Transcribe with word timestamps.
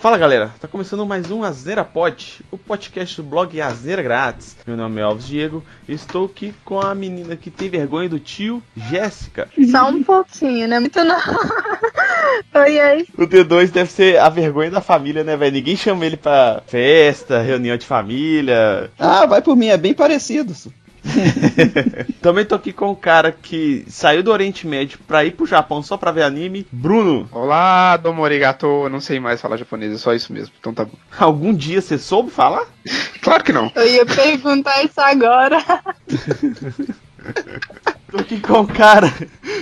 Fala 0.00 0.16
galera, 0.16 0.54
tá 0.60 0.68
começando 0.68 1.04
mais 1.04 1.28
um 1.28 1.42
Azeira 1.42 1.84
Pod, 1.84 2.44
o 2.52 2.56
podcast 2.56 3.16
do 3.16 3.28
blog 3.28 3.60
Azeira 3.60 4.00
Grátis. 4.00 4.56
Meu 4.64 4.76
nome 4.76 5.00
é 5.00 5.02
Alves 5.02 5.26
Diego 5.26 5.64
e 5.88 5.92
estou 5.92 6.26
aqui 6.26 6.54
com 6.64 6.78
a 6.78 6.94
menina 6.94 7.34
que 7.34 7.50
tem 7.50 7.68
vergonha 7.68 8.08
do 8.08 8.20
tio, 8.20 8.62
Jéssica. 8.76 9.48
Só 9.68 9.88
um 9.88 10.04
pouquinho, 10.04 10.68
né? 10.68 10.78
Muito 10.78 11.02
não. 11.02 11.18
Oi, 12.54 12.78
oi. 12.80 13.06
O 13.16 13.26
D2 13.26 13.70
deve 13.70 13.90
ser 13.90 14.18
a 14.18 14.28
vergonha 14.28 14.70
da 14.70 14.80
família, 14.80 15.24
né, 15.24 15.36
velho? 15.36 15.52
Ninguém 15.52 15.76
chama 15.76 16.06
ele 16.06 16.16
pra 16.16 16.62
festa, 16.66 17.40
reunião 17.40 17.76
de 17.76 17.84
família. 17.84 18.90
Ah, 18.98 19.26
vai 19.26 19.42
por 19.42 19.56
mim, 19.56 19.66
é 19.66 19.76
bem 19.76 19.94
parecido. 19.94 20.54
Também 22.20 22.44
tô 22.44 22.54
aqui 22.54 22.72
com 22.72 22.90
um 22.90 22.94
cara 22.94 23.32
que 23.32 23.84
saiu 23.88 24.22
do 24.22 24.30
Oriente 24.30 24.66
Médio 24.66 24.98
pra 25.06 25.24
ir 25.24 25.32
pro 25.32 25.46
Japão 25.46 25.82
só 25.82 25.96
pra 25.96 26.12
ver 26.12 26.22
anime, 26.22 26.66
Bruno. 26.70 27.28
Olá, 27.32 27.96
domo 27.96 28.24
arigato. 28.24 28.66
Eu 28.66 28.90
não 28.90 29.00
sei 29.00 29.20
mais 29.20 29.40
falar 29.40 29.56
japonês, 29.56 29.92
é 29.92 29.98
só 29.98 30.14
isso 30.14 30.32
mesmo. 30.32 30.54
Então 30.58 30.74
tá 30.74 30.84
bom. 30.84 30.92
Algum 31.18 31.54
dia 31.54 31.80
você 31.80 31.98
soube 31.98 32.30
falar? 32.30 32.66
Claro 33.20 33.44
que 33.44 33.52
não. 33.52 33.70
Eu 33.74 33.86
ia 33.86 34.06
perguntar 34.06 34.82
isso 34.84 35.00
agora. 35.00 35.58
Tô 38.10 38.16
aqui 38.16 38.40
com 38.40 38.60
um 38.60 38.66
cara 38.66 39.12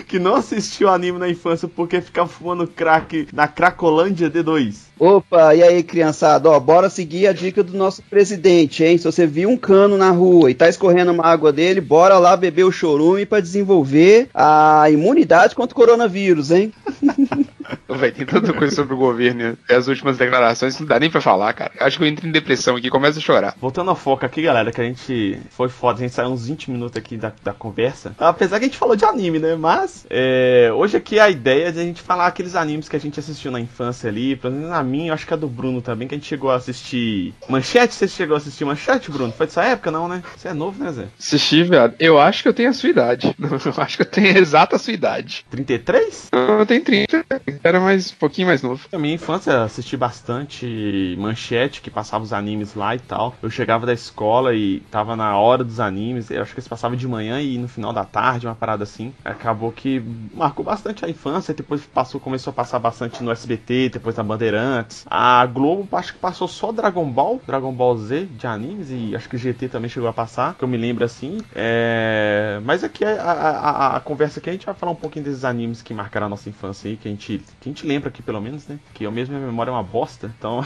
que 0.07 0.21
não 0.21 0.37
assistiu 0.37 0.89
anime 0.89 1.19
na 1.19 1.29
infância 1.29 1.67
porque 1.67 2.01
ficava 2.01 2.29
fumando 2.29 2.65
crack 2.65 3.27
na 3.33 3.49
Cracolândia 3.49 4.31
D2. 4.31 4.87
Opa, 4.99 5.53
e 5.55 5.65
aí, 5.65 5.83
criançada? 5.83 6.49
Ó, 6.49 6.61
bora 6.61 6.89
seguir 6.89 7.27
a 7.27 7.33
dica 7.33 7.63
do 7.65 7.77
nosso 7.77 8.03
presidente, 8.03 8.85
hein? 8.85 8.97
Se 8.99 9.05
você 9.05 9.27
viu 9.27 9.49
um 9.49 9.57
cano 9.57 9.99
na 9.99 10.11
rua 10.11 10.49
e 10.49 10.55
tá 10.55 10.69
escorrendo 10.69 11.11
uma 11.11 11.27
água 11.27 11.53
dele, 11.53 11.81
bora 11.81 12.19
lá 12.19 12.37
beber 12.37 12.65
o 12.65 12.71
chorume 12.71 13.27
pra 13.27 13.41
desenvolver 13.41 14.29
a 14.33 14.89
imunidade 14.91 15.55
contra 15.55 15.75
o 15.75 15.77
coronavírus, 15.77 16.53
hein? 16.53 16.73
Véi, 17.89 18.11
tem 18.11 18.27
tanta 18.27 18.53
coisa 18.53 18.75
sobre 18.75 18.95
o 18.95 18.97
governo 18.97 19.57
e 19.69 19.73
as 19.73 19.87
últimas 19.87 20.17
declarações, 20.19 20.79
não 20.79 20.87
dá 20.87 20.99
nem 20.99 21.11
pra 21.11 21.21
falar, 21.21 21.53
cara. 21.53 21.73
Acho 21.81 21.99
que 21.99 22.05
eu 22.05 22.09
entro 22.09 22.27
em 22.27 22.33
depressão 22.33 22.77
aqui, 22.77 22.91
começo 22.91 23.19
a 23.19 23.23
chorar. 23.23 23.55
Voltando 23.61 23.91
ao 23.91 23.97
foco 23.97 24.27
aqui, 24.27 24.43
galera, 24.43 24.73
que 24.73 24.81
a 24.81 24.85
gente 24.85 25.41
foi 25.51 25.69
foda, 25.69 25.99
a 25.99 26.03
gente 26.03 26.15
saiu 26.15 26.31
uns 26.31 26.47
20 26.47 26.71
minutos 26.71 26.97
aqui 26.97 27.17
da, 27.17 27.33
da 27.43 27.53
conversa. 27.53 28.15
Apesar 28.19 28.59
que 28.59 28.65
a 28.65 28.69
gente 28.69 28.79
falou 28.79 28.97
de 28.97 29.05
anime, 29.05 29.39
né? 29.39 29.55
Mas 29.55 30.07
é, 30.11 30.71
hoje 30.75 30.97
aqui 30.97 31.19
a 31.21 31.31
ideia 31.31 31.69
é 31.69 31.73
de 31.73 31.81
a 31.81 31.85
gente 31.85 32.03
falar 32.03 32.27
aqueles 32.27 32.57
animes 32.57 32.89
que 32.89 32.97
a 32.97 33.01
gente 33.01 33.21
assistiu 33.21 33.51
na 33.51 33.61
infância 33.61 34.09
ali. 34.09 34.37
Pelo 34.37 34.55
menos 34.55 34.71
na 34.71 34.83
minha, 34.83 35.11
eu 35.11 35.15
acho 35.15 35.27
que 35.27 35.35
é 35.35 35.37
do 35.37 35.49
Bruno 35.49 35.81
também, 35.81 36.09
que 36.09 36.15
a 36.15 36.19
gente 36.19 36.27
chegou 36.27 36.51
a 36.51 36.57
assistir. 36.57 37.35
Manchete? 37.49 37.95
Você 37.95 38.09
chegou 38.09 38.35
a 38.35 38.39
assistir 38.39 38.65
Manchete, 38.65 39.11
Bruno? 39.11 39.33
Foi 39.33 39.47
dessa 39.47 39.63
época, 39.63 39.91
não, 39.91 40.09
né? 40.09 40.23
Você 40.37 40.49
é 40.49 40.55
novo, 40.55 40.83
né, 40.83 40.93
Zé? 40.93 41.07
Assisti, 41.19 41.63
viado. 41.63 41.95
Eu 41.99 42.19
acho 42.19 42.43
que 42.43 42.49
eu 42.49 42.55
tenho 42.55 42.71
a 42.71 42.73
sua 42.73 42.89
idade. 42.91 43.35
Eu 43.67 43.83
acho 43.83 43.97
que 43.97 44.03
eu 44.03 44.07
tenho 44.07 44.29
a 44.29 44.39
exata 44.39 44.77
a 44.77 44.79
sua 44.79 44.93
idade. 44.93 45.45
33? 45.51 46.29
Eu 46.33 46.67
tenho 46.67 46.83
30, 46.83 47.25
era 47.63 47.76
mais 47.79 48.13
um 48.13 48.17
pouquinho 48.17 48.49
mais 48.49 48.63
novo. 48.63 48.87
Na 48.93 48.99
minha 48.99 49.15
infância 49.15 49.63
assisti 49.63 49.97
bastante 49.97 51.17
manchete 51.19 51.81
que 51.81 51.91
passava 51.91 52.25
os 52.25 52.33
animes 52.33 52.75
lá 52.75 52.95
e 52.95 52.99
tal. 52.99 53.35
Eu 53.43 53.51
chegava 53.51 53.87
da 53.87 53.93
escola 53.93 54.55
e 54.55 54.81
tava 54.91 55.17
na 55.17 55.37
hora 55.37 55.65
dos 55.65 55.81
animes. 55.81 56.31
Eu 56.31 56.43
acho 56.43 56.53
que 56.53 56.61
eles 56.61 56.69
passavam 56.69 56.97
de 56.97 57.07
manhã 57.09 57.41
e 57.41 57.59
no 57.59 57.69
final 57.69 57.93
da 57.93 58.05
tarde, 58.05 58.47
uma 58.47 58.55
parada 58.55 58.85
assim. 58.85 59.13
Acabou 59.25 59.73
que 59.73 60.03
marcou 60.35 60.65
bastante 60.65 61.05
a 61.05 61.09
infância. 61.09 61.55
Depois 61.55 61.83
passou, 61.87 62.21
começou 62.21 62.51
a 62.51 62.55
passar 62.55 62.79
bastante 62.79 63.23
no 63.23 63.31
SBT, 63.31 63.91
depois 63.91 64.17
na 64.17 64.23
Bandeirantes. 64.23 65.05
A 65.09 65.45
Globo 65.47 65.89
acho 65.97 66.15
que 66.15 66.19
passou 66.19 66.49
só 66.49 66.73
Dragon 66.73 67.09
Ball, 67.11 67.41
Dragon 67.47 67.73
Ball 67.73 67.97
Z 67.99 68.27
de 68.27 68.47
animes 68.47 68.89
e 68.91 69.15
acho 69.15 69.29
que 69.29 69.37
GT 69.37 69.69
também 69.69 69.89
chegou 69.89 70.09
a 70.09 70.13
passar, 70.13 70.55
que 70.55 70.65
eu 70.65 70.69
me 70.69 70.77
lembro 70.77 71.05
assim. 71.05 71.39
É... 71.55 72.61
Mas 72.65 72.85
aqui 72.85 73.05
a, 73.05 73.23
a, 73.23 73.33
a, 73.33 73.97
a 73.97 74.01
conversa 74.01 74.41
aqui 74.41 74.51
a 74.51 74.53
gente 74.53 74.67
vai 74.67 74.75
falar 74.75 74.93
um 74.93 74.97
pouquinho 74.97 75.25
desses 75.25 75.45
animes 75.45 75.83
que 75.83 75.95
marcaram 75.95 76.27
a 76.27 76.31
nossa 76.31 76.49
infância 76.49 76.89
aí, 76.89 76.97
que 76.97 77.09
a 77.09 77.11
gente, 77.11 77.43
que 77.67 77.71
a 77.71 77.73
gente 77.73 77.87
lembra 77.87 78.09
aqui 78.11 78.23
pelo 78.23 78.41
menos, 78.41 78.67
né? 78.69 78.79
Que 78.95 79.05
eu 79.05 79.11
mesmo 79.11 79.35
minha 79.35 79.47
memória 79.47 79.71
é 79.71 79.75
uma 79.75 79.83
bosta, 79.83 80.33
então 80.39 80.65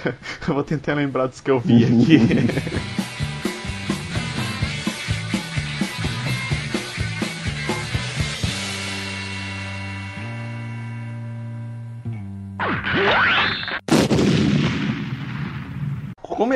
eu 0.48 0.54
vou 0.54 0.64
tentar 0.64 0.94
lembrar 0.94 1.26
dos 1.26 1.40
que 1.40 1.50
eu 1.50 1.60
vi 1.60 1.84
aqui. 1.84 2.18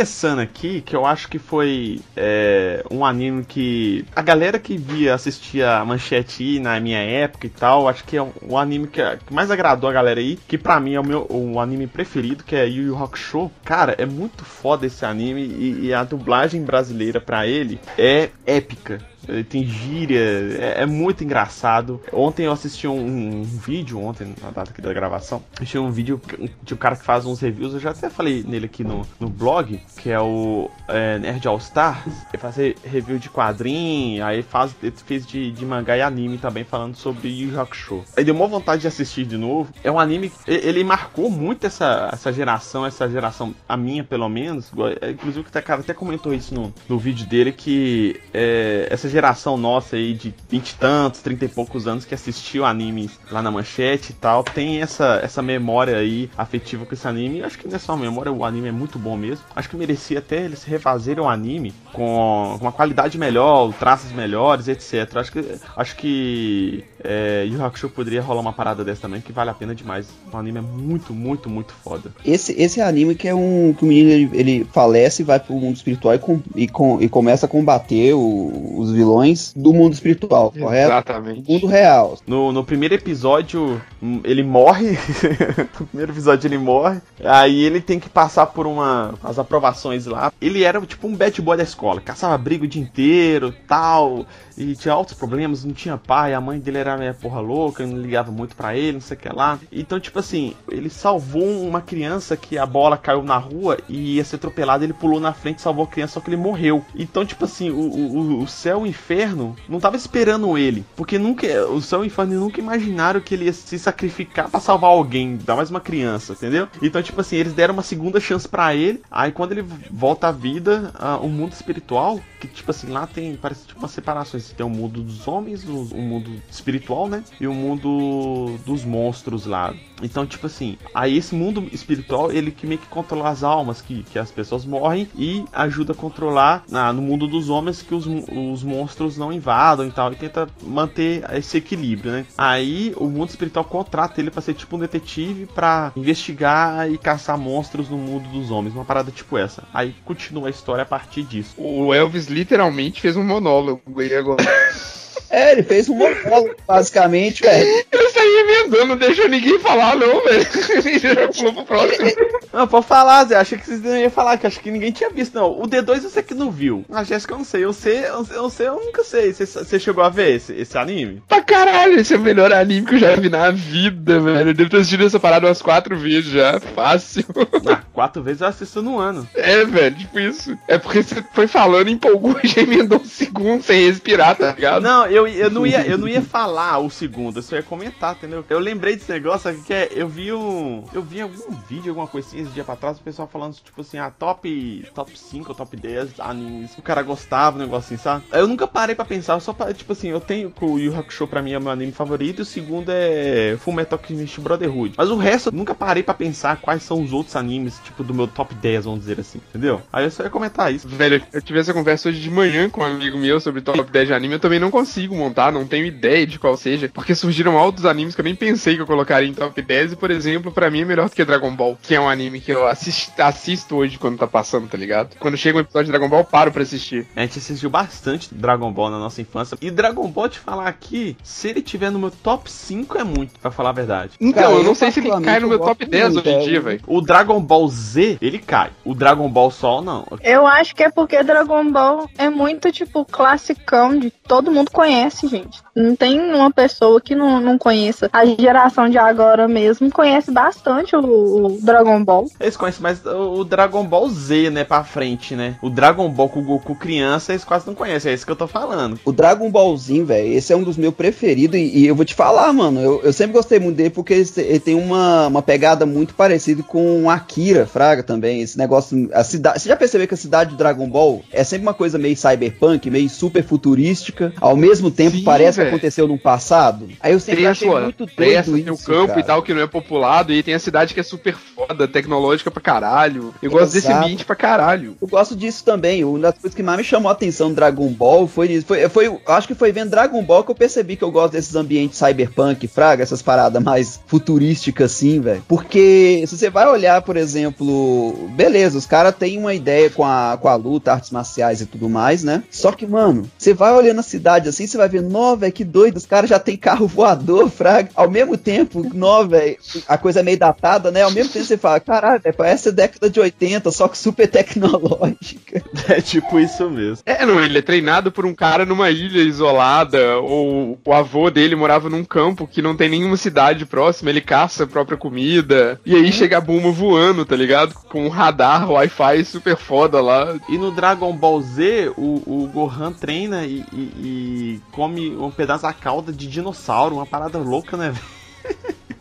Começando 0.03 0.41
aqui, 0.41 0.81
que 0.81 0.97
eu 0.97 1.07
acho 1.07 1.29
que 1.29 1.39
foi 1.39 2.01
é, 2.17 2.85
um 2.91 3.05
anime 3.05 3.45
que 3.45 4.05
a 4.17 4.21
galera 4.21 4.59
que 4.59 4.77
via, 4.77 5.15
assistia 5.15 5.77
a 5.77 5.85
manchete 5.85 6.59
na 6.59 6.81
minha 6.81 6.99
época 6.99 7.47
e 7.47 7.51
tal, 7.51 7.87
acho 7.87 8.03
que 8.03 8.17
é 8.17 8.23
o 8.43 8.59
anime 8.59 8.89
que, 8.89 9.01
mais 9.31 9.49
agradou 9.49 9.89
a 9.89 9.93
galera 9.93 10.19
aí, 10.19 10.37
que 10.49 10.59
pra 10.59 10.81
mim 10.81 10.95
é 10.95 11.01
o 11.01 11.07
meu 11.07 11.25
o 11.31 11.61
anime 11.61 11.87
preferido, 11.87 12.43
que 12.43 12.57
é 12.57 12.67
Yu 12.67 12.83
Yu 12.89 13.01
Hakusho. 13.01 13.49
Cara, 13.65 13.95
é 13.97 14.05
muito 14.05 14.45
foda 14.45 14.85
esse 14.87 15.05
anime 15.05 15.43
e, 15.43 15.87
e 15.87 15.95
a 15.95 16.03
dublagem 16.03 16.65
brasileira 16.65 17.21
pra 17.21 17.47
ele 17.47 17.79
é 17.97 18.31
épica 18.45 19.12
tem 19.49 19.65
gíria, 19.65 20.19
é, 20.19 20.83
é, 20.83 20.87
muito 20.87 21.23
engraçado. 21.23 22.01
Ontem 22.13 22.47
eu 22.47 22.53
assisti 22.53 22.87
um, 22.87 23.41
um, 23.41 23.43
vídeo, 23.43 24.01
ontem, 24.01 24.35
na 24.43 24.51
data 24.51 24.71
aqui 24.71 24.81
da 24.81 24.93
gravação, 24.93 25.43
assisti 25.55 25.79
um 25.79 25.91
vídeo 25.91 26.21
de 26.63 26.75
um 26.75 26.77
cara 26.77 26.97
que 26.97 27.05
faz 27.05 27.25
uns 27.25 27.41
reviews, 27.41 27.75
eu 27.75 27.81
já 27.81 27.91
até 27.91 28.11
falei 28.11 28.45
nele 28.47 28.67
aqui 28.67 28.83
no, 28.83 29.03
no 29.21 29.29
blog, 29.29 29.81
que 29.99 30.11
é 30.11 30.21
o 30.21 30.71
é, 30.89 31.19
Nerd 31.19 31.47
All 31.47 31.59
Stars. 31.59 32.13
Ele 32.33 32.41
faz 32.41 32.57
review 32.85 33.19
de 33.19 33.29
quadrinho, 33.29 34.25
aí 34.25 34.43
faz, 34.43 34.75
fez 35.07 35.27
de, 35.27 35.51
de 35.53 35.65
mangá 35.65 35.97
e 35.97 36.03
anime 36.03 36.39
também, 36.39 36.65
falando 36.65 36.97
sobre 36.97 37.29
Yu 37.29 37.61
Hakusho. 37.61 38.03
Aí 38.17 38.25
deu 38.25 38.35
uma 38.35 38.47
vontade 38.47 38.83
de 38.83 38.89
assistir 38.89 39.25
de 39.25 39.37
novo. 39.37 39.73
É 39.85 39.91
um 39.91 39.99
anime, 39.99 40.33
ele 40.47 40.83
marcou 40.83 41.31
muito 41.31 41.67
essa, 41.67 42.11
essa 42.13 42.33
geração, 42.33 42.85
essa 42.85 43.09
geração, 43.09 43.55
a 43.69 43.77
minha 43.77 44.03
pelo 44.03 44.29
menos. 44.29 44.73
Inclusive 45.11 45.47
o 45.49 45.63
cara 45.63 45.81
até 45.81 45.95
comentou 45.95 46.33
isso 46.35 46.55
no, 46.55 46.73
no 46.89 46.99
vídeo 46.99 47.27
dele, 47.27 47.53
que 47.53 48.21
é, 48.33 48.89
essa 48.91 49.09
geração 49.13 49.57
nossa 49.57 49.97
aí 49.97 50.15
de 50.15 50.35
vinte 50.49 50.71
e 50.71 50.75
tantos, 50.77 51.21
trinta 51.21 51.45
e 51.45 51.49
poucos 51.49 51.87
anos 51.87 52.05
que 52.05 52.15
assistiu 52.15 52.65
anime 52.65 53.11
lá 53.31 53.43
na 53.43 53.51
manchete 53.51 54.11
e 54.11 54.15
tal, 54.15 54.43
tem 54.43 54.81
essa, 54.81 55.21
essa 55.23 55.43
memória 55.43 55.97
aí 55.97 56.31
afetiva 56.37 56.85
com 56.87 56.95
esse 56.95 57.07
anime. 57.07 57.43
Acho 57.43 57.59
que 57.59 57.69
não 57.69 57.77
é 57.77 57.79
só 57.79 57.97
memória, 57.97 58.33
o 58.33 58.45
anime 58.45 58.69
é 58.69 58.73
muito 58.73 58.99
bom 58.99 59.17
mesmo. 59.17 59.45
Acho 59.55 59.69
que 59.69 59.77
merecia 59.77 60.19
até 60.19 60.45
eles 60.45 60.65
refazerem 60.65 61.23
o 61.23 61.29
anime 61.29 61.75
com 61.93 62.59
uma 62.61 62.73
qualidade 62.73 63.19
melhor, 63.19 63.73
traços 63.75 64.11
melhores, 64.13 64.69
etc. 64.69 65.17
Acho 65.17 65.33
que, 65.33 65.59
acho 65.77 65.97
que 65.97 66.85
é, 67.05 67.45
Yu 67.47 67.63
Hakusho 67.63 67.89
poderia 67.89 68.23
rolar 68.23 68.41
uma 68.41 68.53
parada 68.53 68.85
dessa 68.85 69.03
também, 69.03 69.21
que 69.21 69.33
vale 69.33 69.51
a 69.51 69.55
pena 69.55 69.75
demais. 69.75 70.09
O 70.33 70.37
anime 70.37 70.59
é 70.59 70.63
muito, 70.63 71.13
muito, 71.13 71.49
muito 71.49 71.73
foda. 71.73 72.13
Esse, 72.25 72.53
esse 72.61 72.81
anime 72.81 73.15
que 73.15 73.29
é 73.29 73.35
um. 73.35 73.75
que 73.77 73.85
o 73.85 73.89
menino 73.89 74.11
ele, 74.11 74.31
ele 74.33 74.67
falece, 74.73 75.23
vai 75.23 75.41
pro 75.41 75.55
mundo 75.55 75.77
espiritual 75.77 76.15
e, 76.15 76.19
com, 76.19 76.41
e, 76.55 76.69
com, 76.69 77.01
e 77.01 77.09
começa 77.09 77.47
a 77.47 77.49
combater 77.49 78.15
o, 78.15 78.79
os 78.79 78.93
vilões 78.93 79.53
do 79.57 79.73
mundo 79.73 79.93
espiritual, 79.93 80.53
correto? 80.53 80.93
Exatamente. 80.93 81.51
Mundo 81.51 81.67
real. 81.67 82.19
No, 82.27 82.53
no 82.53 82.65
primeiro 82.65 82.95
episódio, 82.95 83.81
ele 84.25 84.43
morre. 84.43 84.99
no 85.79 85.87
primeiro 85.87 86.13
episódio 86.13 86.49
ele 86.49 86.59
morre. 86.59 87.01
Aí 87.25 87.63
ele 87.63 87.81
tem 87.81 88.01
que 88.01 88.09
passar 88.09 88.47
por 88.47 88.67
uma. 88.67 89.15
as 89.23 89.39
aprovações 89.39 90.07
lá. 90.07 90.33
Ele 90.41 90.63
era 90.65 90.81
tipo 90.83 91.07
um 91.07 91.15
bad 91.15 91.41
boy 91.41 91.57
da 91.57 91.63
escola, 91.63 92.01
caçava 92.01 92.37
briga 92.37 92.65
o 92.65 92.69
dia 92.69 92.83
inteiro 92.83 93.55
tal. 93.67 94.27
E 94.57 94.77
tinha 94.77 94.93
altos 94.93 95.15
problemas, 95.15 95.65
não 95.65 95.73
tinha 95.73 95.97
pai, 95.97 96.35
a 96.35 96.41
mãe 96.41 96.59
dele 96.59 96.79
era 96.79 96.97
meio 96.97 97.15
porra 97.15 97.41
louca, 97.41 97.87
não 97.87 97.97
ligava 97.97 98.31
muito 98.31 98.55
para 98.55 98.77
ele, 98.77 98.93
não 98.93 99.01
sei 99.01 99.17
o 99.17 99.21
que 99.21 99.29
lá. 99.29 99.59
Então, 99.73 99.99
tipo 99.99 100.19
assim, 100.19 100.55
ele 100.69 100.91
salvou 100.91 101.67
uma 101.67 101.81
criança 101.81 102.37
que 102.37 102.59
a 102.59 102.67
bola 102.67 102.97
caiu 102.97 103.23
na 103.23 103.39
rua 103.39 103.79
e 103.89 104.17
ia 104.17 104.25
ser 104.25 104.37
atropelada, 104.37 104.85
ele 104.85 104.93
pulou 104.93 105.21
na 105.21 105.33
frente, 105.33 105.63
salvou 105.63 105.85
a 105.85 105.89
criança, 105.89 106.15
só 106.15 106.21
que 106.21 106.29
ele 106.29 106.37
morreu. 106.37 106.85
Então, 106.95 107.25
tipo 107.25 107.45
assim, 107.45 107.71
o, 107.71 107.79
o, 107.79 108.43
o 108.43 108.47
céu 108.47 108.81
e 108.81 108.83
o 108.83 108.87
inferno 108.87 109.57
não 109.69 109.81
tava 109.81 109.97
esperando 109.97 110.59
ele, 110.59 110.85
porque 110.97 111.19
nunca 111.19 111.47
o 111.67 111.81
céu 111.81 112.01
e 112.01 112.03
o 112.03 112.07
inferno 112.07 112.39
nunca 112.39 112.61
imaginaram 112.61 113.21
que 113.21 113.35
ele 113.35 113.47
ia 113.47 113.53
se 113.53 113.79
sacrificar 113.93 114.49
para 114.49 114.61
salvar 114.61 114.91
alguém, 114.91 115.37
dar 115.37 115.57
mais 115.57 115.71
uma 115.71 115.81
criança, 115.81 116.33
entendeu? 116.33 116.67
Então, 116.81 117.03
tipo 117.03 117.21
assim, 117.21 117.37
eles 117.37 117.53
deram 117.53 117.75
uma 117.75 117.83
segunda 117.83 118.19
chance 118.19 118.49
para 118.49 118.75
ele. 118.75 119.03
Aí 119.11 119.31
quando 119.31 119.53
ele 119.53 119.65
volta 119.91 120.29
à 120.29 120.33
vida, 120.33 120.93
uh, 120.99 121.25
o 121.25 121.29
mundo 121.29 121.53
espiritual, 121.53 122.19
que 122.41 122.49
tipo 122.49 122.71
assim, 122.71 122.89
lá 122.89 123.07
tem 123.07 123.37
parece 123.37 123.67
tipo 123.67 123.79
umas 123.79 123.91
separações, 123.91 124.51
tem 124.51 124.65
o 124.65 124.71
mundo 124.71 125.03
dos 125.03 125.29
homens, 125.29 125.65
o, 125.65 125.83
o 125.95 126.03
mundo 126.03 126.31
espiritual, 126.51 127.09
né? 127.09 127.23
E 127.41 127.47
o 127.47 127.55
mundo 127.55 128.59
dos 128.65 128.85
monstros 128.85 129.47
lá. 129.47 129.75
Então, 130.03 130.27
tipo 130.27 130.47
assim, 130.47 130.77
aí 130.95 131.17
esse 131.17 131.35
mundo 131.35 131.69
espiritual, 131.73 132.33
ele 132.33 132.51
que 132.51 132.67
meio 132.67 132.81
que 132.81 132.87
controla 132.89 133.29
as 133.29 133.45
almas, 133.45 133.81
que, 133.81 134.03
que 134.03 134.19
as 134.19 134.31
pessoas 134.31 134.65
morrem 134.65 135.09
e 135.17 135.45
ajuda 135.53 135.93
a 135.93 135.97
controlar 135.97 136.65
no 136.95 137.03
mundo 137.03 137.29
dos 137.29 137.49
homens 137.49 137.83
que 137.83 137.95
os, 137.95 138.07
os 138.07 138.65
monstros 138.65 139.17
não 139.17 139.33
invadam 139.33 139.87
e 139.87 139.91
tal, 139.93 140.13
e 140.13 140.17
tenta 140.17 140.49
manter 140.63 141.25
esse 141.33 141.57
equilíbrio, 141.57 142.11
né? 142.11 142.27
Aí 142.37 142.93
o 142.97 143.05
mundo 143.05 143.29
espiritual 143.29 143.65
contrata 143.83 144.21
ele 144.21 144.31
para 144.31 144.41
ser 144.41 144.55
tipo 144.55 144.77
um 144.77 144.79
detetive 144.79 145.47
para 145.47 145.93
investigar 145.97 146.91
e 146.91 146.97
caçar 146.97 147.37
monstros 147.37 147.89
no 147.89 147.99
mundo 147.99 148.29
dos 148.29 148.51
homens, 148.51 148.75
uma 148.75 148.85
parada 148.85 149.11
tipo 149.11 149.37
essa. 149.37 149.65
Aí 149.75 149.95
continua 150.05 150.47
a 150.47 150.51
história 150.51 150.83
a 150.83 150.87
partir 150.87 151.25
disso. 151.25 151.55
O 151.59 151.93
Elvis 151.93 152.27
literalmente 152.27 153.01
fez 153.01 153.17
um 153.17 153.25
monólogo 153.25 154.01
aí 154.01 154.15
agora. 154.15 154.43
É, 155.33 155.53
ele 155.53 155.63
fez 155.63 155.89
um 155.89 155.95
monólogo, 155.95 156.55
basicamente, 156.69 157.43
velho. 157.43 157.85
Eu 157.91 158.11
saí 158.11 158.37
emendando, 158.41 158.87
não 158.87 158.97
deixou 158.97 159.29
ninguém 159.29 159.59
falar, 159.59 159.97
não, 159.97 160.23
velho. 160.23 160.47
Já 161.01 161.29
pulou 161.29 161.55
pro 161.55 161.65
próximo. 161.65 162.13
Não, 162.53 162.69
pode 162.69 162.87
falar, 162.87 163.25
Zé. 163.25 163.37
Achei 163.37 163.57
que 163.57 163.65
vocês 163.65 163.83
não 163.83 163.97
iam 163.97 164.11
falar, 164.11 164.37
que 164.37 164.47
acho 164.47 164.61
que 164.61 164.71
ninguém 164.71 164.93
tinha 164.93 165.09
visto, 165.09 165.35
não. 165.35 165.51
O 165.59 165.67
D2 165.67 166.01
você 166.01 166.23
que 166.23 166.35
não 166.35 166.51
viu. 166.51 166.85
A 166.93 167.03
Jéssica 167.03 167.33
eu 167.33 167.39
não 167.39 167.45
sei. 167.45 167.65
Eu 167.65 167.73
sei, 167.73 168.05
eu, 168.05 168.27
eu 168.31 168.51
sei, 168.51 168.69
eu 168.69 168.75
nunca 168.75 169.03
sei. 169.03 169.33
Você, 169.33 169.47
você 169.47 169.81
chegou 169.81 170.05
a 170.05 170.11
ver 170.11 170.37
esse, 170.37 170.53
esse 170.53 170.77
anime? 170.77 171.23
Pra 171.27 171.41
caralho, 171.41 171.99
esse 171.99 172.13
é 172.13 172.19
o 172.19 172.21
melhor 172.21 172.53
anime 172.53 172.87
que 172.87 172.97
eu 172.97 172.99
já 172.99 173.17
vi 173.17 173.31
na 173.31 173.51
vida, 173.51 174.21
velho. 174.21 174.51
Eu 174.51 174.55
devo 174.55 174.69
ter 174.69 174.77
assistido 174.77 175.07
essa 175.07 175.19
parada 175.19 175.47
umas 175.47 175.63
quatro 175.63 175.97
vezes 175.97 176.31
já. 176.31 176.61
Fácil. 176.61 177.25
Ah, 177.65 177.81
quatro 177.93 178.23
vezes 178.23 178.41
eu 178.41 178.49
assisto 178.49 178.83
no 178.83 178.99
ano. 178.99 179.27
É, 179.35 179.65
velho, 179.65 179.95
tipo 179.95 180.19
isso. 180.19 180.59
É 180.67 180.79
porque 180.79 181.03
você 181.03 181.25
foi 181.33 181.47
falando, 181.47 181.89
empolgou 181.89 182.37
e 182.43 182.49
já 182.49 182.61
emendou 182.61 183.01
um 183.01 183.05
segundo 183.05 183.63
sem 183.63 183.87
respirar, 183.87 184.37
tá 184.37 184.53
ligado? 184.53 184.83
Não, 184.83 185.07
eu, 185.07 185.22
eu, 185.27 185.51
não 185.51 185.67
ia, 185.67 185.87
eu 185.87 185.99
não 185.99 186.09
ia 186.09 186.23
falar 186.23 186.79
o 186.79 186.91
segundo, 186.91 187.39
eu 187.39 187.43
só 187.43 187.57
ia 187.57 187.63
comentar, 187.63 188.15
entendeu? 188.15 188.45
Eu 188.49 188.59
lembrei 188.59 188.97
desse 188.97 189.11
negócio 189.11 189.51
aqui 189.51 189.63
que 189.63 189.75
é, 189.75 189.89
eu 189.93 190.09
vi 190.09 190.33
um. 190.33 190.85
Eu 190.93 191.03
vi 191.03 191.21
algum 191.21 191.53
vídeo, 191.69 191.91
alguma 191.91 192.07
coisa 192.07 192.29
assim, 192.29 192.41
esse 192.41 192.51
dia 192.51 192.65
pra 192.65 192.77
trás, 192.77 192.99
o 192.99 193.03
pessoal 193.03 193.29
falando, 193.29 193.55
tipo 193.55 193.81
assim, 193.81 193.99
ah, 193.99 194.11
top, 194.11 194.87
top 194.95 195.19
5 195.19 195.55
top 195.55 195.77
10 195.77 196.21
animes. 196.21 196.77
O 196.77 196.83
cara 196.83 197.03
gostava, 197.03 197.57
um 197.57 197.61
negócio 197.61 197.95
assim, 197.95 198.03
sabe? 198.03 198.25
Eu 198.33 198.47
nunca 198.47 198.67
parei 198.67 198.95
pra 198.95 199.05
pensar, 199.05 199.39
só 199.41 199.53
pra, 199.53 199.73
tipo 199.73 199.93
assim, 199.93 200.09
eu 200.09 200.21
tenho 200.21 200.53
o 200.61 200.79
Yu 200.79 200.97
Hakusho 200.97 201.27
pra 201.27 201.43
mim 201.43 201.53
é 201.53 201.61
meu 201.61 201.71
anime 201.71 201.93
favorito, 201.93 202.41
e 202.41 202.43
o 202.43 202.47
segundo 202.47 202.91
é 202.91 203.57
Full 203.59 203.75
Metal 203.75 203.99
Alchemist 203.99 204.41
Brotherhood. 204.41 204.95
Mas 204.97 205.11
o 205.11 205.17
resto, 205.17 205.49
eu 205.49 205.53
nunca 205.53 205.75
parei 205.75 206.03
pra 206.03 206.15
pensar 206.15 206.57
quais 206.61 206.83
são 206.83 207.03
os 207.03 207.13
outros 207.13 207.37
animes, 207.37 207.79
tipo, 207.85 208.03
do 208.03 208.15
meu 208.15 208.27
top 208.27 208.55
10, 208.55 208.85
vamos 208.85 209.01
dizer 209.01 209.21
assim, 209.21 209.41
entendeu? 209.49 209.83
Aí 209.93 210.05
eu 210.05 210.11
só 210.11 210.23
ia 210.23 210.31
comentar 210.31 210.73
isso. 210.73 210.89
Velho, 210.89 211.23
eu 211.33 211.43
tive 211.43 211.59
essa 211.59 211.73
conversa 211.73 212.09
hoje 212.09 212.21
de 212.21 212.31
manhã 212.31 212.69
com 212.69 212.81
um 212.81 212.85
amigo 212.85 213.19
meu 213.19 213.41
sobre 213.41 213.61
top 213.61 213.83
10 213.91 214.09
de 214.09 214.15
anime. 214.15 214.35
Eu 214.35 214.41
também 214.41 214.59
não 214.59 214.71
consigo 214.71 215.02
montar, 215.09 215.53
não 215.53 215.67
tenho 215.67 215.87
ideia 215.87 216.27
de 216.27 216.39
qual 216.39 216.57
seja, 216.57 216.91
porque 216.93 217.15
surgiram 217.15 217.59
altos 217.59 217.85
animes 217.85 218.15
que 218.15 218.21
eu 218.21 218.25
nem 218.25 218.35
pensei 218.35 218.77
que 218.77 218.83
eu 218.83 218.87
colocaria 218.87 219.29
em 219.29 219.35
top 219.35 219.61
10. 219.61 219.93
E, 219.93 219.97
por 219.97 220.11
exemplo, 220.11 220.53
pra 220.53 220.71
mim 220.71 220.83
é 220.83 220.85
melhor 220.85 221.09
do 221.09 221.15
que 221.15 221.25
Dragon 221.25 221.55
Ball, 221.55 221.79
que 221.81 221.95
é 221.95 222.01
um 222.01 222.09
anime 222.09 222.41
que 222.41 222.53
eu 222.53 222.67
assisto, 222.67 223.13
assisto 223.21 223.77
hoje 223.77 223.99
quando 223.99 224.19
tá 224.19 224.27
passando, 224.27 224.69
tá 224.69 224.77
ligado? 224.77 225.17
Quando 225.19 225.37
chega 225.37 225.59
um 225.59 225.61
episódio 225.61 225.87
de 225.87 225.93
Dragon 225.93 226.09
Ball, 226.09 226.21
eu 226.21 226.25
paro 226.25 226.53
pra 226.53 226.63
assistir. 226.63 227.07
A 227.17 227.21
gente 227.21 227.39
assistiu 227.39 227.71
bastante 227.71 228.35
Dragon 228.35 228.73
Ball 228.73 228.91
na 228.91 228.99
nossa 228.99 229.21
infância. 229.21 229.57
E 229.61 229.71
Dragon 229.71 230.09
Ball, 230.09 230.29
te 230.29 230.39
falar 230.39 230.69
aqui, 230.69 231.17
se 231.23 231.49
ele 231.49 231.63
tiver 231.63 231.91
no 231.91 231.99
meu 231.99 232.11
top 232.11 232.51
5 232.51 232.99
é 232.99 233.05
muito, 233.05 233.39
pra 233.41 233.51
falar 233.51 233.71
a 233.71 233.73
verdade. 233.73 234.13
Então, 234.21 234.43
Cara, 234.43 234.55
eu 234.55 234.65
não 234.65 234.75
sei 234.75 234.91
se 234.91 235.01
ele 235.01 235.11
cai 235.21 235.41
no 235.41 235.49
meu 235.49 235.59
eu 235.59 235.65
top 235.65 235.85
gosto 235.85 235.91
10 235.91 236.15
muito, 236.15 236.29
hoje 236.29 236.37
em 236.37 236.45
dia, 236.45 236.61
velho. 236.61 236.81
O 236.87 237.01
Dragon 237.01 237.41
Ball 237.41 237.69
Z, 237.69 238.19
ele 238.21 238.39
cai. 238.39 238.71
O 238.85 238.95
Dragon 238.95 239.29
Ball 239.29 239.51
Sol, 239.51 239.83
não. 239.83 240.07
Eu 240.23 240.47
acho 240.47 240.75
que 240.75 240.83
é 240.83 240.91
porque 240.91 241.23
Dragon 241.23 241.71
Ball 241.71 242.09
é 242.19 242.29
muito, 242.29 242.71
tipo, 242.73 243.05
classicão 243.05 243.99
de 243.99 244.11
todo 244.11 244.51
mundo 244.51 244.71
conhece, 244.71 244.92
gente. 245.29 245.63
Não 245.75 245.97
tem 245.97 246.21
uma 246.21 246.51
pessoa 246.51 247.01
que 247.01 247.15
não, 247.15 247.41
não 247.41 247.59
conheça. 247.59 248.09
A 248.13 248.25
geração 248.25 248.89
de 248.89 248.99
agora 248.99 249.49
mesmo 249.49 249.91
conhece 249.91 250.31
bastante 250.31 250.95
o, 250.95 251.47
o 251.47 251.59
Dragon 251.61 252.05
Ball. 252.05 252.27
Eles 252.41 252.57
conhecem 252.57 252.83
mais 252.83 253.05
o 253.05 253.43
o 253.43 253.45
Dragon 253.45 253.85
Ball 253.85 254.09
Z, 254.09 254.51
né, 254.51 254.65
pra 254.65 254.85
frente, 254.85 255.35
né? 255.35 255.57
O 255.63 255.71
Dragon 255.71 256.09
Ball 256.09 256.29
com 256.29 256.41
o 256.41 256.45
Goku 256.45 256.75
criança, 256.75 257.33
eles 257.33 257.45
quase 257.45 257.67
não 257.67 257.75
conhecem. 257.75 258.11
É 258.11 258.15
isso 258.15 258.25
que 258.25 258.33
eu 258.33 258.37
tô 258.37 258.47
falando. 258.47 258.99
O 259.05 259.13
Dragon 259.13 259.51
Ballzinho, 259.51 260.07
velho, 260.07 260.33
esse 260.33 260.53
é 260.53 260.57
um 260.57 260.63
dos 260.63 260.77
meus 260.77 260.95
preferidos. 260.95 261.59
E, 261.59 261.79
e 261.79 261.87
eu 261.87 261.95
vou 261.95 262.05
te 262.05 262.15
falar, 262.15 262.53
mano, 262.53 262.81
eu, 262.81 263.01
eu 263.03 263.13
sempre 263.13 263.35
gostei 263.35 263.59
muito 263.59 263.77
dele 263.77 263.91
porque 263.91 264.15
ele, 264.15 264.29
ele 264.37 264.61
tem 264.61 264.75
uma, 264.75 265.27
uma 265.27 265.43
pegada 265.43 265.85
muito 265.85 266.15
parecida 266.15 266.63
com 266.63 267.11
Akira, 267.11 267.67
Fraga 267.67 268.03
também. 268.03 268.43
Esse 268.43 268.59
negócio. 268.59 269.09
A 269.13 269.25
cidade, 269.25 269.61
você 269.61 269.69
já 269.69 269.77
percebeu 269.77 270.07
que 270.07 270.15
a 270.15 270.17
cidade 270.17 270.51
do 270.51 270.57
Dragon 270.57 270.89
Ball 270.89 271.23
é 271.33 271.43
sempre 271.45 271.67
uma 271.67 271.75
coisa 271.75 271.99
meio 271.99 272.17
cyberpunk, 272.17 272.91
meio 272.91 273.09
super 273.09 273.43
futurística. 273.43 274.33
Ao 274.41 274.57
mesmo 274.57 274.82
tempo, 274.91 275.17
Sim, 275.17 275.25
parece 275.25 275.59
que 275.59 275.65
velho. 275.65 275.75
aconteceu 275.75 276.09
no 276.09 276.19
passado. 276.19 276.89
Aí 277.01 277.13
eu 277.13 277.21
sempre 277.21 277.43
Tem 277.43 277.51
achei 277.51 277.69
sua 277.69 277.81
muito 277.83 278.07
doido 278.07 278.53
tem 278.53 278.71
o 278.71 278.75
isso, 278.75 278.85
campo 278.87 279.09
cara. 279.09 279.21
e 279.21 279.23
tal, 279.23 279.43
que 279.43 279.55
não 279.55 279.61
é 279.63 279.67
populado, 279.67 280.33
e 280.33 280.43
tem 280.43 280.55
a 280.55 280.59
cidade 280.59 280.95
que 280.95 281.01
é 281.01 281.03
super 281.03 281.35
foda, 281.35 281.87
tecnológica 281.89 282.51
pra 282.51 282.61
caralho. 282.63 283.35
Eu 283.43 283.51
gosto 283.51 283.73
desse 283.73 283.91
ambiente 283.93 284.25
pra 284.25 284.37
caralho. 284.37 284.97
Eu 285.01 285.09
gosto 285.09 285.35
disso 285.37 285.65
também. 285.65 286.05
Uma 286.05 286.19
das 286.19 286.35
coisas 286.39 286.55
que 286.55 286.63
mais 286.63 286.79
me 286.79 286.85
chamou 286.85 287.09
a 287.09 287.13
atenção 287.13 287.49
no 287.51 287.55
Dragon 287.55 287.89
Ball 287.89 288.27
foi 288.27 288.49
isso. 288.53 288.67
Foi, 288.67 288.89
foi, 288.89 289.19
acho 289.27 289.49
que 289.49 289.55
foi 289.55 289.73
vendo 289.73 289.91
Dragon 289.91 290.23
Ball 290.23 290.45
que 290.45 290.51
eu 290.51 290.55
percebi 290.55 290.97
que 290.97 291.05
eu 291.05 291.11
gosto 291.11 291.33
desses 291.33 291.55
ambientes 291.55 291.99
cyberpunk, 291.99 292.67
fraga, 292.67 293.03
essas 293.03 293.23
paradas 293.23 293.63
mais 293.63 294.01
futurísticas 294.07 294.93
assim, 294.93 295.21
velho. 295.21 295.43
Porque 295.49 296.25
se 296.27 296.37
você 296.37 296.51
vai 296.51 296.67
olhar, 296.69 297.03
por 297.03 297.17
exemplo, 297.17 298.29
beleza, 298.35 298.79
os 298.79 298.87
caras 298.87 299.15
têm 299.15 299.39
uma 299.39 299.55
ideia 299.55 299.91
com 299.91 300.05
a, 300.05 300.39
com 300.41 300.49
a 300.49 300.55
luta, 300.55 300.93
artes 300.93 301.11
marciais 301.11 301.61
e 301.61 301.67
tudo 301.67 301.89
mais, 301.89 302.23
né? 302.23 302.43
Só 302.51 302.73
que, 302.73 302.87
mano, 302.87 303.29
você 303.39 303.55
vai 303.55 303.73
olhando 303.73 304.01
a 304.01 304.03
cidade 304.03 304.49
assim, 304.49 304.67
você 304.73 304.79
vai 304.79 304.89
ver, 304.89 305.03
nó, 305.03 305.37
velho, 305.37 305.53
que 305.53 305.65
doido, 305.65 305.97
os 305.97 306.07
caras 306.07 306.29
já 306.31 306.39
tem 306.39 306.57
carro 306.57 306.87
voador, 306.87 307.49
fraga. 307.51 307.91
Ao 307.95 308.11
mesmo 308.11 308.37
tempo, 308.37 308.83
nó, 308.95 309.23
velho, 309.25 309.57
a 309.87 309.97
coisa 309.99 310.21
é 310.21 310.23
meio 310.23 310.39
datada, 310.39 310.91
né? 310.91 311.03
Ao 311.03 311.11
mesmo 311.11 311.33
tempo 311.33 311.45
você 311.45 311.57
fala, 311.57 311.79
caralho, 311.81 312.21
véio, 312.23 312.35
parece 312.37 312.69
a 312.69 312.73
década 312.73 313.09
de 313.11 313.21
80, 313.21 313.71
só 313.71 313.89
que 313.89 313.97
super 313.99 314.27
tecnológica. 314.29 315.63
É 315.89 316.01
tipo 316.01 316.39
isso 316.39 316.71
mesmo. 316.71 316.99
É, 317.05 317.27
não, 317.27 317.41
ele 317.43 317.59
é 317.59 317.63
treinado 317.63 318.11
por 318.13 318.25
um 318.25 318.35
cara 318.35 318.65
numa 318.65 318.89
ilha 318.91 319.21
isolada, 319.23 320.19
ou 320.21 320.79
o 320.85 320.93
avô 320.93 321.29
dele 321.31 321.57
morava 321.57 321.91
num 321.91 322.05
campo 322.05 322.47
que 322.47 322.63
não 322.63 322.77
tem 322.77 322.89
nenhuma 322.89 323.17
cidade 323.17 323.67
próxima, 323.67 324.09
ele 324.11 324.21
caça 324.21 324.65
a 324.65 324.67
própria 324.67 324.97
comida, 324.97 325.81
e 325.85 325.95
aí 325.95 326.13
chega 326.13 326.39
a 326.39 326.41
Bulma 326.41 326.71
voando, 326.71 327.25
tá 327.25 327.35
ligado? 327.37 327.75
Com 327.75 328.07
um 328.07 328.09
radar, 328.09 328.71
Wi-Fi 328.71 329.25
super 329.25 329.57
foda 329.57 330.01
lá. 330.01 330.37
E 330.49 330.57
no 330.57 330.71
Dragon 330.71 331.13
Ball 331.13 331.43
Z, 331.43 331.93
o, 331.97 332.23
o 332.27 332.51
Gohan 332.53 332.93
treina 332.93 333.45
e, 333.45 333.65
e- 333.73 333.93
e 333.99 334.61
come 334.71 335.17
um 335.17 335.31
pedaço 335.31 335.63
da 335.63 335.73
cauda 335.73 336.13
de 336.13 336.27
dinossauro, 336.27 336.97
uma 336.97 337.07
parada 337.07 337.39
louca, 337.39 337.77
né? 337.77 337.91
velho? 337.91 338.13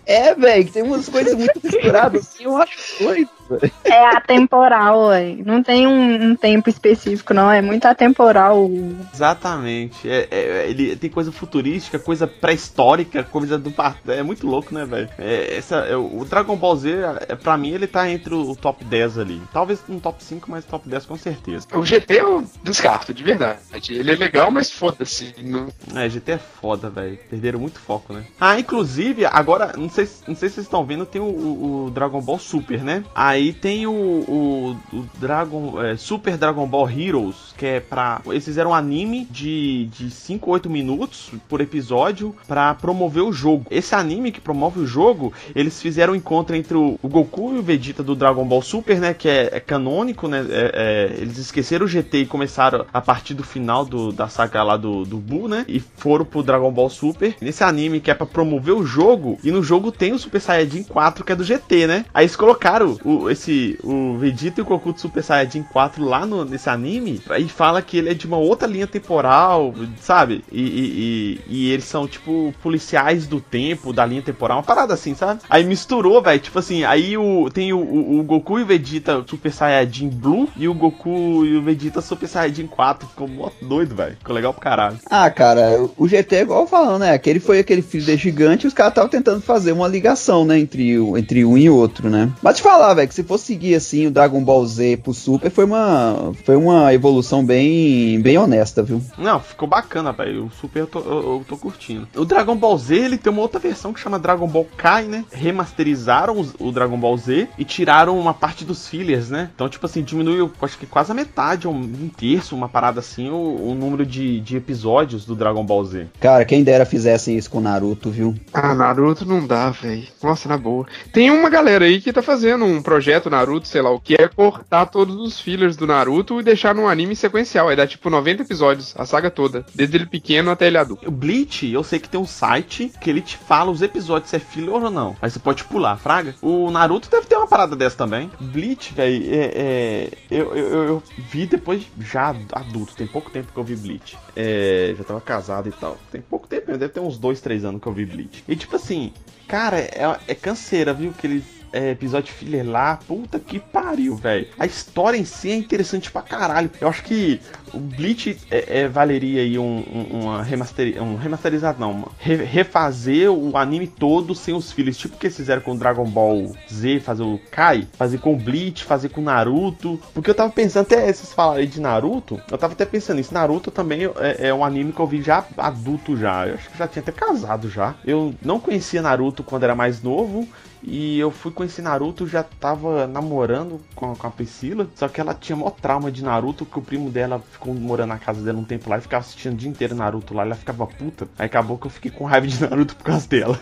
É, 0.06 0.36
velho, 0.36 0.72
tem 0.72 0.84
umas 0.84 1.08
coisas 1.08 1.36
muito 1.36 1.60
misturadas 1.64 2.28
assim, 2.28 2.44
eu 2.44 2.58
acho 2.58 3.04
doido, 3.04 3.30
velho. 3.60 3.72
É 3.86 4.06
atemporal, 4.16 5.08
ué. 5.08 5.36
Não 5.46 5.62
tem 5.64 5.88
um, 5.88 6.32
um 6.32 6.36
tempo 6.36 6.70
específico, 6.70 7.34
não. 7.34 7.50
É 7.52 7.62
muito 7.62 7.86
atemporal. 7.86 8.70
Exatamente. 9.14 10.10
É, 10.10 10.28
é- 10.32 10.70
ele 10.70 10.96
tem 10.96 11.10
coisa 11.10 11.32
futurística, 11.32 12.00
coisa 12.00 12.26
pré-histórica, 12.28 13.24
coisa 13.24 13.58
do 13.58 13.72
passado. 13.72 14.12
É 14.12 14.24
muito 14.24 14.46
louco, 14.48 14.74
né, 14.74 14.86
velho? 14.86 15.10
É, 15.18 15.56
essa, 15.58 15.78
é, 15.78 15.96
o 15.96 16.26
Dragon 16.30 16.56
Ball 16.56 16.76
Z, 16.76 16.92
é, 17.28 17.36
pra 17.36 17.58
mim, 17.58 17.72
ele 17.72 17.88
tá 17.88 18.10
entre 18.10 18.34
o 18.34 18.56
top 18.56 18.84
10 18.86 19.18
ali. 19.18 19.42
Talvez 19.54 19.80
no 19.88 20.00
top 20.00 20.24
5, 20.24 20.50
mas 20.50 20.66
top 20.66 20.88
10 20.88 21.06
com 21.06 21.18
certeza. 21.18 21.68
O 21.74 21.86
GT 21.86 22.14
eu 22.22 22.44
descarto, 22.64 23.14
de 23.14 23.24
verdade. 23.24 23.60
Ele 23.90 24.12
é 24.12 24.16
legal, 24.16 24.52
mas 24.52 24.72
foda-se. 24.72 25.34
Não... 25.42 25.68
É, 25.96 26.10
GT 26.10 26.34
é 26.34 26.38
foda, 26.38 26.90
velho. 26.90 27.18
Perderam 27.30 27.60
muito 27.60 27.80
foco, 27.80 28.14
né? 28.14 28.24
Ah, 28.40 28.60
inclusive, 28.60 29.26
agora, 29.26 29.74
não 29.78 29.90
sei, 29.90 30.08
não 30.28 30.36
sei 30.36 30.50
se 30.50 30.56
vocês 30.56 30.66
estão 30.66 30.86
vendo, 30.86 31.06
tem 31.06 31.22
o, 31.22 31.26
o- 31.26 31.86
o 31.88 31.92
Dragon 31.92 32.22
Ball 32.22 32.40
Super, 32.40 32.84
né? 32.84 33.04
Aí 33.14 33.41
tem 33.54 33.88
o, 33.88 33.92
o, 33.92 34.78
o 34.94 35.06
Dragon 35.20 35.82
é, 35.82 35.96
Super 35.98 36.38
Dragon 36.38 36.68
Ball 36.68 36.90
Heroes, 36.90 37.36
que 37.58 37.66
é 37.66 37.80
pra. 37.80 38.22
Fizeram 38.42 38.72
um 38.72 38.74
anime 38.74 39.26
de, 39.30 39.86
de 39.86 40.10
5 40.12 40.48
ou 40.48 40.54
8 40.54 40.70
minutos 40.70 41.32
por 41.48 41.62
episódio 41.62 42.36
pra 42.48 42.74
promover 42.74 43.24
o 43.24 43.32
jogo. 43.32 43.66
Esse 43.72 43.96
anime 43.96 44.32
que 44.32 44.42
promove 44.42 44.80
o 44.80 44.86
jogo, 44.86 45.34
eles 45.56 45.82
fizeram 45.82 46.14
um 46.14 46.16
encontro 46.16 46.56
entre 46.56 46.76
o, 46.76 47.00
o 47.02 47.08
Goku 47.08 47.54
e 47.56 47.60
o 47.60 47.64
Vegeta 47.64 48.04
do 48.04 48.16
Dragon 48.16 48.46
Ball 48.46 48.62
Super, 48.62 49.00
né? 49.00 49.14
Que 49.14 49.30
é, 49.30 49.50
é 49.54 49.60
canônico, 49.60 50.28
né? 50.28 50.46
é- 50.50 50.72
é, 50.74 51.22
eles 51.22 51.38
esqueceram 51.38 51.86
o 51.86 51.90
GT 51.90 52.20
e 52.20 52.26
começaram 52.26 52.86
a 52.94 53.02
partir 53.02 53.34
do 53.34 53.44
final 53.44 53.86
do, 53.86 54.12
da 54.12 54.28
saga 54.28 54.64
lá 54.64 54.78
do, 54.78 55.04
do 55.06 55.18
Buu, 55.18 55.48
né? 55.48 55.66
E 55.68 55.80
foram 55.80 56.26
pro 56.26 56.44
Dragon 56.44 56.72
Ball 56.72 56.90
Super. 56.90 57.36
Nesse 57.42 57.64
anime 57.64 58.00
que 58.00 58.12
é 58.12 58.14
pra 58.14 58.26
promover 58.26 58.74
o 58.76 58.86
jogo. 58.86 59.40
E 59.44 59.52
no 59.52 59.64
jogo 59.64 59.92
tem 59.92 60.14
o 60.14 60.20
Super 60.20 60.42
Saiyajin 60.42 60.84
4, 60.84 61.24
que 61.24 61.32
é 61.32 61.36
do 61.36 61.44
GT, 61.44 61.88
né? 61.88 62.06
Aí 62.14 62.26
eles 62.26 62.36
colocaram 62.36 62.98
o, 63.04 63.21
esse, 63.30 63.78
o 63.84 64.18
Vegeta 64.18 64.60
e 64.60 64.64
o 64.64 64.66
Goku 64.66 64.94
do 64.94 65.00
Super 65.00 65.24
Saiyajin 65.24 65.64
4 65.64 66.04
lá 66.04 66.26
no, 66.26 66.44
nesse 66.46 66.70
anime. 66.70 67.22
E 67.40 67.48
fala 67.48 67.82
que 67.82 67.98
ele 67.98 68.10
é 68.10 68.14
de 68.14 68.26
uma 68.28 68.38
outra 68.38 68.68
linha 68.68 68.88
temporal, 68.88 69.74
sabe? 70.00 70.44
E, 70.52 70.62
e, 70.62 71.42
e- 71.48 71.56
e 71.68 71.72
eles 71.72 71.86
são, 71.86 72.08
tipo, 72.08 72.54
policiais 72.62 73.28
do 73.28 73.40
tempo, 73.40 73.94
da 73.94 74.06
linha 74.06 74.22
temporal. 74.22 74.58
Uma 74.58 74.64
parada 74.64 74.94
assim, 74.94 75.14
sabe? 75.16 75.42
Aí 75.50 75.64
misturou, 75.64 76.22
velho. 76.22 76.40
Tipo 76.40 76.60
assim, 76.60 76.84
aí 76.84 77.18
o, 77.18 77.50
tem 77.54 77.74
o, 77.74 77.78
o- 77.80 78.20
o 78.20 78.24
Goku 78.24 78.60
e 78.60 78.64
o 78.64 78.66
Vegeta 78.66 79.24
Super 79.28 79.52
Saiyajin 79.52 80.10
Blue. 80.10 80.48
E 80.58 80.68
o 80.68 80.74
Goku 80.74 81.46
e 81.46 81.58
o 81.58 81.62
Vegeta 81.62 82.02
Super 82.02 82.28
Saiyajin 82.28 82.68
4. 82.68 83.08
Ficou 83.08 83.28
mó 83.28 83.50
doido, 83.62 83.96
velho. 83.96 84.16
Ficou 84.18 84.36
legal 84.36 84.54
pro 84.54 84.62
caralho. 84.62 84.98
Ah, 85.10 85.30
cara, 85.30 85.88
o 85.98 86.08
GT 86.08 86.36
é 86.38 86.42
igual 86.42 86.66
falando, 86.68 87.00
né? 87.02 87.12
Aquele 87.14 87.40
foi 87.40 87.60
aquele 87.60 87.82
filho 87.82 88.06
de 88.06 88.16
gigante 88.18 88.66
e 88.66 88.68
os 88.68 88.74
caras 88.74 88.92
estavam 88.92 89.10
tentando 89.10 89.42
fazer 89.42 89.72
uma 89.72 89.88
ligação, 89.88 90.46
né? 90.46 90.60
Entre, 90.60 90.98
o, 91.00 91.18
entre 91.18 91.44
um 91.46 91.58
e 91.58 91.70
outro, 91.70 92.10
né? 92.10 92.30
Mas 92.42 92.58
te 92.58 92.64
falar, 92.64 92.94
velho, 92.94 93.11
que 93.12 93.16
se 93.16 93.24
for 93.24 93.38
seguir 93.38 93.76
assim 93.76 94.08
o 94.08 94.12
Dragon 94.12 94.42
Ball 94.42 94.66
Z 94.66 94.98
pro 95.04 95.14
Super, 95.14 95.52
foi 95.52 95.66
uma, 95.66 96.32
foi 96.46 96.56
uma 96.56 96.94
evolução 96.94 97.46
bem, 97.46 98.22
bem 98.22 98.38
honesta, 98.38 98.82
viu? 98.82 99.02
Não, 99.18 99.38
ficou 99.40 99.68
bacana, 99.68 100.14
velho. 100.14 100.46
O 100.46 100.52
Super 100.52 100.80
eu 100.80 100.88
tô, 100.88 101.00
eu, 101.00 101.06
eu 101.40 101.46
tô 101.48 101.58
curtindo. 101.58 102.08
O 102.16 102.24
Dragon 102.24 102.56
Ball 102.56 102.78
Z, 102.78 102.96
ele 102.96 103.18
tem 103.18 103.32
uma 103.34 103.42
outra 103.42 103.60
versão 103.60 103.92
que 103.92 104.00
chama 104.00 104.18
Dragon 104.18 104.48
Ball 104.48 104.66
Kai, 104.78 105.04
né? 105.04 105.26
Remasterizaram 105.32 106.40
os- 106.40 106.54
o 106.58 106.72
Dragon 106.72 106.98
Ball 106.98 107.18
Z 107.18 107.50
e 107.58 107.66
tiraram 107.66 108.18
uma 108.18 108.34
parte 108.34 108.64
dos 108.64 108.88
fillers, 108.88 109.30
né? 109.30 109.50
Então, 109.54 109.68
tipo 109.68 109.86
assim, 109.86 110.02
diminuiu, 110.02 110.50
acho 110.62 110.78
que 110.78 110.86
quase 110.86 111.12
a 111.12 111.16
metade, 111.16 111.68
um, 111.68 111.72
um 111.76 112.10
terço, 112.16 112.56
uma 112.56 112.70
parada 112.70 113.02
assim, 113.02 113.30
o, 113.30 113.36
o 113.72 113.76
número 113.76 114.06
de, 114.06 114.40
de 114.40 114.56
episódios 114.56 115.26
do 115.26 115.36
Dragon 115.36 115.66
Ball 115.66 115.84
Z. 115.84 116.08
Cara, 116.20 116.46
quem 116.46 116.64
dera 116.64 116.86
fizessem 116.86 117.38
isso 117.38 117.50
com 117.50 117.58
o 117.58 117.62
Naruto, 117.62 118.10
viu? 118.10 118.34
Ah, 118.54 118.74
Naruto 118.74 119.26
não 119.26 119.46
dá, 119.46 119.70
velho. 119.70 120.08
Nossa, 120.24 120.48
na 120.48 120.58
boa. 120.58 120.86
Tem 121.12 121.30
uma 121.30 121.50
galera 121.50 121.84
aí 121.86 122.00
que 122.00 122.14
tá 122.14 122.22
fazendo 122.22 122.64
um 122.64 122.82
projeto 122.82 123.01
Naruto, 123.30 123.68
sei 123.68 123.82
lá 123.82 123.90
o 123.90 124.00
que, 124.00 124.16
é 124.16 124.28
cortar 124.28 124.86
todos 124.88 125.16
os 125.16 125.40
fillers 125.40 125.76
do 125.76 125.88
Naruto 125.88 126.40
e 126.40 126.44
deixar 126.44 126.74
num 126.76 126.88
anime 126.88 127.16
sequencial. 127.16 127.70
Aí 127.70 127.76
dá 127.76 127.86
tipo 127.88 128.10
90 128.10 128.44
episódios, 128.44 128.94
a 128.98 129.06
saga 129.06 129.30
toda. 129.32 129.66
Desde 129.74 129.98
ele 129.98 130.06
pequeno 130.06 130.52
até 130.52 130.68
ele 130.68 130.78
adulto. 130.78 131.08
O 131.08 131.12
Bleach, 131.12 131.68
eu 131.72 131.84
sei 131.84 132.00
que 132.00 132.10
tem 132.10 132.20
um 132.20 132.26
site 132.28 132.92
que 133.02 133.10
ele 133.10 133.22
te 133.22 133.38
fala 133.38 133.72
os 133.72 133.82
episódios 133.82 134.30
se 134.30 134.36
é 134.36 134.40
filler 134.40 134.74
ou 134.74 134.90
não. 134.92 135.16
Aí 135.22 135.30
você 135.30 135.40
pode 135.40 135.64
pular, 135.64 135.98
fraga. 135.98 136.36
O 136.42 136.70
Naruto 136.72 137.10
deve 137.10 137.26
ter 137.28 137.36
uma 137.36 137.48
parada 137.48 137.76
dessa 137.76 137.98
também. 137.98 138.30
Bleach, 138.40 138.94
velho, 138.94 139.26
é, 139.34 139.52
é, 139.56 140.10
eu, 140.30 140.56
eu, 140.56 140.68
eu- 140.68 140.84
eu 140.92 141.04
vi 141.30 141.46
depois, 141.46 141.84
já 142.00 142.36
adulto, 142.52 142.96
tem 142.96 143.08
pouco 143.08 143.30
tempo 143.30 143.52
que 143.54 143.58
eu 143.60 143.64
vi 143.64 143.76
Bleach. 143.76 144.18
É, 144.36 144.94
já 144.98 145.04
tava 145.04 145.22
casado 145.22 145.70
e 145.70 145.72
tal. 145.72 145.98
Tem 146.12 146.22
pouco 146.22 146.48
tempo, 146.48 146.72
deve 146.72 146.90
ter 146.90 147.00
uns 147.00 147.18
dois, 147.18 147.40
três 147.42 147.64
anos 147.66 147.82
que 147.82 147.88
eu 147.88 147.94
vi 147.94 148.06
Bleach. 148.06 148.44
E 148.48 148.56
tipo 148.56 148.76
assim, 148.76 149.14
cara, 149.48 149.78
é, 149.80 150.18
é 150.28 150.36
canseira, 150.36 150.94
viu? 150.94 151.12
Aqueles 151.12 151.44
é, 151.74 151.92
episódio 151.92 152.34
filler 152.34 152.68
lá, 152.68 152.98
puta 153.08 153.40
que 153.40 153.60
pariu, 153.60 154.16
velho. 154.16 154.48
A 154.60 154.66
história 154.66 155.18
em 155.18 155.26
si 155.26 155.52
é 155.52 155.56
interessante 155.56 156.12
pra 156.12 156.22
caralho. 156.22 156.70
Eu 156.80 156.88
acho 156.88 157.04
que 157.04 157.40
o 157.74 157.80
Bleach 157.80 158.38
é, 158.52 158.82
é, 158.82 158.88
valeria 158.88 159.42
aí 159.42 159.58
um, 159.58 159.84
um, 160.12 160.20
uma 160.24 160.44
remaster, 160.44 161.02
um 161.02 161.16
remasterizado, 161.16 161.80
não, 161.80 161.92
uma- 161.92 162.08
re- 162.20 162.44
refazer 162.44 163.32
o 163.32 163.56
anime 163.58 163.88
todo 163.88 164.36
sem 164.36 164.54
os 164.54 164.72
fillers, 164.72 164.98
tipo 164.98 165.18
que 165.18 165.30
fizeram 165.30 165.62
com 165.62 165.76
Dragon 165.78 166.06
Ball 166.06 166.52
Z, 166.72 167.00
fazer 167.00 167.24
o 167.24 167.40
Kai, 167.50 167.88
fazer 167.94 168.18
com 168.20 168.36
Bleach, 168.38 168.84
fazer 168.84 169.10
com 169.10 169.22
Naruto. 169.22 170.00
Porque 170.14 170.30
eu 170.30 170.36
tava 170.36 170.52
pensando, 170.52 170.84
até 170.84 171.10
esses 171.10 171.32
falarem 171.34 171.68
de 171.68 171.80
Naruto, 171.80 172.42
eu 172.52 172.58
tava 172.58 172.74
até 172.74 172.86
pensando 172.86 173.18
nisso. 173.18 173.34
Naruto 173.34 173.72
também 173.72 174.02
é, 174.18 174.48
é 174.50 174.54
um 174.54 174.66
anime 174.66 174.92
que 174.92 175.00
eu 175.00 175.08
vi 175.08 175.22
já 175.22 175.46
adulto 175.58 176.18
já. 176.18 176.48
Eu 176.48 176.56
acho 176.56 176.70
que 176.70 176.78
já 176.78 176.88
tinha 176.88 177.02
até 177.02 177.12
casado 177.12 177.70
já. 177.70 177.96
Eu 178.06 178.34
não 178.44 178.60
conhecia 178.60 179.02
Naruto 179.02 179.44
quando 179.44 179.64
era 179.64 179.76
mais 179.76 180.02
novo. 180.04 180.48
E 180.84 181.20
eu 181.20 181.30
fui 181.30 181.52
conhecer 181.52 181.82
Naruto, 181.82 182.28
já 182.28 182.44
tava 182.44 183.06
namorando 183.08 183.80
com, 183.96 184.16
com 184.16 184.28
a 184.28 184.32
Priscila. 184.32 184.88
Só 184.96 185.08
que 185.08 185.22
ela 185.22 185.34
tinha 185.34 185.56
maior 185.56 185.72
trauma 185.72 186.12
de 186.12 186.24
Naruto, 186.24 186.66
que 186.66 186.80
o 186.80 186.82
primo 186.82 187.10
dela 187.10 187.42
ficou 187.52 187.74
morando 187.74 188.10
na 188.10 188.18
casa 188.18 188.42
dela 188.42 188.58
um 188.58 188.64
tempo 188.64 188.90
lá 188.90 188.98
e 188.98 189.02
ficava 189.02 189.22
assistindo 189.22 189.54
o 189.54 189.58
dia 189.58 189.70
inteiro 189.70 189.96
Naruto 189.96 190.34
lá. 190.34 190.44
Ela 190.44 190.56
ficava 190.56 190.88
puta. 190.88 191.28
Aí 191.38 191.46
acabou 191.46 191.78
que 191.78 191.88
eu 191.88 191.92
fiquei 191.92 192.12
com 192.12 192.26
raiva 192.26 192.48
de 192.48 192.62
Naruto 192.62 192.96
por 192.96 193.04
causa 193.04 193.28
dela. 193.28 193.60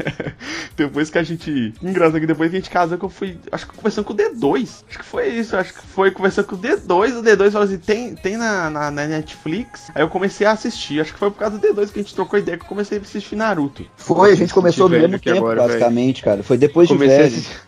depois 0.76 1.10
que 1.10 1.18
a 1.18 1.22
gente. 1.22 1.74
Engraçado 1.82 2.20
que 2.20 2.26
depois 2.26 2.50
que 2.50 2.56
a 2.56 2.60
gente 2.60 2.70
casou, 2.70 2.98
que 2.98 3.04
eu 3.04 3.10
fui. 3.10 3.38
Acho 3.52 3.66
que 3.66 3.76
conversando 3.76 4.04
com 4.04 4.12
o 4.12 4.16
D2. 4.16 4.84
Acho 4.88 4.98
que 4.98 5.04
foi 5.04 5.28
isso. 5.28 5.56
Acho 5.56 5.74
que 5.74 5.82
foi 5.82 6.10
conversando 6.10 6.46
com 6.46 6.56
o 6.56 6.58
D2. 6.58 7.18
O 7.18 7.22
D2 7.22 7.50
falou 7.50 7.66
assim: 7.66 7.78
tem, 7.78 8.14
tem 8.14 8.36
na, 8.36 8.70
na, 8.70 8.90
na 8.90 9.06
Netflix. 9.06 9.90
Aí 9.94 10.02
eu 10.02 10.08
comecei 10.08 10.46
a 10.46 10.52
assistir. 10.52 11.00
Acho 11.00 11.12
que 11.12 11.18
foi 11.18 11.30
por 11.30 11.38
causa 11.38 11.58
do 11.58 11.66
D2 11.66 11.92
que 11.92 12.00
a 12.00 12.02
gente 12.02 12.14
trocou 12.14 12.38
ideia 12.38 12.56
que 12.56 12.64
eu 12.64 12.68
comecei 12.68 12.98
a 12.98 13.00
assistir 13.00 13.36
Naruto. 13.36 13.84
Foi, 13.96 14.32
a 14.32 14.34
gente 14.34 14.54
começou 14.54 14.88
no 14.88 14.98
mesmo 14.98 15.18
tempo, 15.18 15.38
agora, 15.38 15.62
basicamente, 15.62 16.22
cara. 16.22 16.29
Foi 16.42 16.56
depois 16.56 16.88
de 16.88 16.94
Comecei 16.94 17.16
velho. 17.16 17.26
assistir... 17.28 17.60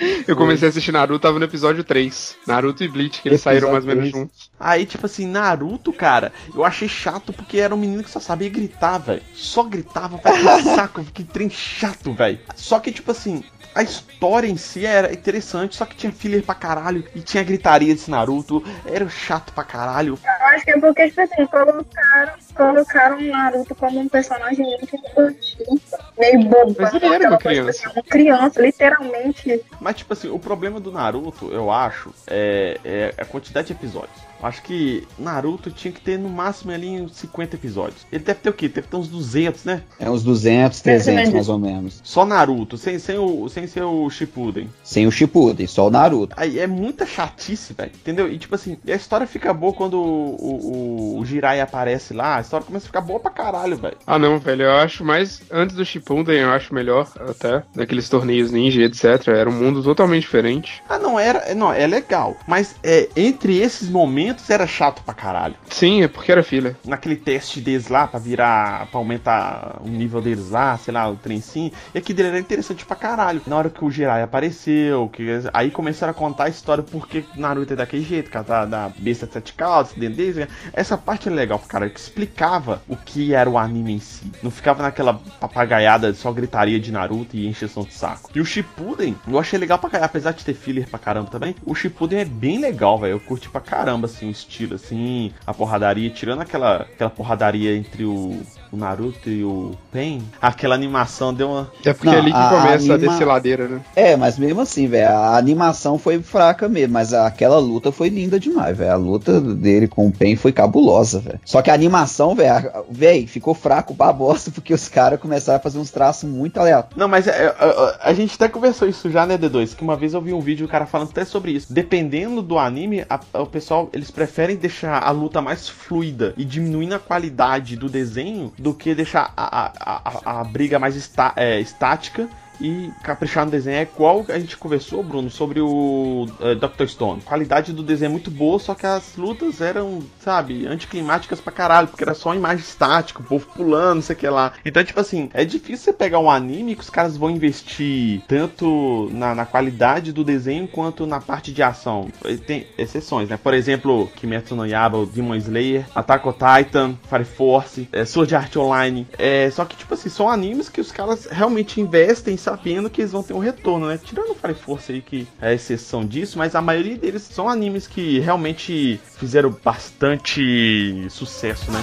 Eu 0.26 0.36
comecei 0.36 0.68
a 0.68 0.70
assistir 0.70 0.92
Naruto, 0.92 1.18
tava 1.18 1.38
no 1.38 1.44
episódio 1.44 1.82
3. 1.82 2.36
Naruto 2.46 2.84
e 2.84 2.88
Bleach, 2.88 3.20
que 3.20 3.28
eles 3.28 3.40
Episódio 3.40 3.60
saíram 3.60 3.72
mais 3.72 3.84
ou 3.84 3.88
menos 3.88 4.10
3. 4.10 4.22
juntos. 4.22 4.50
Aí, 4.58 4.86
tipo 4.86 5.06
assim, 5.06 5.26
Naruto, 5.26 5.92
cara, 5.92 6.32
eu 6.54 6.64
achei 6.64 6.88
chato 6.88 7.32
porque 7.32 7.58
era 7.58 7.74
um 7.74 7.78
menino 7.78 8.04
que 8.04 8.10
só 8.10 8.20
sabia 8.20 8.48
gritar, 8.48 8.98
velho. 8.98 9.22
Só 9.34 9.64
gritava, 9.64 10.18
vai 10.18 10.32
que 10.38 10.62
saco, 10.74 11.04
que 11.04 11.24
trem 11.24 11.50
chato, 11.50 12.12
velho. 12.12 12.38
Só 12.54 12.78
que, 12.78 12.92
tipo 12.92 13.10
assim, 13.10 13.42
a 13.74 13.82
história 13.82 14.48
em 14.48 14.56
si 14.56 14.84
era 14.84 15.12
interessante, 15.12 15.76
só 15.76 15.84
que 15.84 15.96
tinha 15.96 16.12
filler 16.12 16.42
pra 16.42 16.54
caralho 16.54 17.04
e 17.14 17.20
tinha 17.20 17.42
gritaria 17.42 17.94
desse 17.94 18.10
Naruto. 18.10 18.62
Era 18.84 19.08
chato 19.08 19.52
pra 19.52 19.64
caralho. 19.64 20.18
Eu 20.24 20.46
acho 20.46 20.64
que 20.64 20.70
é 20.72 20.80
porque, 20.80 21.08
tipo 21.08 21.20
assim, 21.20 21.46
colocaram, 21.46 22.32
colocaram 22.54 23.18
o 23.18 23.22
Naruto 23.22 23.74
como 23.74 24.00
um 24.00 24.08
personagem 24.08 24.66
muito 24.66 24.96
infantil. 24.96 25.80
Meio 26.20 26.44
bobo. 26.44 26.76
Mas 26.78 26.94
ele 26.94 27.06
era 27.06 27.28
uma 27.28 27.38
criança. 27.38 27.72
tipo 27.72 27.88
assim, 27.88 27.98
Uma 27.98 28.02
criança, 28.02 28.62
literalmente. 28.62 29.64
Mas, 29.80 29.96
tipo 29.96 30.12
assim, 30.12 30.28
o 30.28 30.38
problema 30.38 30.78
do 30.78 30.92
Naruto, 30.92 31.50
eu 31.50 31.70
acho, 31.70 32.12
é, 32.26 32.78
é 32.84 33.14
a 33.16 33.24
quantidade 33.24 33.68
de 33.68 33.72
episódios. 33.72 34.29
Acho 34.42 34.62
que 34.62 35.06
Naruto 35.18 35.70
tinha 35.70 35.92
que 35.92 36.00
ter 36.00 36.18
no 36.18 36.28
máximo 36.28 36.72
ali 36.72 37.00
uns 37.00 37.16
50 37.16 37.56
episódios. 37.56 38.06
Ele 38.10 38.24
deve 38.24 38.40
ter 38.40 38.50
o 38.50 38.52
quê? 38.52 38.68
Deve 38.68 38.86
ter 38.88 38.96
uns 38.96 39.08
200, 39.08 39.64
né? 39.64 39.82
É 39.98 40.10
uns 40.10 40.22
200, 40.22 40.80
300 40.80 41.32
mais 41.32 41.48
ou 41.48 41.58
menos. 41.58 42.00
Só 42.02 42.24
Naruto, 42.24 42.76
sem, 42.76 42.98
sem, 42.98 43.18
o, 43.18 43.48
sem 43.48 43.66
ser 43.66 43.82
o 43.82 44.08
Shippuden. 44.08 44.68
Sem 44.82 45.06
o 45.06 45.12
Shippuden, 45.12 45.66
só 45.66 45.88
o 45.88 45.90
Naruto. 45.90 46.34
Aí 46.36 46.58
é 46.58 46.66
muita 46.66 47.06
chatice, 47.06 47.74
velho. 47.74 47.92
Entendeu? 47.94 48.32
E 48.32 48.38
tipo 48.38 48.54
assim, 48.54 48.78
e 48.84 48.92
a 48.92 48.96
história 48.96 49.26
fica 49.26 49.52
boa 49.52 49.72
quando 49.72 49.94
o, 49.94 51.16
o, 51.16 51.18
o 51.18 51.24
Jirai 51.24 51.60
aparece 51.60 52.14
lá. 52.14 52.36
A 52.36 52.40
história 52.40 52.66
começa 52.66 52.86
a 52.86 52.88
ficar 52.88 53.00
boa 53.00 53.20
pra 53.20 53.30
caralho, 53.30 53.76
velho. 53.76 53.96
Ah 54.06 54.18
não, 54.18 54.38
velho, 54.38 54.62
eu 54.62 54.72
acho 54.72 55.04
mais. 55.04 55.42
Antes 55.50 55.76
do 55.76 55.84
Shippuden, 55.84 56.40
eu 56.40 56.50
acho 56.50 56.74
melhor, 56.74 57.08
até. 57.28 57.62
Daqueles 57.74 58.08
torneios 58.08 58.50
ninja, 58.50 58.82
etc. 58.82 59.28
Era 59.28 59.50
um 59.50 59.52
mundo 59.52 59.82
totalmente 59.82 60.22
diferente. 60.22 60.82
Ah, 60.88 60.98
não, 60.98 61.18
era. 61.18 61.54
Não, 61.54 61.72
é 61.72 61.86
legal. 61.86 62.36
Mas 62.46 62.74
é, 62.82 63.08
entre 63.16 63.58
esses 63.58 63.88
momentos 63.88 64.29
era 64.48 64.66
chato 64.66 65.02
pra 65.02 65.14
caralho. 65.14 65.54
Sim, 65.68 66.02
é 66.02 66.08
porque 66.08 66.32
era 66.32 66.42
filha. 66.42 66.76
Naquele 66.84 67.16
teste 67.16 67.60
deles 67.60 67.88
lá, 67.88 68.06
pra 68.06 68.18
virar. 68.18 68.86
pra 68.86 68.98
aumentar 68.98 69.80
o 69.84 69.88
nível 69.88 70.20
deles 70.20 70.50
lá, 70.50 70.76
sei 70.78 70.92
lá, 70.92 71.08
o 71.08 71.16
trencinho. 71.16 71.72
E 71.94 71.98
aqui 71.98 72.12
dele 72.12 72.28
era 72.28 72.38
interessante 72.38 72.84
pra 72.84 72.96
caralho. 72.96 73.40
Na 73.46 73.56
hora 73.56 73.70
que 73.70 73.84
o 73.84 73.90
Jirai 73.90 74.22
apareceu, 74.22 75.08
que 75.08 75.26
aí 75.52 75.70
começaram 75.70 76.10
a 76.10 76.14
contar 76.14 76.44
a 76.44 76.48
história 76.48 76.82
porque 76.82 77.24
Naruto 77.36 77.72
é 77.72 77.76
daquele 77.76 78.02
jeito, 78.02 78.30
cara, 78.30 78.44
da, 78.44 78.64
da 78.64 78.92
besta 78.98 79.26
de 79.26 79.32
sete 79.32 79.52
caudas, 79.52 79.92
dentro 79.92 80.16
deles. 80.16 80.48
Essa 80.72 80.96
parte 80.96 81.28
é 81.28 81.32
legal, 81.32 81.58
cara, 81.58 81.88
que 81.88 81.98
explicava 81.98 82.82
o 82.88 82.96
que 82.96 83.34
era 83.34 83.48
o 83.48 83.58
anime 83.58 83.94
em 83.94 84.00
si. 84.00 84.30
Não 84.42 84.50
ficava 84.50 84.82
naquela 84.82 85.14
papagaiada 85.40 86.12
só 86.14 86.32
gritaria 86.32 86.78
de 86.80 86.92
Naruto 86.92 87.36
e 87.36 87.46
encheção 87.46 87.82
de 87.82 87.94
saco. 87.94 88.30
E 88.34 88.40
o 88.40 88.44
Shippuden, 88.44 89.16
eu 89.26 89.38
achei 89.38 89.58
legal 89.58 89.78
pra 89.78 89.90
caralho, 89.90 90.06
apesar 90.06 90.32
de 90.32 90.44
ter 90.44 90.54
filler 90.54 90.88
pra 90.88 90.98
caramba 90.98 91.30
também. 91.30 91.54
O 91.64 91.74
Shippuden 91.74 92.20
é 92.20 92.24
bem 92.24 92.58
legal, 92.58 92.98
velho. 92.98 93.12
Eu 93.12 93.20
curti 93.20 93.48
pra 93.48 93.60
caramba, 93.60 94.06
assim, 94.06 94.19
o 94.28 94.30
estilo, 94.30 94.74
assim, 94.74 95.32
a 95.46 95.54
porradaria, 95.54 96.10
tirando 96.10 96.42
aquela, 96.42 96.82
aquela 96.82 97.10
porradaria 97.10 97.74
entre 97.76 98.04
o, 98.04 98.46
o 98.72 98.76
Naruto 98.76 99.28
e 99.28 99.42
o 99.44 99.72
Pain. 99.92 100.22
Aquela 100.40 100.74
animação 100.74 101.32
deu 101.34 101.50
uma. 101.50 101.70
É 101.84 101.92
porque 101.92 102.06
Não, 102.06 102.14
é 102.14 102.18
ali 102.18 102.30
que 102.32 102.36
a- 102.38 102.48
começa 102.48 102.92
a, 102.92 102.94
anima- 102.94 102.98
descer 103.12 103.24
ladeira, 103.26 103.68
né? 103.68 103.80
É, 103.96 104.16
mas 104.16 104.38
mesmo 104.38 104.60
assim, 104.60 104.86
velho, 104.86 105.08
a 105.08 105.36
animação 105.36 105.98
foi 105.98 106.20
fraca 106.22 106.68
mesmo, 106.68 106.92
mas 106.94 107.12
aquela 107.12 107.58
luta 107.58 107.90
foi 107.92 108.08
linda 108.08 108.38
demais, 108.38 108.76
velho. 108.76 108.92
A 108.92 108.96
luta 108.96 109.40
dele 109.40 109.88
com 109.88 110.06
o 110.06 110.12
Pen 110.12 110.36
foi 110.36 110.52
cabulosa, 110.52 111.18
velho. 111.20 111.40
Só 111.44 111.60
que 111.62 111.70
a 111.70 111.74
animação, 111.74 112.34
velho, 112.34 112.70
velho, 112.90 113.26
ficou 113.26 113.54
fraco 113.54 113.94
pra 113.94 114.12
bosta, 114.12 114.50
porque 114.54 114.72
os 114.74 114.88
caras 114.88 115.20
começaram 115.20 115.58
a 115.58 115.62
fazer 115.62 115.78
uns 115.78 115.90
traços 115.90 116.28
muito 116.28 116.58
aleatórios. 116.58 116.96
Não, 116.98 117.08
mas 117.08 117.26
é, 117.26 117.30
é, 117.30 117.46
é, 117.58 117.96
a 118.02 118.12
gente 118.14 118.34
até 118.34 118.48
conversou 118.48 118.88
isso 118.88 119.10
já, 119.10 119.26
né, 119.26 119.36
D2? 119.36 119.74
Que 119.74 119.82
uma 119.82 119.96
vez 119.96 120.14
eu 120.14 120.20
vi 120.20 120.32
um 120.32 120.40
vídeo 120.40 120.66
do 120.66 120.70
cara 120.70 120.86
falando 120.86 121.10
até 121.10 121.24
sobre 121.24 121.52
isso. 121.52 121.72
Dependendo 121.72 122.40
do 122.42 122.58
anime, 122.58 123.04
a- 123.08 123.20
o 123.40 123.46
pessoal, 123.46 123.88
eles 123.92 124.10
preferem 124.10 124.56
deixar 124.56 125.02
a 125.02 125.10
luta 125.10 125.40
mais 125.42 125.68
fluida 125.68 126.34
e 126.36 126.44
diminuindo 126.44 126.94
a 126.94 126.98
qualidade 126.98 127.76
do 127.76 127.88
desenho 127.88 128.52
do 128.60 128.74
que 128.74 128.94
deixar 128.94 129.32
a, 129.34 129.72
a, 129.80 130.02
a, 130.36 130.40
a 130.40 130.44
briga 130.44 130.78
mais 130.78 130.94
está- 130.94 131.32
é, 131.34 131.58
estática 131.60 132.28
e 132.60 132.90
caprichar 133.02 133.44
no 133.44 133.50
desenho 133.50 133.78
é 133.78 133.82
igual 133.82 134.24
a 134.28 134.38
gente 134.38 134.56
conversou, 134.56 135.02
Bruno, 135.02 135.30
sobre 135.30 135.60
o 135.60 136.26
eh, 136.40 136.54
Dr. 136.54 136.86
Stone. 136.86 137.22
A 137.24 137.28
qualidade 137.28 137.72
do 137.72 137.82
desenho 137.82 138.10
é 138.10 138.12
muito 138.12 138.30
boa, 138.30 138.58
só 138.58 138.74
que 138.74 138.86
as 138.86 139.16
lutas 139.16 139.60
eram, 139.60 140.00
sabe, 140.20 140.66
anticlimáticas 140.66 141.40
pra 141.40 141.52
caralho, 141.52 141.88
porque 141.88 142.04
era 142.04 142.14
só 142.14 142.34
imagem 142.34 142.64
estática, 142.64 143.20
o 143.20 143.24
povo 143.24 143.46
pulando, 143.54 143.96
não 143.96 144.02
sei 144.02 144.16
o 144.16 144.18
que 144.18 144.28
lá. 144.28 144.52
Então, 144.64 144.84
tipo 144.84 145.00
assim, 145.00 145.30
é 145.32 145.44
difícil 145.44 145.84
você 145.84 145.92
pegar 145.92 146.18
um 146.18 146.30
anime 146.30 146.74
que 146.74 146.82
os 146.82 146.90
caras 146.90 147.16
vão 147.16 147.30
investir 147.30 148.22
tanto 148.28 149.08
na, 149.12 149.34
na 149.34 149.46
qualidade 149.46 150.12
do 150.12 150.24
desenho 150.24 150.68
quanto 150.68 151.06
na 151.06 151.20
parte 151.20 151.52
de 151.52 151.62
ação. 151.62 152.08
Tem 152.46 152.66
exceções, 152.76 153.28
né? 153.28 153.36
Por 153.36 153.54
exemplo, 153.54 154.10
Kimetsu 154.16 154.54
no 154.54 154.66
Yaba, 154.66 155.06
Demon 155.06 155.36
Slayer, 155.36 155.86
Attack 155.94 156.28
on 156.28 156.32
Titan, 156.32 156.94
Fire 157.08 157.24
Force, 157.24 157.88
é, 157.92 158.04
Sword 158.04 158.34
Art 158.34 158.56
Online. 158.56 159.06
É, 159.18 159.50
só 159.50 159.64
que, 159.64 159.76
tipo 159.76 159.94
assim, 159.94 160.08
são 160.08 160.28
animes 160.28 160.68
que 160.68 160.80
os 160.80 160.92
caras 160.92 161.26
realmente 161.30 161.80
investem 161.80 162.36
sabendo 162.50 162.90
que 162.90 163.00
eles 163.00 163.12
vão 163.12 163.22
ter 163.22 163.32
um 163.32 163.38
retorno, 163.38 163.86
né? 163.86 163.98
Tirando 164.02 164.30
o 164.30 164.34
Fire 164.34 164.54
Force 164.54 164.92
aí, 164.92 165.00
que 165.00 165.26
é 165.40 165.48
a 165.48 165.54
exceção 165.54 166.04
disso, 166.04 166.36
mas 166.36 166.54
a 166.54 166.60
maioria 166.60 166.96
deles 166.96 167.22
são 167.22 167.48
animes 167.48 167.86
que 167.86 168.18
realmente 168.18 169.00
fizeram 169.16 169.56
bastante 169.62 171.06
sucesso, 171.08 171.70
né? 171.70 171.80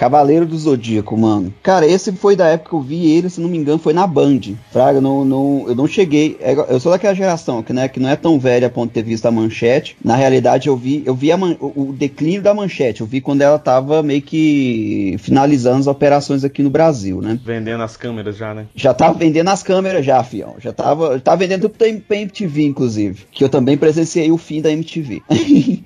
Cavaleiro 0.00 0.46
do 0.46 0.56
Zodíaco, 0.58 1.14
mano. 1.16 1.52
Cara, 1.62 1.86
esse 1.86 2.10
foi 2.12 2.34
da 2.34 2.46
época 2.46 2.70
que 2.70 2.74
eu 2.74 2.80
vi 2.80 3.10
ele, 3.12 3.28
se 3.28 3.38
não 3.40 3.48
me 3.50 3.58
engano, 3.58 3.78
foi 3.78 3.92
na 3.92 4.06
Band. 4.06 4.40
Fraga, 4.72 4.98
não, 5.00 5.24
não, 5.26 5.64
eu 5.68 5.74
não 5.74 5.86
cheguei. 5.86 6.38
é, 6.40 6.54
Eu 6.68 6.80
sou 6.80 6.90
daquela 6.90 7.14
geração 7.14 7.62
que, 7.62 7.72
né, 7.72 7.86
que 7.86 8.00
não 8.00 8.08
é 8.08 8.16
tão 8.16 8.38
velha 8.40 8.66
a 8.68 8.70
ponto 8.70 8.88
de 8.88 8.94
ter 8.94 9.02
visto 9.02 9.26
a 9.26 9.30
manchete. 9.30 9.96
Na 10.02 10.16
realidade, 10.16 10.68
eu 10.68 10.76
vi, 10.76 11.02
eu 11.04 11.14
vi 11.14 11.30
a 11.30 11.36
man- 11.36 11.56
o, 11.60 11.88
o 11.90 11.92
declínio 11.92 12.40
da 12.40 12.54
manchete. 12.54 13.02
Eu 13.02 13.06
vi 13.06 13.20
quando 13.20 13.42
ela 13.42 13.58
tava 13.58 14.02
meio 14.02 14.22
que 14.22 15.16
finalizando 15.18 15.78
as 15.80 15.86
operações 15.86 16.44
aqui 16.44 16.62
no 16.62 16.70
Brasil, 16.70 17.20
né? 17.20 17.38
Vendendo 17.44 17.82
as 17.82 17.96
câmeras 17.96 18.36
já, 18.36 18.54
né? 18.54 18.66
Já 18.74 18.94
tava 18.94 19.18
vendendo 19.18 19.48
as 19.48 19.62
câmeras 19.62 20.04
já, 20.04 20.22
fião. 20.24 20.54
Já 20.58 20.72
tava, 20.72 21.18
tava 21.20 21.36
vendendo 21.36 21.62
tudo 21.68 21.74
pra 21.76 21.86
pra 22.08 22.16
MTV, 22.16 22.62
inclusive. 22.64 23.24
Que 23.32 23.44
eu 23.44 23.48
também 23.48 23.76
presenciei 23.76 24.30
o 24.32 24.38
fim 24.38 24.60
da 24.62 24.70
MTV. 24.72 25.20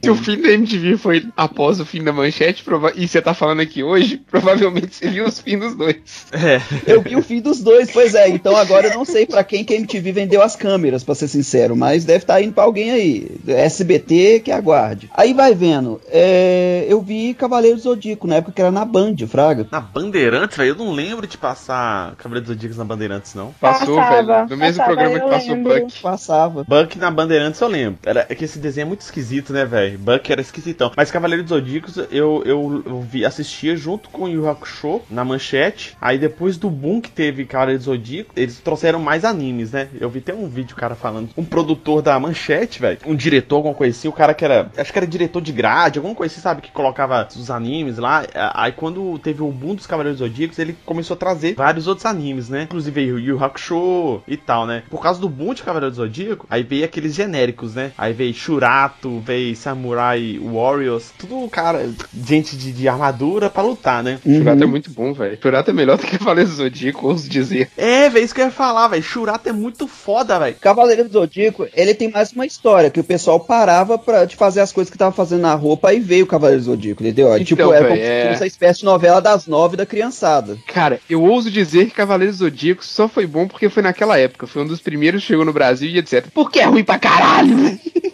Se 0.03 0.09
o 0.11 0.15
fim 0.15 0.41
da 0.41 0.51
MTV 0.53 0.97
foi 0.99 1.25
após 1.37 1.81
o 1.81 1.85
fim 1.87 2.03
da 2.03 2.13
manchete, 2.13 2.63
prova- 2.63 2.93
e 2.95 3.09
você 3.09 3.21
tá 3.21 3.35
falando 3.35 3.61
aqui 3.61 3.83
hoje, 3.83 4.04
provavelmente 4.31 4.95
você 4.97 5.09
viu 5.09 5.27
os 5.27 5.39
fins 5.41 5.61
dos 5.61 5.75
dois. 5.77 5.97
É. 6.33 6.61
Eu 6.87 7.01
vi 7.03 7.17
o 7.17 7.23
fim 7.23 7.41
dos 7.41 7.61
dois, 7.61 7.91
pois 7.91 8.15
é. 8.15 8.29
Então 8.29 8.57
agora 8.57 8.89
eu 8.89 8.95
não 8.95 9.05
sei 9.05 9.27
pra 9.27 9.45
quem 9.45 9.65
que 9.65 9.75
a 9.75 9.77
MTV 9.77 10.13
vendeu 10.13 10.43
as 10.43 10.57
câmeras, 10.57 11.03
pra 11.05 11.15
ser 11.15 11.29
sincero, 11.29 11.77
mas 11.77 12.05
deve 12.05 12.25
estar 12.25 12.41
indo 12.43 12.53
pra 12.53 12.65
alguém 12.65 12.91
aí. 12.91 13.37
SBT 13.47 14.41
que 14.45 14.51
aguarde. 14.51 15.11
Aí 15.15 15.33
vai 15.33 15.55
vendo. 15.55 16.01
é, 16.11 16.87
eu 16.89 17.01
vi 17.01 17.35
Cavaleiro 17.35 17.79
Zodíaco, 17.79 18.27
na 18.27 18.37
época 18.37 18.53
que 18.53 18.61
era 18.61 18.71
na 18.71 18.85
Band, 18.85 19.17
Fraga. 19.29 19.67
Na 19.71 19.81
Bandeirantes, 19.81 20.57
velho, 20.57 20.71
eu 20.71 20.77
não 20.77 20.93
lembro 20.93 21.27
de 21.27 21.37
passar 21.39 22.15
Cavaleiro 22.17 22.47
dos 22.47 22.55
Zodíacos 22.55 22.79
na 22.79 22.85
Bandeirantes, 22.85 23.35
não. 23.35 23.53
Passou, 23.61 23.97
Passava, 23.97 24.23
velho. 24.35 24.49
No 24.51 24.57
mesmo 24.57 24.79
passava, 24.79 24.97
programa 24.97 25.21
que 25.21 25.31
passou 25.31 25.51
o 25.51 25.55
lembro. 25.57 25.81
Buck. 25.85 26.03
Passava. 26.03 26.65
Buck 26.65 26.99
na 26.99 27.11
Bandeirantes 27.11 27.61
eu 27.61 27.69
lembro. 27.69 27.99
Era, 28.05 28.27
é 28.29 28.35
que 28.35 28.45
esse 28.45 28.59
desenho 28.59 28.85
é 28.85 28.89
muito 28.89 29.01
esquisito, 29.01 29.53
né, 29.53 29.65
velho? 29.65 29.99
Buck 29.99 30.31
era 30.31 30.41
esquisitão. 30.41 30.93
Mas 30.97 31.11
Cavaleiro 31.11 31.43
dos 31.43 31.51
Zodíacos 31.51 31.97
eu, 31.97 32.43
eu, 32.45 32.83
eu 32.87 33.01
vi, 33.01 33.25
assistia 33.25 33.77
junto 33.77 33.94
com 33.99 34.25
o 34.25 34.29
Yu 34.29 34.49
Hakusho 34.49 35.01
na 35.11 35.25
manchete. 35.25 35.97
Aí 36.01 36.19
depois 36.19 36.57
do 36.57 36.71
boom 36.71 37.01
que 37.01 37.11
teve 37.11 37.45
Cavaleiro 37.45 37.79
dos 37.79 37.87
Zodíacos, 37.87 38.33
eles 38.37 38.61
trouxeram 38.61 38.99
mais 38.99 39.25
animes, 39.25 39.73
né? 39.73 39.89
Eu 40.01 40.11
vi 40.11 40.19
até 40.19 40.35
um 40.35 40.49
vídeo, 40.49 40.77
cara, 40.77 40.95
falando. 40.95 41.31
Um 41.37 41.45
produtor 41.45 42.03
da 42.03 42.19
manchete, 42.19 42.81
velho. 42.81 42.99
Um 43.07 43.15
diretor, 43.15 43.57
alguma 43.57 43.75
coisa 43.75 43.97
assim. 43.97 44.09
O 44.09 44.13
cara 44.13 44.35
que 44.35 44.45
era. 44.45 44.71
Acho 44.77 44.93
que 44.93 44.99
era 44.99 45.07
diretor 45.07 45.41
de 45.41 45.53
grade, 45.53 45.99
alguma 45.99 46.15
coisa 46.15 46.33
assim, 46.33 46.41
sabe? 46.41 46.63
Que 46.63 46.71
colocava 46.71 47.27
os 47.35 47.51
animes 47.51 47.99
lá. 47.99 48.25
Aí 48.55 48.73
quando 48.73 49.19
teve 49.19 49.43
o 49.43 49.51
boom 49.51 49.75
dos 49.75 49.87
Cavaleiros 49.87 50.19
Zodíacos, 50.19 50.59
ele 50.59 50.77
começou 50.85 51.15
a 51.15 51.19
trazer 51.19 51.55
vários 51.55 51.87
outros 51.87 52.07
animes, 52.07 52.49
né? 52.49 52.63
Inclusive 52.63 53.13
o 53.13 53.19
Yu 53.19 53.43
Hakusho 53.43 54.23
e 54.27 54.37
tal, 54.37 54.67
né? 54.67 54.83
Por 54.91 55.01
causa 55.01 55.21
do 55.21 55.29
boom 55.29 55.55
de 55.55 55.63
Cavaleiros 55.63 55.97
do 55.97 56.03
Zodíaco, 56.05 56.47
aí 56.51 56.63
veio 56.63 56.85
aqueles 56.85 57.15
genéricos, 57.15 57.75
né? 57.75 57.93
Aí 57.97 58.13
veio 58.13 58.35
Shurato, 58.35 59.21
veio 59.21 59.55
Samurai 59.57 60.39
Warriors, 60.39 61.13
tudo, 61.19 61.49
cara, 61.49 61.91
gente 62.15 62.57
de, 62.57 62.73
de 62.73 62.89
armadura 62.89 63.49
pra 63.49 63.63
lutar, 63.63 63.84
né? 64.03 64.19
Churato 64.25 64.63
é 64.63 64.65
Uhum. 64.65 64.71
muito 64.71 64.91
bom, 64.91 65.13
velho. 65.13 65.39
Churato 65.41 65.71
é 65.71 65.75
melhor 65.75 65.97
do 65.97 66.07
que 66.07 66.19
Cavaleiro 66.19 66.49
do 66.51 66.57
Zodíaco, 66.57 67.07
ouso 67.07 67.29
dizer. 67.29 67.71
É, 67.77 68.09
velho, 68.09 68.25
isso 68.25 68.35
que 68.35 68.41
eu 68.41 68.47
ia 68.47 68.51
falar, 68.51 68.89
velho. 68.89 69.03
Shurato 69.03 69.49
é 69.49 69.53
muito 69.53 69.87
foda, 69.87 70.39
velho. 70.39 70.57
Cavaleiro 70.61 71.05
do 71.05 71.13
Zodíaco, 71.13 71.67
ele 71.75 71.95
tem 71.95 72.11
mais 72.11 72.33
uma 72.33 72.47
história, 72.47 72.91
que 72.91 73.01
o 73.01 73.05
pessoal 73.05 73.39
parava 73.41 73.99
pra, 73.99 74.25
de 74.25 74.37
fazer 74.37 74.61
as 74.61 74.73
coisas 74.73 74.91
que 74.91 74.99
tava 74.99 75.13
fazendo 75.13 75.43
na 75.43 75.55
roupa 75.55 75.93
e 75.93 76.01
veio 76.01 76.25
o 76.25 76.29
Cavaleiro 76.29 76.61
do 76.63 76.67
Zodíaco, 76.67 77.03
entendeu? 77.03 77.29
Então, 77.35 77.45
tipo, 77.45 77.73
era 77.73 77.87
como 77.87 77.97
véi, 78.01 78.05
se 78.05 78.11
é. 78.11 78.23
fosse 78.23 78.35
essa 78.35 78.47
espécie 78.47 78.79
de 78.81 78.85
novela 78.87 79.21
das 79.21 79.47
nove 79.47 79.77
da 79.77 79.87
criançada. 79.87 80.57
Cara, 80.67 81.01
eu 81.09 81.23
ouso 81.23 81.51
dizer 81.51 81.87
que 81.87 81.93
Cavaleiro 81.93 82.33
do 82.33 82.39
Zodíaco 82.39 82.85
só 82.85 83.09
foi 83.09 83.27
bom 83.27 83.47
porque 83.47 83.69
foi 83.69 83.83
naquela 83.83 84.19
época. 84.19 84.47
Foi 84.47 84.63
um 84.63 84.67
dos 84.67 84.81
primeiros 84.81 85.21
que 85.23 85.29
chegou 85.29 85.45
no 85.45 85.53
Brasil 85.53 85.89
e 85.89 85.99
etc. 85.99 86.27
Porque 86.33 86.59
é 86.61 86.65
ruim 86.65 86.85
pra 86.85 86.99
caralho, 86.99 87.57
velho. 87.57 87.79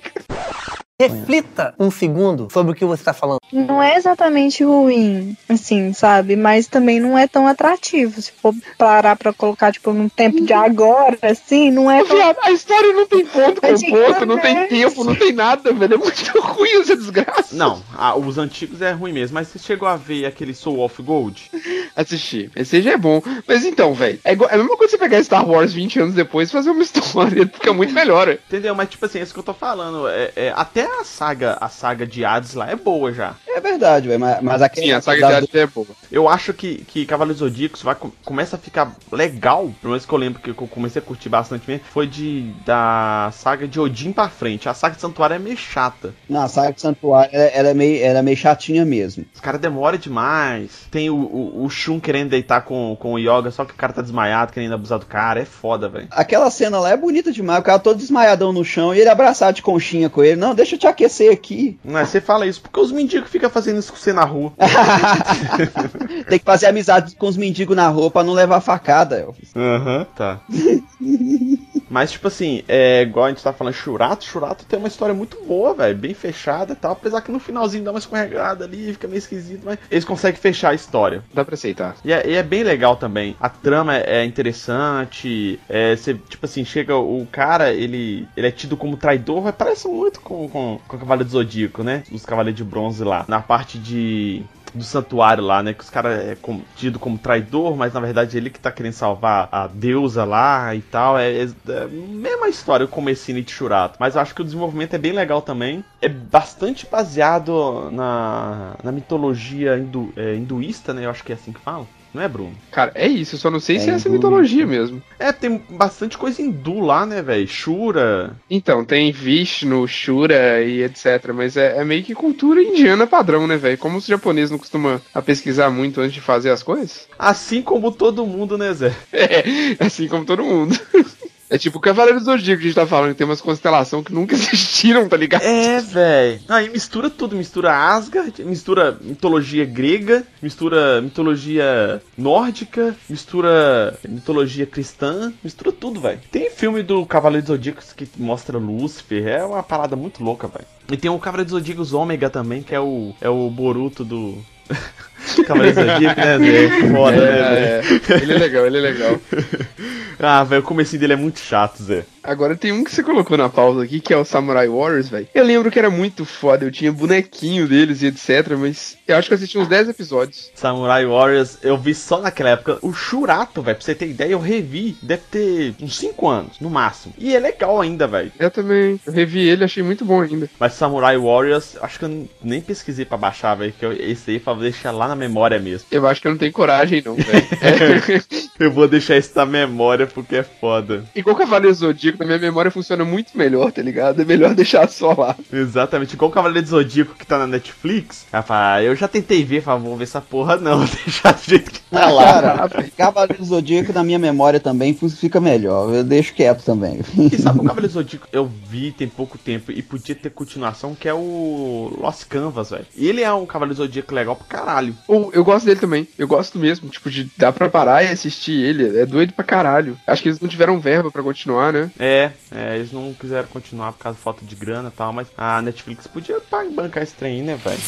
Reflita 1.09 1.75
um 1.79 1.91
segundo 1.91 2.49
sobre 2.53 2.73
o 2.73 2.75
que 2.75 2.85
você 2.85 3.01
está 3.03 3.13
falando. 3.13 3.39
Não 3.53 3.83
é 3.83 3.97
exatamente 3.97 4.63
ruim, 4.63 5.37
assim, 5.49 5.93
sabe? 5.93 6.37
Mas 6.37 6.67
também 6.67 7.01
não 7.01 7.17
é 7.19 7.27
tão 7.27 7.47
atrativo. 7.47 8.21
Se 8.23 8.31
for 8.33 8.55
parar 8.79 9.17
pra 9.17 9.33
colocar, 9.33 9.73
tipo, 9.73 9.93
num 9.93 10.09
tempo 10.09 10.41
de 10.45 10.53
agora, 10.53 11.19
assim, 11.23 11.71
não 11.71 11.91
é 11.91 12.05
tão... 12.05 12.17
Viado, 12.17 12.37
a 12.43 12.51
história 12.53 12.93
não 12.93 13.07
tem 13.07 13.25
ponto 13.27 13.61
com 13.61 13.67
Antigamente. 13.67 14.13
ponto, 14.13 14.27
não 14.27 14.39
tem 14.39 14.69
tempo, 14.69 15.05
não 15.05 15.15
tem 15.15 15.33
nada, 15.33 15.73
velho. 15.73 15.95
É 15.95 15.97
muito 15.97 16.21
ruim 16.41 16.81
essa 16.81 16.97
desgraça. 16.97 17.57
Não, 17.57 17.83
a- 17.97 18.17
os 18.17 18.39
antigos 18.39 18.81
é 18.83 18.93
ruim 18.93 19.13
mesmo, 19.13 19.35
mas 19.35 19.49
você 19.49 19.59
chegou 19.59 19.89
a 19.89 19.97
ver 19.97 20.27
aquele 20.27 20.55
Soul 20.55 20.81
of 20.81 21.03
Gold? 21.03 21.51
Assistir. 21.97 22.51
Esse 22.55 22.81
já 22.83 22.93
é 22.93 22.97
bom. 22.97 23.23
Mas 23.49 23.65
então, 23.65 23.95
velho, 23.95 24.19
é, 24.25 24.33
igual- 24.33 24.51
é 24.51 24.55
a 24.55 24.59
mesma 24.59 24.77
coisa 24.77 24.93
você 24.93 24.99
pegar 24.99 25.23
Star 25.23 25.49
Wars 25.49 25.73
20 25.73 25.99
anos 26.01 26.15
depois 26.15 26.49
e 26.49 26.53
fazer 26.53 26.71
uma 26.71 26.83
história. 26.85 27.47
Fica 27.47 27.73
muito 27.73 27.93
melhor. 27.93 28.27
velho. 28.27 28.39
Entendeu? 28.47 28.75
Mas, 28.75 28.89
tipo 28.91 29.05
assim, 29.07 29.19
é 29.19 29.23
isso 29.23 29.33
que 29.35 29.41
eu 29.41 29.45
tô 29.45 29.55
falando. 29.55 30.09
É, 30.09 30.31
é- 30.37 30.53
até 30.57 30.87
a 31.01 31.05
saga, 31.05 31.57
a 31.61 31.69
saga 31.69 32.07
de 32.07 32.25
Hades 32.25 32.55
lá 32.55 32.71
é 32.71 32.77
boa 32.77 33.13
já. 33.13 33.35
É 33.49 33.61
verdade, 33.61 34.09
velho, 34.09 34.21
mas, 34.21 34.41
mas 34.43 34.63
aquele 34.63 34.87
Sim, 34.87 34.93
a 34.93 35.01
saga 35.01 35.27
de 35.27 35.33
Hades 35.33 35.51
já 35.53 35.61
é 35.61 35.67
boa. 35.67 35.87
Eu 36.11 36.29
acho 36.29 36.53
que, 36.53 36.79
que 36.85 37.07
Cavaleiros 37.07 37.39
Zodíacos 37.41 37.83
vai, 37.83 37.95
com- 37.95 38.11
começa 38.25 38.57
a 38.57 38.59
ficar 38.59 38.93
legal, 39.13 39.71
pelo 39.81 39.93
menos 39.93 40.05
que 40.07 40.13
eu 40.13 40.19
lembro 40.19 40.41
que 40.41 40.51
eu 40.51 40.55
comecei 40.55 41.01
a 41.01 41.05
curtir 41.05 41.29
bastante 41.29 41.69
mesmo, 41.69 41.85
foi 41.91 42.07
de 42.07 42.51
da 42.65 43.31
saga 43.33 43.67
de 43.69 43.79
Odin 43.79 44.13
pra 44.13 44.29
frente. 44.29 44.69
A 44.69 44.75
saga 44.75 44.95
de 44.95 45.01
Santuário 45.01 45.37
é 45.37 45.39
meio 45.39 45.57
chata. 45.57 46.15
Na 46.29 46.49
saga 46.49 46.73
de 46.73 46.81
Santuário, 46.81 47.31
ela, 47.33 47.45
ela 47.45 47.69
é 47.69 47.75
meio, 47.75 48.03
ela 48.05 48.19
é 48.19 48.23
meio 48.23 48.37
chatinha 48.37 48.85
mesmo. 48.85 49.25
Os 49.35 49.41
caras 49.41 49.61
demoram 49.61 49.99
demais. 49.99 50.87
Tem 50.91 51.11
o, 51.11 51.15
o, 51.17 51.65
o 51.65 51.71
Shun 51.71 52.01
querendo 52.01 52.31
deitar 52.31 52.63
com, 52.63 52.97
com 52.99 53.13
o 53.15 53.19
Yoga, 53.19 53.51
só 53.51 53.65
que 53.65 53.73
o 53.73 53.77
cara 53.77 53.93
tá 53.93 54.03
desmaiado, 54.03 54.53
querendo 54.53 54.75
abusar 54.75 54.99
do 54.99 55.07
cara. 55.07 55.41
É 55.41 55.45
foda, 55.45 55.89
velho. 55.89 56.09
Aquela 56.11 56.51
cena 56.51 56.79
lá 56.81 56.91
é 56.91 56.97
bonita 56.97 57.33
demais, 57.33 57.61
o 57.61 57.65
cara 57.65 57.79
todo 57.79 57.99
desmaiadão 57.99 58.53
no 58.53 58.65
chão 58.65 58.95
e 58.95 59.01
ele 59.01 59.09
abraçado 59.09 59.55
de 59.57 59.63
conchinha 59.63 60.09
com 60.11 60.23
ele. 60.25 60.37
Não, 60.37 60.55
deixa 60.55 60.75
eu 60.75 60.79
te 60.81 60.87
aquecer 60.87 61.33
aqui. 61.33 61.79
Não 61.85 61.99
é, 61.99 62.05
você 62.05 62.21
fala 62.21 62.47
isso 62.47 62.61
porque 62.61 62.81
os 62.81 62.91
mendigos 62.91 63.31
ficam 63.31 63.51
fazendo 63.51 63.79
isso 63.79 63.93
com 63.93 63.99
você 63.99 64.13
na 64.13 64.25
rua. 64.25 64.53
Tem 66.29 66.39
que 66.39 66.45
fazer 66.45 66.67
amizade 66.67 67.15
com 67.17 67.29
os 67.29 67.37
mendigos 67.37 67.77
na 67.77 67.89
rua 67.89 68.11
pra 68.11 68.25
não 68.25 68.33
levar 68.33 68.61
facada, 68.61 69.19
Elvis. 69.19 69.53
Aham, 69.55 70.07
tá. 70.17 70.41
Mas, 71.91 72.13
tipo 72.13 72.29
assim, 72.29 72.63
é 72.69 73.03
igual 73.03 73.27
a 73.27 73.29
gente 73.31 73.43
tá 73.43 73.53
falando, 73.53 73.75
Churato, 73.75 74.25
Churato 74.25 74.65
tem 74.65 74.79
uma 74.79 74.89
história 74.89 75.15
muito 75.15 75.37
boa, 75.45 75.75
velho, 75.75 75.99
bem 75.99 76.15
fechada 76.15 76.73
e 76.73 76.77
tal. 76.77 76.93
Apesar 76.93 77.21
que 77.21 77.33
no 77.33 77.41
finalzinho 77.41 77.83
dá 77.83 77.91
uma 77.91 77.99
escorregada 77.99 78.65
ali, 78.65 78.93
fica 78.93 79.09
meio 79.09 79.19
esquisito, 79.19 79.63
mas 79.65 79.79
eles 79.91 80.05
conseguem 80.05 80.41
fechar 80.41 80.71
a 80.71 80.75
história. 80.75 81.25
Dá 81.35 81.45
pra 81.45 81.55
aceitar. 81.55 81.97
E 82.05 82.13
é, 82.13 82.27
e 82.27 82.35
é 82.35 82.43
bem 82.43 82.63
legal 82.63 82.97
também. 82.97 83.37
A 83.41 83.49
trama 83.49 83.97
é, 83.97 84.21
é 84.21 84.25
interessante. 84.25 85.59
É, 85.69 85.97
você, 85.97 86.15
tipo 86.15 86.47
assim, 86.47 86.65
chega 86.65 86.97
o 86.97 87.27
cara, 87.31 87.73
ele, 87.73 88.29
ele 88.37 88.47
é 88.47 88.51
tido 88.53 88.77
como 88.77 88.97
traidor, 88.97 89.43
mas 89.43 89.55
parece 89.55 89.89
muito 89.89 90.21
com, 90.21 90.49
com, 90.49 90.81
com 90.87 90.97
o 90.97 91.01
Cavaleiro 91.01 91.29
do 91.29 91.33
Zodíaco, 91.33 91.83
né? 91.83 92.05
Os 92.13 92.25
Cavaleiros 92.25 92.57
de 92.57 92.65
Bronze 92.65 93.03
lá. 93.03 93.25
Na 93.27 93.41
parte 93.41 93.79
de. 93.79 94.45
Do 94.73 94.85
santuário 94.85 95.43
lá, 95.45 95.63
né? 95.63 95.75
Que 95.75 95.83
os 95.83 95.91
caras 95.91 96.19
é 96.29 96.37
com- 96.37 96.63
tido 96.77 96.99
como 96.99 97.19
traidor, 97.19 97.77
mas 97.77 97.93
na 97.93 98.01
verdade 98.01 98.37
ele 98.37 98.51
que 98.51 98.61
tá 98.61 98.71
querendo 98.71 98.93
salvar 98.93 99.49
a 99.51 99.67
deusa 99.67 100.25
lá 100.25 100.75
e 100.75 100.81
tal. 100.83 101.19
É, 101.19 101.43
é, 101.43 101.43
é 101.43 101.87
mesma 101.89 102.49
história, 102.49 102.87
o 102.87 102.89
comecinho 102.89 103.43
de 103.43 103.51
Churato. 103.51 103.97
Mas 103.99 104.15
eu 104.15 104.21
acho 104.21 104.35
que 104.35 104.43
o 104.43 104.45
desenvolvimento 104.45 104.95
é 104.95 104.99
bem 104.99 105.13
legal 105.13 105.43
também. 105.43 105.85
É 106.01 106.09
bastante 106.09 106.87
baseado 106.87 107.91
na, 107.91 108.77
na 108.83 108.93
mitologia 108.93 109.77
hindu, 109.77 110.13
é, 110.17 110.35
hinduísta, 110.37 110.95
né? 110.95 111.05
Eu 111.05 111.11
acho 111.11 111.25
que 111.25 111.33
é 111.33 111.35
assim 111.35 111.53
que 111.53 111.61
fala. 111.61 111.89
Não 112.13 112.23
é, 112.23 112.29
Bruno? 112.29 112.55
Cara, 112.71 112.93
é 112.95 113.07
isso. 113.07 113.35
Eu 113.35 113.39
só 113.39 113.51
não 113.51 113.61
sei 113.61 113.77
É 113.77 113.79
se 113.81 113.91
é 113.91 113.95
essa 113.95 114.09
hindu, 114.09 114.17
mitologia 114.17 114.67
mesmo. 114.67 115.03
É, 115.19 115.33
tem 115.33 115.63
bastante 115.71 116.19
coisa 116.19 116.43
hindu 116.43 116.81
lá, 116.81 117.07
né, 117.07 117.23
velho? 117.23 117.47
Shura. 117.47 118.37
Então, 118.49 118.85
tem 118.85 119.13
Vishnu, 119.13 119.87
Shura 119.87 120.63
e 120.63 120.83
etc. 120.83 121.33
Mas 121.35 121.57
é, 121.57 121.79
é 121.79 121.85
meio 121.85 122.03
que 122.03 122.15
cultura 122.15 122.63
indiana 122.63 123.07
padrão, 123.07 123.47
né, 123.47 123.57
velho? 123.57 123.79
Como 123.79 123.99
os 123.99 124.07
japoneses 124.07 124.51
não 124.51 124.59
costumam 124.59 125.01
a 125.15 125.23
pesquisar 125.23 125.71
muito 125.71 126.01
antes 126.01 126.15
de 126.15 126.21
fazer 126.21 126.51
as 126.51 126.63
coisas. 126.63 127.09
Assim 127.19 127.63
como 127.63 127.93
todo 127.93 128.27
mundo, 128.27 128.59
né, 128.59 128.73
Zé? 128.73 128.95
É, 129.13 129.45
assim 129.85 130.09
como 130.09 130.25
todo 130.25 130.43
mundo. 130.43 130.79
É 131.51 131.59
tipo 131.59 131.79
o 131.79 131.81
Cavaleiro 131.81 132.21
do 132.21 132.25
Zodíaco 132.25 132.61
que 132.61 132.67
a 132.67 132.71
gente 132.71 132.77
tá 132.77 132.87
falando, 132.87 133.13
tem 133.13 133.27
umas 133.27 133.41
constelações 133.41 134.05
que 134.05 134.15
nunca 134.15 134.35
existiram, 134.39 135.09
tá 135.09 135.17
ligado? 135.17 135.43
É, 135.43 135.81
velho. 135.81 136.41
Aí 136.49 136.71
mistura 136.71 137.11
tudo, 137.11 137.35
mistura 137.35 137.75
Asgard, 137.77 138.45
mistura 138.45 138.97
mitologia 139.01 139.65
grega, 139.65 140.25
mistura 140.41 141.03
mitologia 141.03 142.01
nórdica, 142.17 142.95
mistura 143.09 143.99
mitologia 144.09 144.65
cristã, 144.65 145.33
mistura 145.43 145.73
tudo, 145.73 146.01
velho. 146.01 146.21
Tem 146.31 146.49
filme 146.51 146.85
do 146.85 147.05
Cavaleiro 147.05 147.45
dos 147.45 147.57
Zodíacos 147.57 147.93
que 147.93 148.09
mostra 148.17 148.57
Lúcifer, 148.57 149.27
é 149.27 149.45
uma 149.45 149.63
parada 149.63 149.97
muito 149.97 150.23
louca, 150.23 150.47
velho. 150.47 150.67
E 150.89 150.97
tem 150.97 151.11
o 151.11 151.19
Cavaleiro 151.19 151.51
dos 151.51 151.59
Zodíacos 151.59 151.93
Ômega 151.93 152.31
também, 152.31 152.63
que 152.63 152.75
é 152.75 152.81
o 152.81 153.13
é 153.21 153.29
o 153.29 153.51
Boruto 153.51 154.05
do 154.05 154.39
Cavaleiro 155.47 155.77
dos 155.77 155.93
Zodíacos, 155.93 156.25
né, 156.25 156.39
Zé? 156.39 156.65
É 156.65 156.91
Foda, 156.91 157.17
né? 157.17 157.31
É, 157.31 157.83
é. 158.13 158.23
ele 158.23 158.33
é 158.33 158.39
legal, 158.39 158.67
ele 158.67 158.79
é 158.79 158.81
legal. 158.81 159.21
Ah, 160.23 160.45
velho, 160.45 160.61
o 160.61 160.65
comecinho 160.65 161.01
dele 161.01 161.15
é 161.15 161.17
muito 161.17 161.39
chato, 161.39 161.83
Zé. 161.83 162.05
Agora 162.23 162.55
tem 162.55 162.73
um 162.73 162.85
que 162.85 162.91
você 162.91 163.03
colocou 163.03 163.39
na 163.39 163.49
pausa 163.49 163.83
aqui, 163.83 163.99
que 163.99 164.13
é 164.13 164.17
o 164.17 164.25
Samurai 164.25 164.69
Warriors, 164.69 165.09
velho. 165.09 165.27
Eu 165.35 165.43
lembro 165.43 165.71
que 165.71 165.79
era 165.79 165.89
muito 165.89 166.27
foda, 166.27 166.67
eu 166.67 166.71
tinha 166.71 166.93
bonequinho 166.93 167.67
deles 167.67 168.03
e 168.03 168.09
etc, 168.09 168.55
mas 168.59 168.99
eu 169.09 169.17
acho 169.17 169.29
que 169.29 169.33
eu 169.33 169.37
assisti 169.37 169.57
uns 169.57 169.69
10 169.69 169.89
episódios. 169.89 170.51
Samurai 170.55 171.07
Warriors, 171.07 171.57
eu 171.63 171.79
vi 171.79 171.95
só 171.95 172.21
naquela 172.21 172.51
época. 172.51 172.79
O 172.83 172.93
Shurato, 172.93 173.63
velho, 173.63 173.77
pra 173.79 173.85
você 173.85 173.95
ter 173.95 174.09
ideia, 174.09 174.33
eu 174.33 174.39
revi. 174.39 174.99
Deve 175.01 175.23
ter 175.31 175.75
uns 175.81 175.97
5 175.97 176.29
anos, 176.29 176.61
no 176.61 176.69
máximo. 176.69 177.15
E 177.17 177.35
é 177.35 177.41
legal 177.41 177.81
ainda, 177.81 178.07
velho. 178.07 178.31
Eu 178.39 178.51
também, 178.51 179.01
eu 179.07 179.13
revi 179.13 179.49
ele, 179.49 179.65
achei 179.65 179.83
muito 179.83 180.05
bom 180.05 180.21
ainda. 180.21 180.51
Mas 180.59 180.75
Samurai 180.75 181.17
Warriors, 181.17 181.79
acho 181.81 181.99
que 181.99 182.05
eu 182.05 182.29
nem 182.43 182.61
pesquisei 182.61 183.07
pra 183.07 183.17
baixar, 183.17 183.55
velho. 183.55 183.73
Que 183.73 183.87
eu, 183.87 183.93
esse 183.93 184.33
aí 184.33 184.39
pra 184.39 184.53
deixar 184.53 184.91
lá 184.91 185.10
na 185.11 185.17
memória 185.17 185.59
mesmo. 185.59 185.87
Eu 185.91 186.07
acho 186.07 186.21
que 186.21 186.27
eu 186.29 186.31
não 186.31 186.39
tenho 186.39 186.53
coragem 186.53 187.03
não, 187.05 187.15
velho. 187.15 187.47
É. 187.61 188.41
Eu 188.61 188.71
vou 188.71 188.87
deixar 188.87 189.17
isso 189.17 189.33
na 189.35 189.47
memória 189.47 190.07
porque 190.07 190.37
é 190.37 190.43
foda. 190.43 191.05
Igual 191.17 191.35
Cavaleiro 191.35 191.75
Zodíaco, 191.75 192.19
na 192.19 192.27
minha 192.27 192.39
memória 192.39 192.71
funciona 192.71 193.05
muito 193.05 193.37
melhor, 193.37 193.73
tá 193.73 193.81
ligado? 193.81 194.21
É 194.21 194.25
melhor 194.25 194.55
deixar 194.55 194.87
só 194.89 195.15
lá. 195.15 195.35
Exatamente, 195.51 196.13
igual 196.15 196.31
o 196.31 196.35
Cavaleiro 196.35 196.67
do 196.67 196.71
Zodíaco 196.71 197.15
que 197.15 197.27
tá 197.27 197.39
na 197.39 197.47
Netflix. 197.47 198.27
Ela 198.31 198.43
fala, 198.43 198.75
ah, 198.75 198.83
eu 198.83 198.95
já 198.95 199.09
tentei 199.09 199.43
ver, 199.45 199.63
fala, 199.63 199.79
vou 199.79 199.97
ver 199.97 200.05
essa 200.05 200.21
porra 200.21 200.57
não, 200.57 200.85
deixar 201.05 201.33
do 201.33 201.43
jeito 201.43 201.71
que 201.71 201.81
tá 201.81 202.11
lá. 202.11 202.69
Cara, 202.69 202.91
Cavaleiro 202.97 203.45
Zodíaco 203.45 203.93
na 203.93 204.05
minha 204.05 204.19
memória 204.19 204.61
também 204.61 204.95
fica 204.95 205.41
melhor. 205.41 205.93
Eu 205.95 206.05
deixo 206.05 206.35
quieto 206.35 206.63
também. 206.63 207.01
E 207.17 207.39
sabe 207.39 207.61
o 207.61 207.65
Cavaleiro 207.65 207.95
Zodíaco? 207.95 208.29
Eu 208.31 208.51
vi 208.69 208.93
tem 208.93 209.09
pouco 209.09 209.39
tempo 209.39 209.73
e 209.73 209.83
podia 209.83 210.15
ter 210.15 210.31
continuação, 210.31 210.95
que 210.95 211.09
é 211.09 211.15
o 211.15 211.97
Lost 211.99 212.27
Canvas, 212.27 212.71
velho. 212.71 212.87
E 212.95 213.09
ele 213.09 213.23
é 213.23 213.33
um 213.33 213.47
Cavaleiro 213.47 213.79
Zodíaco 213.79 214.15
legal 214.15 214.37
pra 214.37 214.47
caralho. 214.47 214.95
Ou 215.09 215.31
eu 215.33 215.45
gosto 215.45 215.67
dele 215.67 215.81
também. 215.81 216.07
Eu 216.19 216.29
gosto 216.29 216.59
mesmo, 216.59 216.89
tipo, 216.89 217.11
de 217.11 217.31
dar 217.37 217.53
pra 217.53 217.69
parar 217.69 218.05
e 218.05 218.09
assistir 218.09 218.53
ele. 218.53 218.99
É 218.99 219.07
doido 219.07 219.33
pra 219.33 219.45
caralho. 219.45 219.99
Acho 220.07 220.23
que 220.23 220.29
eles 220.29 220.41
não 220.41 220.49
tiveram 220.49 220.79
verba 220.79 221.11
pra 221.11 221.23
continuar, 221.23 221.73
né? 221.73 221.91
É, 221.99 222.31
é, 222.51 222.77
eles 222.77 222.93
não 222.93 223.15
quiseram 223.15 223.49
continuar 223.49 223.93
por 223.93 223.99
causa 224.01 224.17
de 224.17 224.23
falta 224.23 224.45
de 224.45 224.55
grana 224.55 224.89
e 224.89 224.97
tal, 224.97 225.13
mas 225.13 225.29
a 225.37 225.61
Netflix 225.63 226.07
podia 226.07 226.41
bancar 226.75 227.03
esse 227.03 227.15
trem, 227.15 227.31
aí, 227.31 227.43
né, 227.43 227.57
velho? 227.57 227.81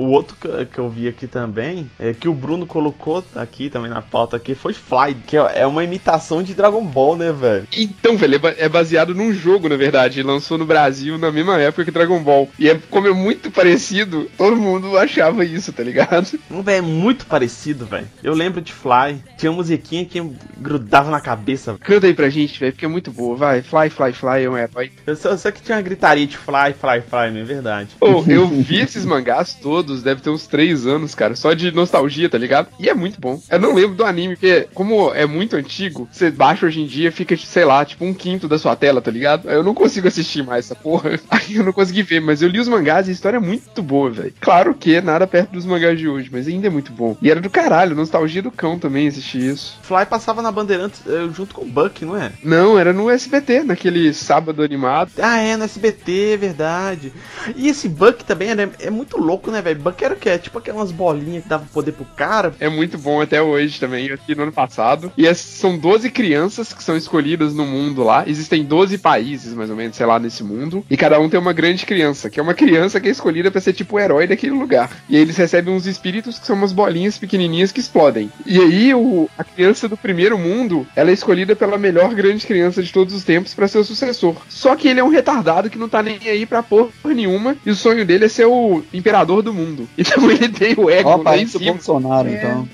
O 0.00 0.10
outro 0.10 0.36
que, 0.40 0.66
que 0.66 0.78
eu 0.78 0.88
vi 0.88 1.08
aqui 1.08 1.26
também, 1.26 1.90
é 1.98 2.14
que 2.14 2.28
o 2.28 2.34
Bruno 2.34 2.66
colocou 2.66 3.22
aqui 3.34 3.68
também 3.68 3.90
na 3.90 4.00
pauta 4.00 4.36
aqui, 4.36 4.54
foi 4.54 4.72
Fly, 4.72 5.14
que 5.26 5.36
é 5.36 5.60
é 5.60 5.66
uma 5.66 5.84
imitação 5.84 6.42
de 6.42 6.54
Dragon 6.54 6.84
Ball, 6.84 7.16
né, 7.16 7.32
velho? 7.32 7.66
Então, 7.76 8.16
velho, 8.16 8.40
é 8.46 8.60
é 8.64 8.68
baseado 8.68 9.14
num 9.14 9.32
jogo, 9.32 9.68
na 9.68 9.76
verdade. 9.76 10.22
Lançou 10.22 10.58
no 10.58 10.66
Brasil 10.66 11.18
na 11.18 11.30
mesma 11.30 11.58
época 11.60 11.84
que 11.84 11.90
Dragon 11.90 12.22
Ball. 12.22 12.48
E 12.58 12.68
é, 12.68 12.78
como 12.90 13.08
é 13.08 13.12
muito 13.12 13.50
parecido, 13.50 14.30
todo 14.36 14.56
mundo 14.56 14.96
achava 14.96 15.44
isso, 15.44 15.72
tá 15.72 15.82
ligado? 15.82 16.38
Não, 16.50 16.62
velho, 16.62 16.78
é 16.78 16.80
muito 16.80 17.26
parecido, 17.26 17.86
velho. 17.86 18.06
Eu 18.22 18.34
lembro 18.34 18.60
de 18.60 18.72
Fly, 18.72 19.22
tinha 19.36 19.50
uma 19.50 19.56
musiquinha 19.56 20.04
que 20.04 20.20
grudava 20.58 21.10
na 21.10 21.20
cabeça. 21.20 21.76
Canta 21.80 22.06
aí 22.06 22.14
pra 22.14 22.28
gente, 22.28 22.58
velho, 22.58 22.72
porque 22.72 22.84
é 22.84 22.88
muito 22.88 23.10
boa. 23.10 23.36
Vai, 23.36 23.62
Fly, 23.62 23.90
Fly, 23.90 24.12
Fly, 24.12 24.44
é 24.44 24.50
um 24.50 24.56
herói. 24.56 24.92
Eu 25.06 25.16
só, 25.16 25.36
só 25.36 25.50
que 25.50 25.62
tinha 25.62 25.76
uma 25.76 25.82
gritaria 25.82 26.26
de 26.26 26.36
Fly, 26.36 26.74
Fly, 26.78 27.00
Fly, 27.00 27.30
não 27.32 27.40
é 27.40 27.44
verdade. 27.44 27.88
Ô, 28.00 28.24
eu 28.28 28.46
vi 28.46 28.80
esses 28.80 29.04
mangás 29.04 29.54
todos, 29.54 29.89
deve 30.02 30.20
ter 30.20 30.30
uns 30.30 30.46
três 30.46 30.86
anos, 30.86 31.14
cara, 31.14 31.36
só 31.36 31.52
de 31.52 31.70
nostalgia, 31.72 32.28
tá 32.28 32.38
ligado? 32.38 32.68
E 32.78 32.88
é 32.88 32.94
muito 32.94 33.20
bom. 33.20 33.40
Eu 33.50 33.58
não 33.58 33.74
lembro 33.74 33.96
do 33.96 34.04
anime, 34.04 34.34
porque, 34.34 34.68
como 34.74 35.12
é 35.14 35.26
muito 35.26 35.56
antigo, 35.56 36.08
você 36.10 36.30
baixa 36.30 36.66
hoje 36.66 36.80
em 36.80 36.86
dia, 36.86 37.12
fica, 37.12 37.36
sei 37.36 37.64
lá, 37.64 37.84
tipo 37.84 38.04
um 38.04 38.14
quinto 38.14 38.48
da 38.48 38.58
sua 38.58 38.76
tela, 38.76 39.02
tá 39.02 39.10
ligado? 39.10 39.48
Eu 39.48 39.62
não 39.62 39.74
consigo 39.74 40.08
assistir 40.08 40.42
mais 40.42 40.66
essa 40.66 40.74
porra. 40.74 41.18
Aí 41.30 41.56
eu 41.56 41.64
não 41.64 41.72
consegui 41.72 42.02
ver, 42.02 42.20
mas 42.20 42.42
eu 42.42 42.48
li 42.48 42.60
os 42.60 42.68
mangás 42.68 43.06
e 43.06 43.10
a 43.10 43.12
história 43.12 43.36
é 43.36 43.40
muito 43.40 43.82
boa, 43.82 44.10
velho. 44.10 44.32
Claro 44.40 44.74
que 44.74 45.00
nada 45.00 45.26
perto 45.26 45.52
dos 45.52 45.66
mangás 45.66 45.98
de 45.98 46.08
hoje, 46.08 46.28
mas 46.32 46.46
ainda 46.46 46.66
é 46.66 46.70
muito 46.70 46.92
bom. 46.92 47.16
E 47.20 47.30
era 47.30 47.40
do 47.40 47.50
caralho, 47.50 47.96
nostalgia 47.96 48.42
do 48.42 48.50
cão 48.50 48.78
também 48.78 49.08
assistir 49.08 49.40
isso. 49.40 49.78
Fly 49.82 50.06
passava 50.06 50.42
na 50.42 50.52
Bandeirantes 50.52 51.02
eh, 51.06 51.28
junto 51.34 51.54
com 51.54 51.62
o 51.62 51.68
Buck, 51.68 52.04
não 52.04 52.16
é? 52.16 52.32
Não, 52.42 52.78
era 52.78 52.92
no 52.92 53.10
SBT, 53.10 53.64
naquele 53.64 54.12
sábado 54.12 54.62
animado. 54.62 55.10
Ah, 55.20 55.38
é, 55.38 55.56
no 55.56 55.64
SBT, 55.64 56.32
é 56.34 56.36
verdade. 56.36 57.12
E 57.56 57.68
esse 57.68 57.88
Buck 57.88 58.24
também 58.24 58.54
né, 58.54 58.70
é 58.78 58.90
muito 58.90 59.18
louco, 59.18 59.50
né, 59.50 59.62
velho? 59.62 59.79
Buck 59.80 60.04
era 60.04 60.14
o 60.14 60.16
quê? 60.16 60.38
Tipo 60.38 60.58
aquelas 60.58 60.92
bolinhas 60.92 61.42
que 61.42 61.48
dava 61.48 61.64
poder 61.72 61.92
pro 61.92 62.04
cara. 62.04 62.54
É 62.60 62.68
muito 62.68 62.98
bom 62.98 63.20
até 63.20 63.40
hoje 63.42 63.80
também, 63.80 64.10
assisti 64.10 64.34
no 64.34 64.42
ano 64.42 64.52
passado. 64.52 65.12
E 65.16 65.26
essas 65.26 65.44
são 65.44 65.78
12 65.78 66.10
crianças 66.10 66.72
que 66.72 66.82
são 66.82 66.96
escolhidas 66.96 67.54
no 67.54 67.64
mundo 67.64 68.02
lá. 68.02 68.24
Existem 68.26 68.64
12 68.64 68.98
países, 68.98 69.54
mais 69.54 69.70
ou 69.70 69.76
menos, 69.76 69.96
sei 69.96 70.06
lá, 70.06 70.18
nesse 70.18 70.42
mundo. 70.42 70.84
E 70.90 70.96
cada 70.96 71.18
um 71.18 71.28
tem 71.28 71.40
uma 71.40 71.52
grande 71.52 71.86
criança, 71.86 72.30
que 72.30 72.38
é 72.38 72.42
uma 72.42 72.54
criança 72.54 73.00
que 73.00 73.08
é 73.08 73.10
escolhida 73.10 73.50
pra 73.50 73.60
ser 73.60 73.72
tipo 73.72 73.96
o 73.96 74.00
herói 74.00 74.26
daquele 74.26 74.52
lugar. 74.52 74.90
E 75.08 75.16
eles 75.16 75.36
recebem 75.36 75.74
uns 75.74 75.86
espíritos 75.86 76.38
que 76.38 76.46
são 76.46 76.56
umas 76.56 76.72
bolinhas 76.72 77.18
pequenininhas 77.18 77.72
que 77.72 77.80
explodem. 77.80 78.30
E 78.46 78.58
aí 78.58 78.94
o, 78.94 79.28
a 79.36 79.44
criança 79.44 79.88
do 79.88 79.96
primeiro 79.96 80.38
mundo, 80.38 80.86
ela 80.94 81.10
é 81.10 81.12
escolhida 81.12 81.56
pela 81.56 81.78
melhor 81.78 82.14
grande 82.14 82.46
criança 82.46 82.82
de 82.82 82.92
todos 82.92 83.14
os 83.14 83.24
tempos 83.24 83.54
pra 83.54 83.68
ser 83.68 83.78
o 83.78 83.84
sucessor. 83.84 84.36
Só 84.48 84.76
que 84.76 84.88
ele 84.88 85.00
é 85.00 85.04
um 85.04 85.08
retardado 85.08 85.70
que 85.70 85.78
não 85.78 85.88
tá 85.88 86.02
nem 86.02 86.18
aí 86.28 86.46
pra 86.46 86.62
porra 86.62 86.90
nenhuma. 87.04 87.56
E 87.64 87.70
o 87.70 87.74
sonho 87.74 88.04
dele 88.04 88.26
é 88.26 88.28
ser 88.28 88.46
o 88.46 88.82
imperador 88.92 89.42
do 89.42 89.52
mundo. 89.52 89.69
Então 89.96 90.30
ele 90.30 90.48
tem 90.48 90.74
o 90.76 90.88
ego 90.90 91.08
Ó, 91.08 91.16
lá 91.22 91.36
em 91.36 91.44
o 91.44 91.48
cima. 91.48 91.72
Bolsonaro, 91.72 92.28
então. 92.28 92.68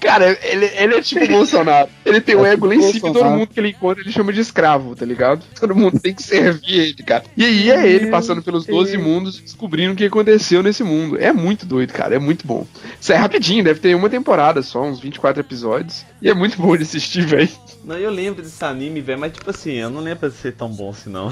Cara, 0.00 0.38
ele, 0.42 0.66
ele 0.76 0.94
é 0.96 1.02
tipo 1.02 1.24
o 1.24 1.28
Bolsonaro. 1.28 1.88
Ele 2.04 2.20
tem 2.20 2.34
o 2.34 2.44
É 2.44 2.52
ego 2.52 2.66
lá 2.66 2.72
tipo 2.74 2.84
em 2.86 2.92
cima 2.92 2.98
e 2.98 3.00
todo 3.00 3.12
Bolsonaro. 3.12 3.38
mundo 3.38 3.48
que 3.48 3.60
ele 3.60 3.68
encontra 3.70 4.02
ele 4.02 4.12
chama 4.12 4.32
de 4.32 4.40
escravo, 4.40 4.94
tá 4.94 5.04
ligado? 5.04 5.44
Todo 5.58 5.74
mundo 5.74 5.98
tem 5.98 6.14
que 6.14 6.22
servir 6.22 6.78
ele, 6.80 7.02
cara. 7.02 7.24
E 7.36 7.44
aí 7.44 7.70
é 7.70 7.88
ele 7.88 8.08
passando 8.08 8.42
pelos 8.42 8.66
12 8.66 8.96
mundos 8.98 9.38
e 9.38 9.42
descobrindo 9.42 9.92
o 9.94 9.96
que 9.96 10.04
aconteceu 10.04 10.62
nesse 10.62 10.82
mundo. 10.84 11.18
É 11.18 11.32
muito 11.32 11.64
doido, 11.66 11.92
cara. 11.92 12.14
É 12.14 12.18
muito 12.18 12.46
bom. 12.46 12.66
Isso 13.00 13.12
é 13.12 13.16
rapidinho, 13.16 13.64
deve 13.64 13.80
ter 13.80 13.94
uma 13.94 14.10
temporada 14.10 14.62
só, 14.62 14.82
uns 14.82 15.00
24 15.00 15.40
episódios. 15.40 16.04
E 16.20 16.28
é 16.28 16.34
muito 16.34 16.60
bom 16.60 16.76
de 16.76 16.82
assistir, 16.82 17.24
velho. 17.26 17.48
Não, 17.84 17.96
eu 17.96 18.10
lembro 18.10 18.42
desse 18.42 18.64
anime, 18.64 19.00
velho, 19.00 19.18
mas 19.20 19.32
tipo 19.32 19.48
assim, 19.50 19.72
eu 19.72 19.90
não 19.90 20.00
lembro 20.00 20.28
de 20.30 20.36
ser 20.36 20.52
tão 20.52 20.68
bom 20.70 20.90
assim, 20.90 21.10
não. 21.10 21.30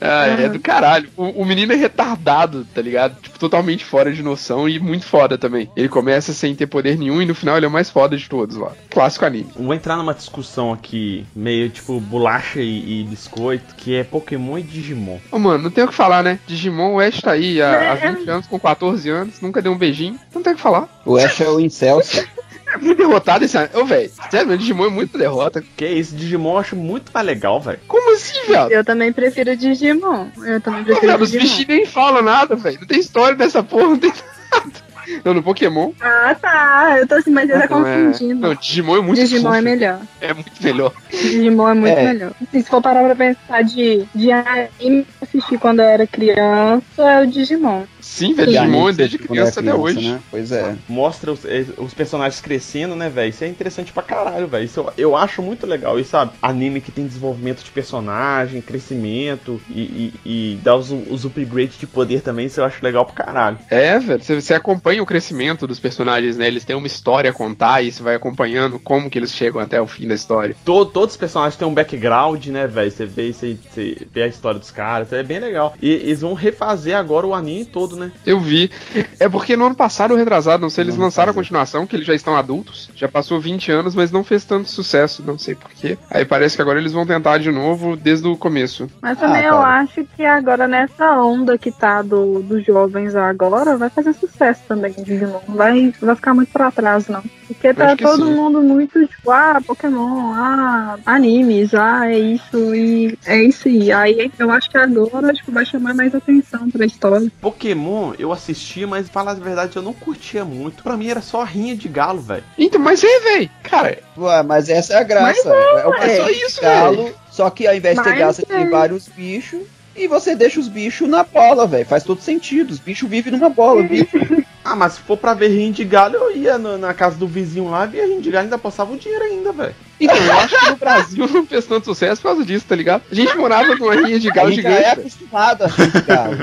Ah, 0.00 0.26
é 0.26 0.48
do 0.48 0.58
caralho. 0.60 1.08
O, 1.16 1.42
o 1.42 1.44
menino 1.44 1.72
é 1.72 1.76
retardado, 1.76 2.66
tá 2.74 2.80
ligado? 2.80 3.20
Tipo, 3.20 3.38
totalmente 3.38 3.57
fora 3.84 4.12
de 4.12 4.22
noção 4.22 4.68
e 4.68 4.78
muito 4.78 5.06
foda 5.06 5.36
também. 5.36 5.70
Ele 5.76 5.88
começa 5.88 6.32
sem 6.32 6.54
ter 6.54 6.66
poder 6.66 6.96
nenhum 6.98 7.20
e 7.20 7.26
no 7.26 7.34
final 7.34 7.56
ele 7.56 7.66
é 7.66 7.68
o 7.68 7.72
mais 7.72 7.90
foda 7.90 8.16
de 8.16 8.28
todos 8.28 8.56
lá. 8.56 8.72
Clássico 8.90 9.24
anime. 9.24 9.50
Vou 9.56 9.74
entrar 9.74 9.96
numa 9.96 10.14
discussão 10.14 10.72
aqui, 10.72 11.26
meio 11.34 11.68
tipo 11.70 12.00
bolacha 12.00 12.60
e, 12.60 13.00
e 13.00 13.04
biscoito, 13.04 13.74
que 13.74 13.94
é 13.94 14.04
Pokémon 14.04 14.58
e 14.58 14.62
Digimon. 14.62 15.18
Ô, 15.30 15.38
mano, 15.38 15.64
não 15.64 15.70
tem 15.70 15.84
o 15.84 15.88
que 15.88 15.94
falar, 15.94 16.22
né? 16.22 16.38
Digimon, 16.46 16.94
o 16.94 17.00
Ash 17.00 17.20
tá 17.20 17.32
aí 17.32 17.60
há, 17.60 17.92
há 17.92 17.94
20 17.94 18.28
anos, 18.30 18.46
com 18.46 18.58
14 18.58 19.08
anos, 19.10 19.40
nunca 19.40 19.62
deu 19.62 19.72
um 19.72 19.78
beijinho. 19.78 20.18
Não 20.34 20.42
tem 20.42 20.52
o 20.52 20.56
que 20.56 20.62
falar. 20.62 20.88
O 21.04 21.16
Ash 21.16 21.40
é 21.40 21.48
o 21.48 21.60
Incelso. 21.60 22.26
É 22.80 22.84
muito 22.84 22.96
derrotado 22.96 23.44
esse 23.44 23.56
ano. 23.56 23.68
Ô, 23.74 23.84
velho, 23.84 24.10
sério, 24.30 24.48
meu 24.48 24.56
Digimon 24.56 24.86
é 24.86 24.90
muito 24.90 25.16
derrota. 25.18 25.62
Que 25.76 25.86
isso, 25.86 26.14
Digimon 26.14 26.52
eu 26.52 26.58
acho 26.58 26.76
muito 26.76 27.10
mais 27.12 27.26
legal, 27.26 27.60
velho. 27.60 27.78
Como 27.88 28.14
assim, 28.14 28.38
viado? 28.46 28.70
Eu 28.70 28.84
também 28.84 29.12
prefiro 29.12 29.56
Digimon. 29.56 30.28
Eu 30.44 30.60
também 30.60 30.82
Ô, 30.82 30.84
prefiro 30.84 31.22
os 31.22 31.30
Digimon. 31.30 31.42
bichinhos 31.44 31.68
nem 31.68 31.86
falam 31.86 32.22
nada, 32.22 32.54
velho. 32.56 32.78
Não 32.80 32.86
tem 32.86 33.00
história 33.00 33.36
dessa 33.36 33.62
porra, 33.62 33.88
não 33.88 33.98
tem 33.98 34.12
nada. 34.52 34.88
Não, 35.24 35.32
no 35.32 35.42
Pokémon. 35.42 35.92
Ah, 36.02 36.36
tá. 36.38 36.96
Eu 36.98 37.08
tô 37.08 37.14
assim, 37.14 37.30
mas 37.30 37.48
ele 37.48 37.66
tá 37.66 37.68
Não, 37.78 37.86
é... 37.86 37.96
confundindo. 38.04 38.34
não, 38.46 38.54
Digimon 38.54 38.96
é 38.98 39.00
muito 39.00 39.18
Digimon 39.18 39.54
é 39.54 39.60
melhor. 39.62 40.00
É 40.20 40.34
muito 40.34 40.52
melhor. 40.62 40.92
Digimon 41.10 41.68
é 41.70 41.74
muito 41.74 41.98
É. 41.98 42.04
melhor. 42.12 42.32
Assim, 42.42 42.60
se 42.62 42.68
for 42.68 42.82
parar 42.82 43.02
pra 43.04 43.14
pensar 43.16 43.62
de, 43.64 44.04
de 44.14 44.30
anime 44.30 45.04
que 45.04 45.08
eu 45.08 45.22
assisti 45.22 45.56
quando 45.56 45.80
eu 45.80 45.86
era 45.86 46.06
criança, 46.06 46.82
é 47.10 47.22
o 47.22 47.26
Digimon. 47.26 47.84
Sim, 48.00 48.34
velho, 48.34 48.50
Digimon 48.50 48.88
é 48.90 48.92
desde 48.92 49.18
quando 49.18 49.38
era 49.38 49.50
criança 49.50 49.60
até 49.60 49.74
hoje. 49.74 50.10
Né? 50.10 50.20
Pois 50.30 50.52
é. 50.52 50.76
Mostra 50.88 51.32
os, 51.32 51.44
eh, 51.44 51.66
os 51.78 51.94
personagens 51.94 52.40
crescendo, 52.40 52.94
né, 52.94 53.08
velho? 53.08 53.30
Isso 53.30 53.44
é 53.44 53.48
interessante 53.48 53.92
pra 53.92 54.02
caralho, 54.02 54.46
velho. 54.46 54.64
Isso 54.64 54.80
eu, 54.80 54.92
eu 54.96 55.16
acho 55.16 55.42
muito 55.42 55.66
legal. 55.66 55.98
E 55.98 56.04
sabe, 56.04 56.32
anime 56.40 56.80
que 56.80 56.92
tem 56.92 57.06
desenvolvimento 57.06 57.62
de 57.62 57.70
personagem, 57.70 58.60
crescimento 58.60 59.60
e, 59.68 60.12
e, 60.24 60.52
e 60.54 60.58
dá 60.62 60.76
os, 60.76 60.90
os 60.90 61.24
upgrades 61.24 61.78
de 61.78 61.86
poder 61.86 62.20
também, 62.20 62.46
isso 62.46 62.60
eu 62.60 62.64
acho 62.64 62.82
legal 62.84 63.04
pra 63.04 63.24
caralho. 63.24 63.58
É, 63.70 63.98
velho, 63.98 64.22
você, 64.22 64.40
você 64.40 64.54
acompanha 64.54 65.02
o 65.02 65.06
crescimento 65.06 65.66
dos 65.66 65.78
personagens, 65.80 66.36
né? 66.36 66.46
Eles 66.46 66.64
têm 66.64 66.76
uma 66.76 66.86
história 66.86 67.30
a 67.30 67.34
contar 67.34 67.82
e 67.82 67.90
você 67.92 68.02
vai 68.02 68.14
acompanhando 68.14 68.78
como 68.78 69.10
que 69.10 69.18
eles 69.18 69.32
chegam 69.32 69.60
até 69.60 69.80
o 69.80 69.86
fim 69.86 70.06
da 70.08 70.14
história. 70.14 70.54
To- 70.64 70.86
todos 70.86 71.14
os 71.14 71.18
personagens 71.18 71.56
têm 71.56 71.66
um 71.66 71.74
background, 71.74 72.46
né, 72.46 72.66
velho? 72.66 72.90
Você 72.90 73.06
vê, 73.06 73.32
você, 73.32 73.56
você 73.70 74.06
vê 74.12 74.22
a 74.22 74.26
história 74.28 74.58
dos 74.58 74.70
caras, 74.70 75.12
é 75.12 75.22
bem 75.22 75.38
legal. 75.38 75.74
E 75.80 75.90
eles 75.90 76.20
vão 76.20 76.34
refazer 76.34 76.96
agora 76.96 77.26
o 77.26 77.34
anime 77.34 77.64
todo, 77.64 77.96
né? 77.98 78.10
Eu 78.24 78.40
vi. 78.40 78.70
É 79.18 79.28
porque 79.28 79.56
no 79.56 79.66
ano 79.66 79.74
passado, 79.74 80.14
retrasado, 80.14 80.62
não 80.62 80.70
sei, 80.70 80.84
eles 80.84 80.94
ano 80.94 81.04
lançaram 81.04 81.30
a 81.30 81.34
passado. 81.34 81.42
continuação, 81.44 81.86
que 81.86 81.96
eles 81.96 82.06
já 82.06 82.14
estão 82.14 82.36
adultos. 82.36 82.90
Já 82.94 83.08
passou 83.08 83.40
20 83.40 83.70
anos, 83.72 83.94
mas 83.94 84.10
não 84.10 84.24
fez 84.24 84.44
tanto 84.44 84.68
sucesso, 84.70 85.22
não 85.26 85.38
sei 85.38 85.54
porquê. 85.54 85.98
Aí 86.10 86.24
parece 86.24 86.56
que 86.56 86.62
agora 86.62 86.78
eles 86.78 86.92
vão 86.92 87.06
tentar 87.06 87.38
de 87.38 87.50
novo 87.50 87.96
desde 87.96 88.26
o 88.26 88.36
começo. 88.36 88.88
Mas 89.02 89.18
também 89.18 89.42
Ah, 89.42 89.48
eu 89.48 89.56
cara. 89.58 89.80
acho 89.80 90.04
que 90.16 90.24
agora 90.24 90.66
nessa 90.66 91.20
onda 91.20 91.58
que 91.58 91.70
tá 91.70 92.00
do, 92.02 92.40
dos 92.42 92.64
jovens 92.64 93.14
agora, 93.14 93.76
vai 93.76 93.90
fazer 93.90 94.12
sucesso 94.14 94.62
também 94.66 94.92
Digimon. 94.92 95.40
Vai, 95.48 95.92
vai 96.00 96.14
ficar 96.14 96.34
muito 96.34 96.52
pra 96.52 96.70
trás, 96.70 97.08
não. 97.08 97.22
Porque 97.46 97.72
tá 97.72 97.96
todo 97.96 98.26
sim. 98.26 98.34
mundo 98.34 98.60
muito, 98.62 99.06
tipo, 99.06 99.30
ah, 99.30 99.60
Pokémon, 99.66 100.32
ah, 100.34 100.98
animes, 101.06 101.74
ah, 101.74 102.06
é 102.10 102.18
isso 102.18 102.74
e 102.74 103.18
é 103.26 103.42
isso 103.42 103.68
aí. 103.68 103.90
Aí 103.90 104.30
eu 104.38 104.50
acho 104.50 104.70
que 104.70 104.76
agora 104.76 105.18
agora, 105.18 105.32
tipo, 105.32 105.52
vai 105.52 105.64
chamar 105.64 105.94
mais 105.94 106.14
atenção 106.14 106.70
pra 106.70 106.86
história. 106.86 107.30
Pokémon 107.40 107.77
eu 108.18 108.32
assistia, 108.32 108.86
mas 108.86 109.08
falar 109.08 109.32
a 109.32 109.34
verdade 109.34 109.76
eu 109.76 109.82
não 109.82 109.92
curtia 109.92 110.44
muito. 110.44 110.82
Pra 110.82 110.96
mim 110.96 111.08
era 111.08 111.20
só 111.22 111.42
rinha 111.44 111.76
de 111.76 111.88
galo, 111.88 112.20
velho. 112.20 112.44
Então, 112.58 112.80
mas 112.80 113.02
é, 113.04 113.20
velho. 113.20 113.50
Cara, 113.62 113.98
Ué, 114.16 114.42
mas 114.42 114.68
essa 114.68 114.94
é 114.94 114.96
a 114.98 115.02
graça. 115.02 115.48
é 115.48 115.86
uma 115.86 116.04
é 116.04 116.16
só 116.16 116.28
isso, 116.30 116.60
galo, 116.60 117.04
velho. 117.04 117.14
Só 117.30 117.48
que 117.50 117.66
ao 117.66 117.74
invés 117.74 117.96
de 117.96 118.02
ter 118.02 118.10
Mas 118.10 118.18
galo, 118.18 118.32
você 118.34 118.42
tem 118.44 118.62
é. 118.62 118.70
vários 118.70 119.08
bichos. 119.08 119.60
E 119.96 120.06
você 120.06 120.36
deixa 120.36 120.60
os 120.60 120.68
bichos 120.68 121.08
na 121.08 121.24
bola, 121.24 121.66
velho. 121.66 121.84
Faz 121.86 122.04
todo 122.04 122.20
sentido. 122.20 122.70
Os 122.70 122.78
bichos 122.78 123.08
vivem 123.08 123.32
numa 123.32 123.48
bola, 123.48 123.82
bicho. 123.82 124.06
Ah, 124.64 124.76
mas 124.76 124.94
se 124.94 125.00
for 125.00 125.16
pra 125.16 125.32
ver 125.32 125.48
rinha 125.48 125.72
de 125.72 125.82
galho, 125.82 126.16
eu 126.16 126.36
ia 126.36 126.58
no- 126.58 126.76
na 126.76 126.92
casa 126.92 127.16
do 127.16 127.26
vizinho 127.26 127.70
lá, 127.70 127.86
via 127.86 128.04
rinha 128.04 128.20
de 128.20 128.30
galho 128.30 128.44
e 128.44 128.46
ainda 128.48 128.58
passava 128.58 128.92
o 128.92 128.98
dinheiro 128.98 129.24
ainda, 129.24 129.50
velho. 129.50 129.74
Então, 130.00 130.16
eu 130.16 130.32
acho 130.32 130.58
que 130.60 130.70
no 130.70 130.76
Brasil 130.76 131.26
não 131.28 131.46
fez 131.46 131.66
tanto 131.66 131.84
sucesso 131.86 132.20
por 132.22 132.28
causa 132.28 132.44
disso, 132.44 132.64
tá 132.68 132.76
ligado? 132.76 133.02
A 133.10 133.14
gente 133.14 133.36
morava 133.36 133.74
numa 133.74 133.94
rinha 133.94 134.18
de 134.18 134.28
A 134.30 134.32
galo 134.34 134.50
gente 134.50 134.62
já 134.62 134.68
gigante. 134.70 134.86
é 134.86 134.90
acostumado 134.92 135.64
a 135.64 135.66
rinha 135.66 135.90
de 135.90 136.00
galo. 136.02 136.36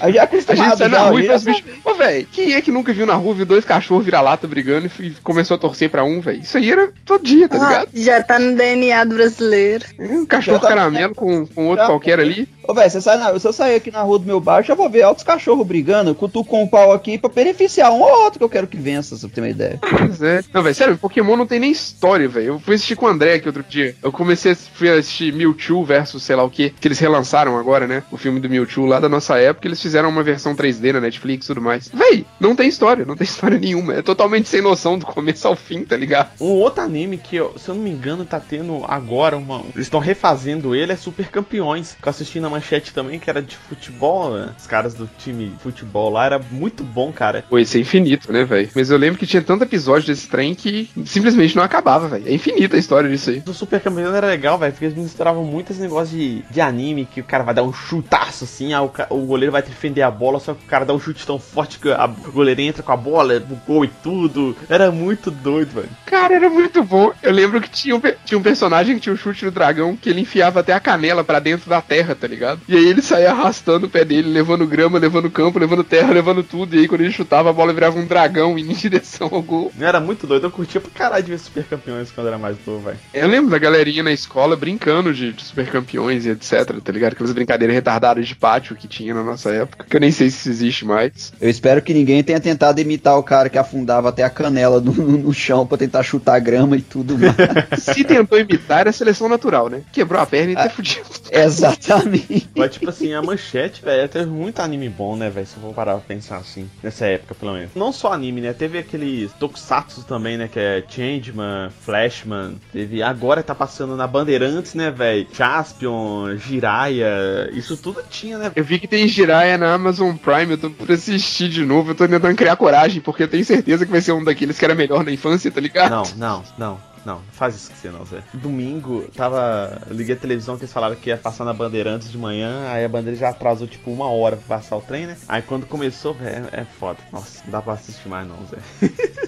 A 0.00 0.06
gente 0.06 0.18
é 0.18 0.20
A 0.20 0.24
acostumado 0.24 0.68
gente 0.68 0.78
sai 0.78 0.88
na 0.88 0.98
rua 1.00 1.14
e 1.20 1.22
gente 1.22 1.26
faz 1.30 1.42
já 1.42 1.50
bicho. 1.52 1.64
Ô, 1.84 1.94
velho, 1.94 2.26
quem 2.32 2.54
é 2.54 2.60
que 2.60 2.70
nunca 2.70 2.92
viu 2.92 3.06
na 3.06 3.14
rua, 3.14 3.34
viu 3.34 3.46
dois 3.46 3.64
cachorros 3.64 4.04
vira-lata 4.04 4.46
brigando 4.46 4.90
e 5.00 5.10
começou 5.22 5.54
a 5.56 5.58
torcer 5.58 5.90
pra 5.90 6.04
um, 6.04 6.20
velho? 6.20 6.40
Isso 6.42 6.56
aí 6.56 6.70
era 6.70 6.92
todo 7.04 7.24
dia, 7.24 7.48
tá 7.48 7.56
Ah, 7.56 7.68
ligado? 7.68 7.88
já 7.94 8.22
tá 8.22 8.38
no 8.38 8.54
DNA 8.56 9.04
do 9.04 9.14
brasileiro. 9.14 9.84
Um 9.98 10.26
cachorro 10.26 10.58
tá- 10.58 10.68
caramelo 10.68 11.14
com, 11.14 11.46
com 11.46 11.66
outro 11.68 11.86
qualquer 11.86 12.20
ali. 12.20 12.48
Ô, 12.66 12.72
velho, 12.74 12.90
você 12.90 13.00
sai 13.00 13.18
na- 13.18 13.38
se 13.38 13.46
eu 13.46 13.52
sair 13.52 13.76
aqui 13.76 13.90
na 13.90 14.02
rua 14.02 14.18
do 14.18 14.24
meu 14.26 14.40
bairro, 14.40 14.66
já 14.66 14.74
vou 14.74 14.88
ver 14.88 15.02
altos 15.02 15.22
cachorros 15.24 15.66
brigando. 15.66 16.14
Cutuco 16.14 16.48
com 16.50 16.62
um 16.62 16.66
pau 16.66 16.92
aqui 16.92 17.18
pra 17.18 17.30
beneficiar 17.30 17.90
um 17.92 18.00
ou 18.00 18.24
outro 18.24 18.38
que 18.38 18.44
eu 18.44 18.48
quero 18.48 18.66
que 18.66 18.76
vença, 18.76 19.14
se 19.16 19.22
você 19.22 19.28
ter 19.28 19.40
uma 19.40 19.48
ideia. 19.50 19.78
Pois 19.80 20.22
é. 20.22 20.42
Não, 20.52 20.62
velho, 20.62 20.74
sério, 20.74 20.96
Pokémon 20.98 21.36
não 21.36 21.46
tem 21.46 21.60
nem 21.60 21.70
história, 21.70 22.23
velho. 22.28 22.46
Eu 22.46 22.60
fui 22.60 22.74
assistir 22.74 22.96
com 22.96 23.06
o 23.06 23.08
André 23.08 23.34
aqui 23.34 23.46
outro 23.46 23.64
dia. 23.68 23.94
Eu 24.02 24.12
comecei 24.12 24.52
a 24.52 24.56
fui 24.56 24.88
assistir 24.88 25.32
Mewtwo 25.32 25.84
versus 25.84 26.22
sei 26.22 26.36
lá 26.36 26.42
o 26.42 26.50
que, 26.50 26.70
que 26.70 26.88
eles 26.88 26.98
relançaram 26.98 27.58
agora, 27.58 27.86
né? 27.86 28.02
O 28.10 28.16
filme 28.16 28.40
do 28.40 28.48
Mewtwo 28.48 28.86
lá 28.86 29.00
da 29.00 29.08
nossa 29.08 29.38
época, 29.38 29.68
eles 29.68 29.80
fizeram 29.80 30.08
uma 30.08 30.22
versão 30.22 30.54
3D 30.54 30.92
na 30.92 31.00
Netflix 31.00 31.44
e 31.44 31.48
tudo 31.48 31.60
mais. 31.60 31.88
Véi, 31.88 32.24
não 32.40 32.56
tem 32.56 32.68
história, 32.68 33.04
não 33.04 33.16
tem 33.16 33.24
história 33.26 33.58
nenhuma. 33.58 33.94
É 33.94 34.02
totalmente 34.02 34.48
sem 34.48 34.60
noção 34.60 34.98
do 34.98 35.06
começo 35.06 35.46
ao 35.46 35.56
fim, 35.56 35.84
tá 35.84 35.96
ligado? 35.96 36.30
Um 36.40 36.50
outro 36.50 36.82
anime 36.82 37.18
que, 37.18 37.36
se 37.56 37.68
eu 37.68 37.74
não 37.74 37.82
me 37.82 37.90
engano, 37.90 38.24
tá 38.24 38.40
tendo 38.40 38.84
agora 38.86 39.36
uma. 39.36 39.60
Eles 39.74 39.86
estão 39.86 40.00
refazendo 40.00 40.74
ele, 40.74 40.92
é 40.92 40.96
Super 40.96 41.28
Campeões. 41.28 41.96
Que 42.00 42.08
eu 42.08 42.10
assisti 42.10 42.40
na 42.40 42.50
manchete 42.50 42.92
também, 42.92 43.18
que 43.18 43.30
era 43.30 43.42
de 43.42 43.56
futebol, 43.56 44.34
né? 44.34 44.54
Os 44.58 44.66
caras 44.66 44.94
do 44.94 45.08
time 45.18 45.48
de 45.48 45.62
futebol 45.62 46.10
lá, 46.10 46.26
era 46.26 46.40
muito 46.50 46.82
bom, 46.82 47.12
cara. 47.12 47.44
Pô, 47.48 47.58
isso 47.58 47.76
é 47.76 47.80
infinito, 47.80 48.32
né, 48.32 48.44
velho? 48.44 48.70
Mas 48.74 48.90
eu 48.90 48.98
lembro 48.98 49.18
que 49.18 49.26
tinha 49.26 49.42
tanto 49.42 49.64
episódio 49.64 50.06
desse 50.06 50.28
trem 50.28 50.54
que 50.54 50.88
simplesmente 51.04 51.56
não 51.56 51.62
acabava, 51.62 52.08
velho. 52.08 52.13
É 52.24 52.32
infinita 52.32 52.76
a 52.76 52.78
história 52.78 53.08
disso 53.08 53.30
aí. 53.30 53.42
O 53.46 53.52
Super 53.52 53.80
Campeões 53.80 54.14
era 54.14 54.26
legal, 54.26 54.58
velho, 54.58 54.72
porque 54.72 54.86
eles 54.86 54.96
misturavam 54.96 55.44
muito 55.44 55.72
esse 55.72 55.80
negócio 55.80 56.16
de, 56.16 56.42
de 56.50 56.60
anime, 56.60 57.06
que 57.06 57.20
o 57.20 57.24
cara 57.24 57.44
vai 57.44 57.54
dar 57.54 57.62
um 57.62 57.72
chutaço 57.72 58.44
assim, 58.44 58.72
aí 58.72 58.80
o, 58.80 58.90
o 59.10 59.26
goleiro 59.26 59.52
vai 59.52 59.62
defender 59.62 60.02
a 60.02 60.10
bola, 60.10 60.40
só 60.40 60.54
que 60.54 60.64
o 60.64 60.68
cara 60.68 60.84
dá 60.84 60.92
um 60.92 61.00
chute 61.00 61.26
tão 61.26 61.38
forte 61.38 61.78
que 61.78 61.90
a, 61.90 62.06
o 62.06 62.32
goleiro 62.32 62.60
entra 62.60 62.82
com 62.82 62.92
a 62.92 62.96
bola, 62.96 63.36
o 63.36 63.56
gol 63.66 63.84
e 63.84 63.88
tudo. 64.02 64.56
Era 64.68 64.90
muito 64.90 65.30
doido, 65.30 65.74
velho. 65.74 65.88
Cara, 66.06 66.34
era 66.34 66.50
muito 66.50 66.82
bom. 66.82 67.12
Eu 67.22 67.32
lembro 67.32 67.60
que 67.60 67.68
tinha 67.68 67.96
um, 67.96 68.00
tinha 68.24 68.38
um 68.38 68.42
personagem 68.42 68.94
que 68.94 69.00
tinha 69.00 69.12
o 69.12 69.18
chute 69.18 69.44
do 69.44 69.50
dragão 69.50 69.96
que 69.96 70.08
ele 70.08 70.20
enfiava 70.20 70.60
até 70.60 70.72
a 70.72 70.80
canela 70.80 71.24
pra 71.24 71.38
dentro 71.38 71.68
da 71.68 71.80
terra, 71.80 72.14
tá 72.14 72.26
ligado? 72.26 72.60
E 72.68 72.76
aí 72.76 72.86
ele 72.86 73.02
saía 73.02 73.30
arrastando 73.30 73.86
o 73.86 73.90
pé 73.90 74.04
dele, 74.04 74.28
levando 74.28 74.66
grama, 74.66 74.98
levando 74.98 75.30
campo, 75.30 75.58
levando 75.58 75.84
terra, 75.84 76.12
levando 76.12 76.42
tudo. 76.42 76.74
E 76.74 76.80
aí 76.80 76.88
quando 76.88 77.02
ele 77.02 77.12
chutava, 77.12 77.50
a 77.50 77.52
bola 77.52 77.72
virava 77.72 77.98
um 77.98 78.06
dragão 78.06 78.58
indo 78.58 78.70
em 78.70 78.74
direção 78.74 79.28
ao 79.32 79.42
gol. 79.42 79.72
Era 79.80 80.00
muito 80.00 80.26
doido, 80.26 80.46
eu 80.46 80.50
curtia 80.50 80.80
pra 80.80 80.90
caralho 80.90 81.24
de 81.24 81.30
ver 81.30 81.38
Super 81.38 81.64
Campeões 81.64 82.03
quando 82.10 82.26
era 82.28 82.38
mais 82.38 82.56
novo, 82.66 82.84
velho. 82.86 82.98
Eu 83.12 83.28
lembro 83.28 83.50
da 83.50 83.58
galerinha 83.58 84.02
na 84.02 84.12
escola 84.12 84.56
brincando 84.56 85.12
de, 85.12 85.32
de 85.32 85.42
super 85.42 85.66
campeões 85.70 86.24
e 86.26 86.30
etc, 86.30 86.64
tá 86.82 86.92
ligado? 86.92 87.12
Aquelas 87.12 87.32
brincadeiras 87.32 87.74
retardadas 87.74 88.26
de 88.26 88.34
pátio 88.34 88.76
que 88.76 88.86
tinha 88.88 89.14
na 89.14 89.22
nossa 89.22 89.50
época, 89.50 89.84
que 89.88 89.96
eu 89.96 90.00
nem 90.00 90.10
sei 90.10 90.30
se 90.30 90.36
isso 90.38 90.48
existe 90.50 90.84
mais. 90.84 91.32
Eu 91.40 91.48
espero 91.50 91.82
que 91.82 91.94
ninguém 91.94 92.22
tenha 92.22 92.40
tentado 92.40 92.80
imitar 92.80 93.18
o 93.18 93.22
cara 93.22 93.48
que 93.48 93.58
afundava 93.58 94.08
até 94.08 94.22
a 94.22 94.30
canela 94.30 94.80
no, 94.80 94.92
no- 94.92 95.18
no 95.18 95.32
chão 95.32 95.66
pra 95.66 95.78
tentar 95.78 96.02
chutar 96.02 96.34
a 96.34 96.38
grama 96.38 96.76
e 96.76 96.82
tudo 96.82 97.16
mais. 97.18 97.34
Se 97.82 98.04
tentou 98.04 98.38
imitar, 98.38 98.80
era 98.80 98.92
seleção 98.92 99.28
natural, 99.28 99.68
né? 99.68 99.82
Quebrou 99.92 100.20
a 100.20 100.26
perna 100.26 100.52
e 100.52 100.54
tá 100.54 100.68
fudido. 100.70 101.04
Exatamente. 101.30 102.48
Mas, 102.56 102.72
tipo 102.72 102.88
assim, 102.90 103.12
a 103.14 103.22
manchete, 103.22 103.82
velho, 103.84 104.08
teve 104.08 104.26
muito 104.26 104.60
anime 104.60 104.88
bom, 104.88 105.16
né, 105.16 105.30
velho? 105.30 105.46
Se 105.46 105.56
eu 105.56 105.62
for 105.62 105.74
parar 105.74 105.92
pra 105.94 106.00
pensar 106.02 106.36
assim, 106.38 106.68
nessa 106.82 107.06
época, 107.06 107.34
pelo 107.34 107.52
menos. 107.52 107.70
Não 107.74 107.92
só 107.92 108.12
anime, 108.12 108.40
né? 108.40 108.52
Teve 108.52 108.78
aqueles 108.78 109.32
tokusatsu 109.32 110.02
também, 110.04 110.36
né? 110.36 110.48
Que 110.52 110.58
é 110.58 110.84
Changeman, 110.88 111.70
Flashman. 111.94 112.56
Teve. 112.72 113.02
Agora 113.02 113.42
tá 113.42 113.54
passando 113.54 113.94
na 113.94 114.06
Bandeirantes, 114.06 114.74
né, 114.74 114.90
velho? 114.90 115.26
Jaspion, 115.32 116.36
Jiraiya. 116.36 117.50
Isso 117.52 117.76
tudo 117.76 118.02
tinha, 118.10 118.36
né? 118.36 118.50
Eu 118.56 118.64
vi 118.64 118.80
que 118.80 118.88
tem 118.88 119.06
Jiraiya 119.06 119.56
na 119.56 119.74
Amazon 119.74 120.16
Prime, 120.16 120.52
eu 120.52 120.58
tô 120.58 120.70
por 120.70 120.90
assistir 120.90 121.48
de 121.48 121.64
novo, 121.64 121.92
eu 121.92 121.94
tô 121.94 122.08
tentando 122.08 122.34
criar 122.34 122.56
coragem, 122.56 123.00
porque 123.00 123.22
eu 123.22 123.28
tenho 123.28 123.44
certeza 123.44 123.86
que 123.86 123.92
vai 123.92 124.00
ser 124.00 124.12
um 124.12 124.24
daqueles 124.24 124.58
que 124.58 124.64
era 124.64 124.74
melhor 124.74 125.04
na 125.04 125.12
infância, 125.12 125.50
tá 125.50 125.60
ligado? 125.60 125.90
Não, 125.90 126.04
não, 126.16 126.44
não. 126.58 126.94
Não, 127.04 127.16
não 127.16 127.22
faz 127.32 127.54
isso 127.54 127.70
com 127.70 127.76
você 127.76 127.90
não, 127.90 128.04
Zé. 128.04 128.22
Domingo, 128.32 129.04
tava. 129.14 129.82
Liguei 129.90 130.14
a 130.14 130.18
televisão 130.18 130.56
que 130.56 130.62
eles 130.64 130.72
falaram 130.72 130.96
que 130.96 131.10
ia 131.10 131.16
passar 131.16 131.44
na 131.44 131.52
Bandeirantes 131.52 132.10
de 132.10 132.18
manhã, 132.18 132.66
aí 132.70 132.84
a 132.84 132.88
bandeira 132.88 133.16
já 133.16 133.28
atrasou 133.28 133.66
tipo 133.66 133.90
uma 133.90 134.08
hora 134.08 134.36
pra 134.36 134.56
passar 134.56 134.76
o 134.76 134.80
trem, 134.80 135.06
né? 135.06 135.16
Aí 135.28 135.42
quando 135.42 135.66
começou, 135.66 136.14
velho, 136.14 136.48
é 136.50 136.64
foda. 136.64 136.98
Nossa, 137.12 137.42
não 137.44 137.52
dá 137.52 137.62
pra 137.62 137.74
assistir 137.74 138.08
mais 138.08 138.26
não, 138.26 138.38
Zé. 138.46 138.56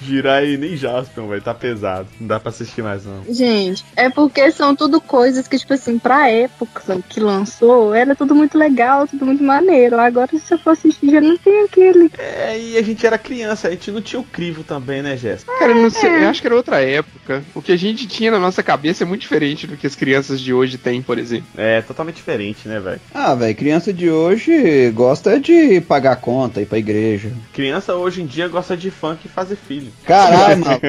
Girar 0.00 0.44
e 0.44 0.56
nem 0.56 0.76
Jaspion, 0.76 1.28
velho, 1.28 1.42
tá 1.42 1.54
pesado. 1.54 2.08
Não 2.20 2.26
dá 2.26 2.40
pra 2.40 2.50
assistir 2.50 2.82
mais 2.82 3.04
não. 3.04 3.24
Gente, 3.28 3.84
é 3.96 4.08
porque 4.08 4.50
são 4.52 4.74
tudo 4.74 5.00
coisas 5.00 5.48
que, 5.48 5.58
tipo 5.58 5.74
assim, 5.74 5.98
pra 5.98 6.30
época 6.30 6.98
que 7.08 7.20
lançou, 7.20 7.94
era 7.94 8.14
tudo 8.14 8.34
muito 8.34 8.56
legal, 8.56 9.06
tudo 9.06 9.26
muito 9.26 9.42
maneiro. 9.42 9.98
Agora, 9.98 10.30
se 10.38 10.54
eu 10.54 10.58
for 10.58 10.70
assistir, 10.70 11.10
já 11.10 11.20
não 11.20 11.36
tem 11.36 11.64
aquele. 11.64 12.10
É, 12.18 12.58
e 12.58 12.76
a 12.76 12.82
gente 12.82 13.06
era 13.06 13.18
criança, 13.18 13.68
a 13.68 13.70
gente 13.70 13.90
não 13.90 14.00
tinha 14.00 14.20
o 14.20 14.24
crivo 14.24 14.62
também, 14.62 15.02
né, 15.02 15.16
Jéssica? 15.16 15.52
Cara, 15.58 15.72
eu 15.72 15.82
não 15.82 15.90
sei, 15.90 16.10
eu 16.10 16.28
acho 16.28 16.40
que 16.40 16.46
era 16.46 16.56
outra 16.56 16.80
época. 16.80 17.42
O 17.54 17.62
que 17.62 17.72
a 17.72 17.76
gente 17.76 18.06
tinha 18.06 18.30
na 18.30 18.38
nossa 18.38 18.62
cabeça 18.62 19.04
é 19.04 19.06
muito 19.06 19.22
diferente 19.22 19.66
do 19.66 19.76
que 19.76 19.86
as 19.86 19.94
crianças 19.94 20.40
de 20.40 20.52
hoje 20.52 20.78
têm, 20.78 21.02
por 21.02 21.18
exemplo. 21.18 21.46
É 21.56 21.82
totalmente 21.82 22.16
diferente, 22.16 22.68
né, 22.68 22.80
velho? 22.80 23.00
Ah, 23.12 23.34
velho, 23.34 23.54
criança 23.54 23.92
de 23.92 24.10
hoje 24.10 24.90
gosta 24.90 25.38
de 25.40 25.80
pagar 25.80 26.16
conta, 26.16 26.60
ir 26.60 26.66
pra 26.66 26.78
igreja. 26.78 27.30
Criança 27.52 27.94
hoje 27.94 28.22
em 28.22 28.26
dia 28.26 28.48
gosta 28.48 28.76
de 28.76 28.90
funk 28.90 29.26
e 29.26 29.28
fazer 29.28 29.56
filho. 29.56 29.87
Caralho, 30.04 30.60
maluco. 30.64 30.86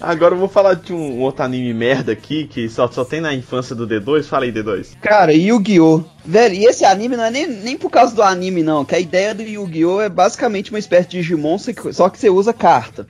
Agora 0.00 0.34
eu 0.34 0.38
vou 0.38 0.48
falar 0.48 0.74
de 0.74 0.92
um 0.92 1.20
outro 1.20 1.44
anime 1.44 1.72
merda 1.72 2.12
aqui, 2.12 2.46
que 2.46 2.68
só, 2.68 2.88
só 2.88 3.04
tem 3.04 3.20
na 3.20 3.34
infância 3.34 3.74
do 3.74 3.86
D2. 3.86 4.24
Fala 4.24 4.44
aí, 4.44 4.52
D2. 4.52 4.96
Cara, 5.00 5.32
Yu-Gi-Oh! 5.32 6.04
Velho, 6.24 6.54
e 6.54 6.64
esse 6.64 6.84
anime 6.84 7.16
não 7.16 7.24
é 7.24 7.30
nem, 7.30 7.46
nem 7.46 7.76
por 7.76 7.90
causa 7.90 8.14
do 8.14 8.22
anime, 8.22 8.62
não. 8.62 8.84
Que 8.84 8.94
a 8.94 9.00
ideia 9.00 9.34
do 9.34 9.42
Yu-Gi-Oh! 9.42 10.00
é 10.00 10.08
basicamente 10.08 10.70
uma 10.70 10.78
espécie 10.78 11.08
de 11.08 11.18
Digimon, 11.18 11.58
só 11.58 12.08
que 12.08 12.18
você 12.18 12.30
usa 12.30 12.52
carta. 12.52 13.06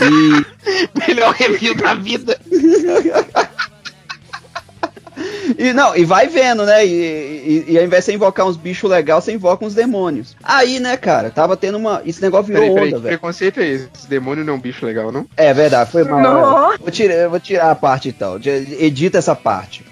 E. 0.00 0.44
Melhor 1.06 1.32
review 1.34 1.74
da 1.74 1.94
vida. 1.94 2.38
E 5.58 5.72
não, 5.72 5.94
e 5.96 6.04
vai 6.04 6.26
vendo, 6.26 6.64
né? 6.64 6.84
E, 6.86 6.90
e, 6.90 7.72
e 7.72 7.78
ao 7.78 7.84
invés 7.84 8.02
de 8.04 8.06
você 8.10 8.14
invocar 8.14 8.46
uns 8.46 8.56
bichos 8.56 8.90
legais, 8.90 9.22
você 9.24 9.32
invoca 9.32 9.64
uns 9.64 9.74
demônios. 9.74 10.34
Aí, 10.42 10.80
né, 10.80 10.96
cara, 10.96 11.30
tava 11.30 11.56
tendo 11.56 11.78
uma. 11.78 12.02
Esse 12.04 12.20
negócio 12.22 12.46
virou 12.46 12.62
Peraí, 12.62 12.74
peraí, 12.74 12.88
onda, 12.88 12.98
velho. 12.98 13.18
preconceito 13.18 13.60
é 13.60 13.66
esse? 13.66 13.88
Demônio 14.08 14.44
não 14.44 14.54
é 14.54 14.56
um 14.56 14.60
bicho 14.60 14.84
legal, 14.84 15.12
não? 15.12 15.26
É 15.36 15.52
verdade, 15.54 15.90
foi 15.90 16.04
mal. 16.04 16.74
Vou 16.80 16.90
tirar, 16.90 17.14
eu 17.14 17.30
vou 17.30 17.38
tirar 17.40 17.70
a 17.70 17.74
parte 17.74 18.08
então. 18.08 18.38
de- 18.38 18.50
Edita 18.80 19.18
essa 19.18 19.36
parte. 19.36 19.84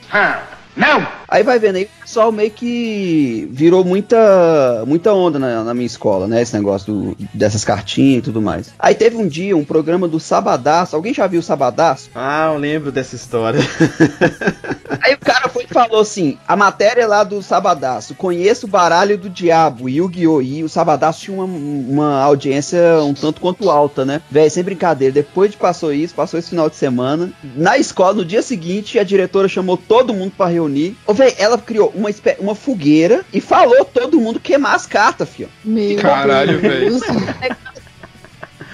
Não! 0.76 1.06
Aí 1.32 1.42
vai 1.42 1.58
vendo 1.58 1.76
aí, 1.76 1.84
o 1.84 2.02
pessoal 2.02 2.30
meio 2.30 2.50
que 2.50 3.48
virou 3.50 3.82
muita 3.84 4.84
muita 4.86 5.14
onda 5.14 5.38
na, 5.38 5.64
na 5.64 5.72
minha 5.72 5.86
escola, 5.86 6.26
né? 6.28 6.42
Esse 6.42 6.54
negócio 6.54 6.92
do- 6.92 7.16
dessas 7.32 7.64
cartinhas 7.64 8.18
e 8.18 8.22
tudo 8.22 8.42
mais. 8.42 8.72
Aí 8.78 8.94
teve 8.94 9.16
um 9.16 9.26
dia 9.26 9.56
um 9.56 9.64
programa 9.64 10.06
do 10.06 10.20
Sabadaço. 10.20 10.94
Alguém 10.94 11.14
já 11.14 11.26
viu 11.26 11.40
o 11.40 11.42
Sabadaço? 11.42 12.10
Ah, 12.14 12.50
eu 12.52 12.58
lembro 12.58 12.92
dessa 12.92 13.16
história. 13.16 13.60
Aí 15.02 15.14
o 15.14 15.18
cara 15.18 15.48
foi 15.48 15.64
e 15.64 15.66
falou 15.72 16.00
assim: 16.00 16.36
a 16.46 16.54
matéria 16.54 17.06
lá 17.06 17.24
do 17.24 17.42
Sabadaço, 17.42 18.14
conheço 18.14 18.66
o 18.66 18.68
baralho 18.68 19.16
do 19.18 19.28
diabo, 19.30 19.88
Yu-Gi-Oh! 19.88 20.42
E 20.42 20.62
o 20.62 20.68
Sabadaço 20.68 21.20
tinha 21.22 21.36
uma, 21.36 21.44
uma 21.46 22.22
audiência 22.22 22.78
um 23.02 23.14
tanto 23.14 23.40
quanto 23.40 23.70
alta, 23.70 24.04
né? 24.04 24.20
Véi, 24.30 24.50
sem 24.50 24.62
brincadeira, 24.62 25.12
depois 25.14 25.50
de 25.50 25.56
passou 25.56 25.92
isso, 25.92 26.14
passou 26.14 26.38
esse 26.38 26.50
final 26.50 26.68
de 26.68 26.76
semana, 26.76 27.30
na 27.56 27.78
escola, 27.78 28.14
no 28.14 28.24
dia 28.24 28.42
seguinte, 28.42 28.98
a 28.98 29.04
diretora 29.04 29.48
chamou 29.48 29.76
todo 29.76 30.14
mundo 30.14 30.32
pra 30.36 30.46
reunir. 30.46 30.96
Ô, 31.06 31.14
ela 31.38 31.58
criou 31.58 31.92
uma, 31.94 32.10
uma 32.38 32.54
fogueira 32.54 33.24
e 33.32 33.40
falou 33.40 33.84
todo 33.84 34.20
mundo 34.20 34.40
queimar 34.40 34.74
as 34.74 34.86
cartas, 34.86 35.28
fio. 35.28 35.48
Meu 35.64 35.98
Caralho, 35.98 36.60
Deus. 36.60 37.02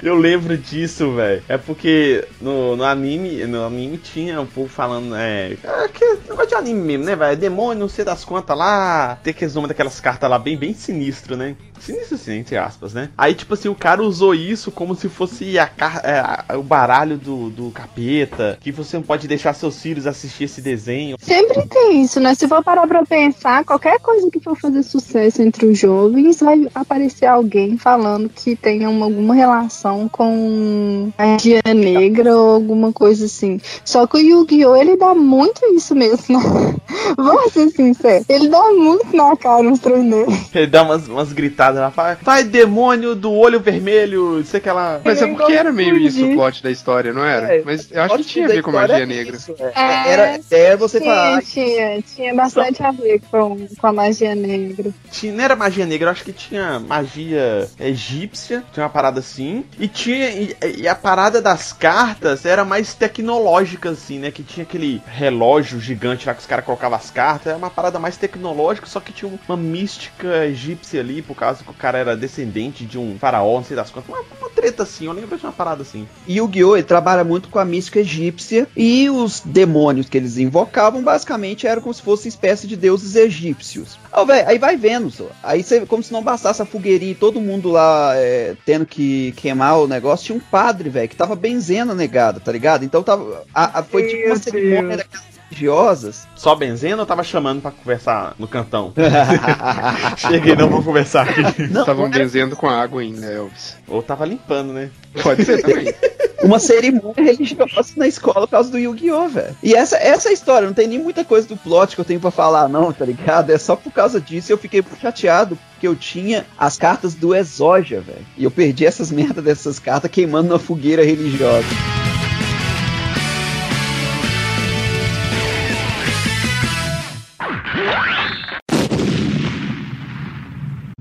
Eu 0.02 0.14
lembro 0.14 0.56
disso, 0.56 1.12
velho. 1.14 1.42
É 1.48 1.58
porque 1.58 2.24
no, 2.40 2.76
no 2.76 2.84
anime, 2.84 3.44
no 3.46 3.64
anime 3.64 3.98
tinha 3.98 4.40
um 4.40 4.46
povo 4.46 4.68
falando, 4.68 5.14
é. 5.16 5.56
é 5.62 5.88
que 5.88 6.04
negócio 6.28 6.46
de 6.46 6.54
anime 6.54 6.80
mesmo, 6.80 7.04
né, 7.04 7.16
velho? 7.16 7.36
Demônio, 7.36 7.80
não 7.80 7.88
sei 7.88 8.04
das 8.04 8.24
quantas 8.24 8.56
lá. 8.56 9.18
Tem 9.22 9.32
aqueles 9.32 9.54
nomes 9.54 9.68
daquelas 9.68 9.98
cartas 9.98 10.30
lá 10.30 10.38
bem, 10.38 10.56
bem 10.56 10.72
sinistro, 10.72 11.36
né? 11.36 11.56
Sinistro 11.80 12.14
assim, 12.16 12.38
entre 12.38 12.56
aspas, 12.56 12.92
né? 12.94 13.10
Aí, 13.16 13.34
tipo 13.34 13.54
assim, 13.54 13.68
o 13.68 13.74
cara 13.74 14.02
usou 14.02 14.34
isso 14.34 14.70
como 14.70 14.94
se 14.94 15.08
fosse 15.08 15.58
a, 15.58 15.70
é, 16.02 16.18
a- 16.20 16.44
o 16.58 16.62
baralho 16.62 17.16
do, 17.16 17.50
do 17.50 17.70
capeta. 17.70 18.58
Que 18.60 18.70
você 18.72 18.96
não 18.96 19.02
pode 19.04 19.26
deixar 19.28 19.54
seus 19.54 19.80
filhos 19.80 20.06
assistir 20.06 20.44
esse 20.44 20.60
desenho. 20.60 21.16
Sempre 21.20 21.66
tem 21.66 22.02
isso, 22.02 22.20
né? 22.20 22.34
Se 22.34 22.46
for 22.48 22.62
parar 22.62 22.86
pra 22.86 23.04
pensar, 23.04 23.64
qualquer 23.64 23.98
coisa 24.00 24.30
que 24.30 24.40
for 24.40 24.56
fazer 24.58 24.82
sucesso 24.82 25.42
entre 25.42 25.66
os 25.66 25.78
jovens, 25.78 26.40
vai 26.40 26.66
aparecer 26.74 27.26
alguém 27.26 27.76
falando 27.76 28.28
que 28.28 28.56
tem 28.56 28.86
uma- 28.86 29.06
alguma 29.06 29.34
relação 29.34 30.08
com 30.08 31.10
magia 31.18 31.60
negra 31.74 32.36
ou 32.36 32.54
alguma 32.54 32.92
coisa 32.92 33.26
assim. 33.26 33.60
Só 33.84 34.06
que 34.06 34.16
o 34.16 34.20
Yu-Gi-Oh! 34.20 34.76
ele 34.76 34.96
dá 34.96 35.14
muito 35.14 35.60
isso 35.74 35.94
mesmo, 35.94 36.38
né? 36.38 36.74
Vamos 37.16 37.52
ser 37.52 37.68
sinceros. 37.70 38.24
Ele 38.28 38.48
dá 38.48 38.62
muito 38.72 39.16
na 39.16 39.36
cara 39.36 39.62
uns 39.62 39.78
trem 39.78 40.08
dele. 40.08 40.38
Ele 40.54 40.66
dá 40.66 40.82
umas, 40.82 41.06
umas 41.06 41.32
gritadas 41.32 41.80
lá, 41.80 41.90
fala, 41.90 42.18
vai 42.22 42.44
demônio 42.44 43.14
do 43.14 43.32
olho 43.32 43.60
vermelho, 43.60 44.42
sei 44.44 44.60
que 44.60 44.68
ela. 44.68 45.00
Mas 45.04 45.20
é 45.20 45.24
Eu 45.24 45.34
porque 45.36 45.52
era 45.52 45.72
meio 45.72 45.96
isso 45.98 46.24
o 46.24 46.34
plot 46.34 46.62
da 46.62 46.70
história, 46.70 47.12
não 47.12 47.24
era? 47.24 47.54
É, 47.56 47.62
Mas 47.64 47.90
eu 47.90 48.02
acho 48.02 48.18
que 48.18 48.24
tinha 48.24 48.46
a 48.46 48.48
ver 48.48 48.62
com 48.62 48.72
magia 48.72 49.02
é 49.02 49.06
negra. 49.06 49.36
isso, 49.36 49.54
é. 49.58 50.12
Era, 50.12 50.40
é 50.50 50.76
você 50.76 51.00
falar. 51.00 51.42
Tinha, 51.42 51.64
tinha, 51.64 52.02
tinha 52.02 52.34
bastante 52.34 52.82
a 52.82 52.90
ver 52.90 53.20
com, 53.30 53.66
com 53.78 53.86
a 53.86 53.92
magia 53.92 54.34
negra. 54.34 54.90
Tinha, 55.10 55.32
não 55.32 55.44
era 55.44 55.56
magia 55.56 55.86
negra, 55.86 56.08
eu 56.08 56.12
acho 56.12 56.24
que 56.24 56.32
tinha 56.32 56.80
magia 56.80 57.68
egípcia, 57.78 58.64
tinha 58.72 58.84
uma 58.84 58.90
parada 58.90 59.20
assim. 59.20 59.64
E 59.78 59.88
tinha. 59.88 60.30
E, 60.30 60.56
e 60.78 60.88
a 60.88 60.94
parada 60.94 61.40
das 61.40 61.72
cartas 61.72 62.44
era 62.46 62.64
mais 62.64 62.94
tecnológica, 62.94 63.90
assim, 63.90 64.18
né? 64.18 64.30
Que 64.30 64.42
tinha 64.42 64.64
aquele 64.64 65.02
relógio 65.06 65.80
gigante 65.80 66.26
lá 66.26 66.34
que 66.34 66.40
os 66.40 66.46
caras 66.46 66.64
colocavam 66.64 66.77
as 66.86 67.10
cartas. 67.10 67.48
Era 67.48 67.56
uma 67.56 67.70
parada 67.70 67.98
mais 67.98 68.16
tecnológica, 68.16 68.86
só 68.86 69.00
que 69.00 69.12
tinha 69.12 69.30
uma 69.48 69.56
mística 69.56 70.46
egípcia 70.46 71.00
ali, 71.00 71.22
por 71.22 71.34
causa 71.36 71.62
que 71.64 71.70
o 71.70 71.74
cara 71.74 71.98
era 71.98 72.16
descendente 72.16 72.84
de 72.84 72.98
um 72.98 73.16
faraó, 73.18 73.56
não 73.56 73.64
sei 73.64 73.76
das 73.76 73.90
quantas. 73.90 74.08
Uma, 74.08 74.22
uma 74.40 74.50
treta 74.50 74.82
assim, 74.82 75.06
eu 75.06 75.12
lembro 75.12 75.36
de 75.36 75.44
uma 75.44 75.52
parada 75.52 75.82
assim. 75.82 76.06
E 76.26 76.40
o 76.40 76.44
Yu-Gi-Oh! 76.44 76.76
ele 76.76 76.82
trabalha 76.86 77.24
muito 77.24 77.48
com 77.48 77.58
a 77.58 77.64
mística 77.64 78.00
egípcia 78.00 78.66
e 78.76 79.08
os 79.10 79.40
demônios 79.44 80.08
que 80.08 80.16
eles 80.16 80.38
invocavam 80.38 81.02
basicamente 81.02 81.66
eram 81.66 81.82
como 81.82 81.94
se 81.94 82.02
fossem 82.02 82.28
espécie 82.28 82.66
de 82.66 82.76
deuses 82.76 83.14
egípcios. 83.14 83.98
Ó, 84.12 84.24
véi, 84.24 84.44
aí 84.46 84.58
vai 84.58 84.76
vendo, 84.76 85.10
só. 85.10 85.26
Aí 85.42 85.62
você, 85.62 85.84
como 85.86 86.02
se 86.02 86.12
não 86.12 86.22
bastasse 86.22 86.60
a 86.62 86.64
fogueirinha 86.64 87.12
e 87.12 87.14
todo 87.14 87.40
mundo 87.40 87.70
lá 87.70 88.12
é, 88.16 88.56
tendo 88.64 88.86
que 88.86 89.32
queimar 89.32 89.78
o 89.78 89.86
negócio, 89.88 90.26
tinha 90.26 90.36
um 90.38 90.40
padre, 90.40 90.88
velho, 90.90 91.08
que 91.08 91.16
tava 91.16 91.34
benzendo 91.36 91.92
a 91.92 91.94
negada, 91.94 92.40
tá 92.40 92.50
ligado? 92.52 92.84
Então 92.84 93.02
tava. 93.02 93.44
a- 93.54 93.78
a- 93.78 93.82
foi 93.82 94.06
tipo 94.06 94.26
uma 94.26 94.36
cerimônia 94.36 94.96
Deus. 94.96 95.37
Religiosas. 95.58 96.26
Só 96.34 96.54
benzendo 96.54 97.00
ou 97.00 97.06
tava 97.06 97.22
chamando 97.22 97.60
pra 97.60 97.70
conversar 97.70 98.34
no 98.38 98.46
cantão? 98.46 98.92
Cheguei, 100.16 100.54
não 100.54 100.68
vou 100.68 100.82
conversar 100.82 101.28
aqui. 101.28 101.42
Não, 101.70 101.80
Estavam 101.80 102.08
benzendo 102.08 102.56
com 102.56 102.68
água 102.68 103.02
ainda, 103.02 103.26
Elvis. 103.26 103.76
Ou 103.86 104.02
tava 104.02 104.24
limpando, 104.24 104.72
né? 104.72 104.90
Pode 105.22 105.44
ser 105.44 105.60
também. 105.62 105.92
uma 106.42 106.58
cerimônia 106.58 107.22
religiosa 107.22 107.92
na 107.96 108.06
escola 108.06 108.46
por 108.46 108.52
causa 108.52 108.70
do 108.70 108.78
Yu-Gi-Oh, 108.78 109.28
velho. 109.28 109.56
E 109.62 109.74
essa, 109.74 109.96
essa 109.96 110.28
é 110.28 110.30
a 110.30 110.34
história, 110.34 110.66
não 110.66 110.74
tem 110.74 110.86
nem 110.86 110.98
muita 110.98 111.24
coisa 111.24 111.48
do 111.48 111.56
plot 111.56 111.94
que 111.94 112.00
eu 112.00 112.04
tenho 112.04 112.20
pra 112.20 112.30
falar, 112.30 112.68
não, 112.68 112.92
tá 112.92 113.04
ligado? 113.04 113.50
É 113.50 113.58
só 113.58 113.74
por 113.74 113.92
causa 113.92 114.20
disso 114.20 114.52
eu 114.52 114.58
fiquei 114.58 114.84
chateado, 115.00 115.58
porque 115.72 115.88
eu 115.88 115.96
tinha 115.96 116.46
as 116.56 116.78
cartas 116.78 117.14
do 117.14 117.34
Exódia, 117.34 118.00
velho. 118.00 118.24
E 118.36 118.44
eu 118.44 118.50
perdi 118.50 118.86
essas 118.86 119.10
merdas 119.10 119.44
dessas 119.44 119.78
cartas 119.78 120.10
queimando 120.10 120.50
na 120.50 120.58
fogueira 120.58 121.04
religiosa. 121.04 121.66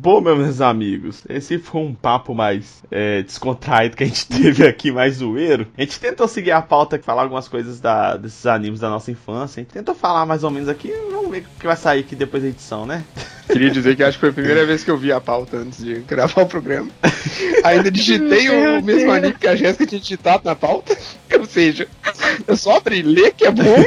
Bom, 0.07 0.21
meus 0.21 0.61
amigos, 0.61 1.23
esse 1.27 1.59
foi 1.59 1.81
um 1.81 1.93
papo 1.93 2.33
mais 2.33 2.81
é, 2.89 3.23
descontraído 3.23 3.97
que 3.97 4.05
a 4.05 4.07
gente 4.07 4.25
teve 4.31 4.65
aqui, 4.65 4.89
mais 4.89 5.15
zoeiro. 5.15 5.67
A 5.77 5.81
gente 5.81 5.99
tentou 5.99 6.29
seguir 6.29 6.51
a 6.51 6.61
pauta, 6.61 6.97
falar 7.03 7.23
algumas 7.23 7.49
coisas 7.49 7.81
da- 7.81 8.15
desses 8.15 8.45
animes 8.45 8.79
da 8.79 8.89
nossa 8.89 9.11
infância. 9.11 9.59
A 9.59 9.63
gente 9.63 9.73
tentou 9.73 9.93
falar 9.93 10.25
mais 10.25 10.45
ou 10.45 10.49
menos 10.49 10.69
aqui, 10.69 10.93
vamos 11.11 11.29
ver 11.29 11.39
o 11.39 11.59
que 11.59 11.65
vai 11.67 11.75
sair 11.75 11.99
aqui 11.99 12.15
depois 12.15 12.41
da 12.41 12.47
edição, 12.47 12.85
né? 12.85 13.03
Queria 13.47 13.69
dizer 13.69 13.97
que 13.97 14.03
acho 14.03 14.13
que 14.17 14.21
foi 14.21 14.29
a 14.29 14.33
primeira 14.33 14.65
vez 14.65 14.81
que 14.81 14.89
eu 14.89 14.97
vi 14.97 15.11
a 15.11 15.19
pauta 15.19 15.57
antes 15.57 15.83
de 15.83 15.95
gravar 15.99 16.43
o 16.43 16.47
programa. 16.47 16.89
Ainda 17.65 17.91
digitei 17.91 18.49
o 18.49 18.81
mesmo 18.81 19.11
anime 19.11 19.33
que 19.33 19.45
a 19.47 19.57
Jéssica 19.57 19.85
tinha 19.85 19.99
digitado 19.99 20.43
na 20.45 20.55
pauta. 20.55 20.97
Ou 21.37 21.45
seja, 21.45 21.85
eu 22.47 22.55
só 22.55 22.77
abri 22.77 23.01
ler 23.01 23.33
que 23.33 23.43
é 23.45 23.51
bom. 23.51 23.83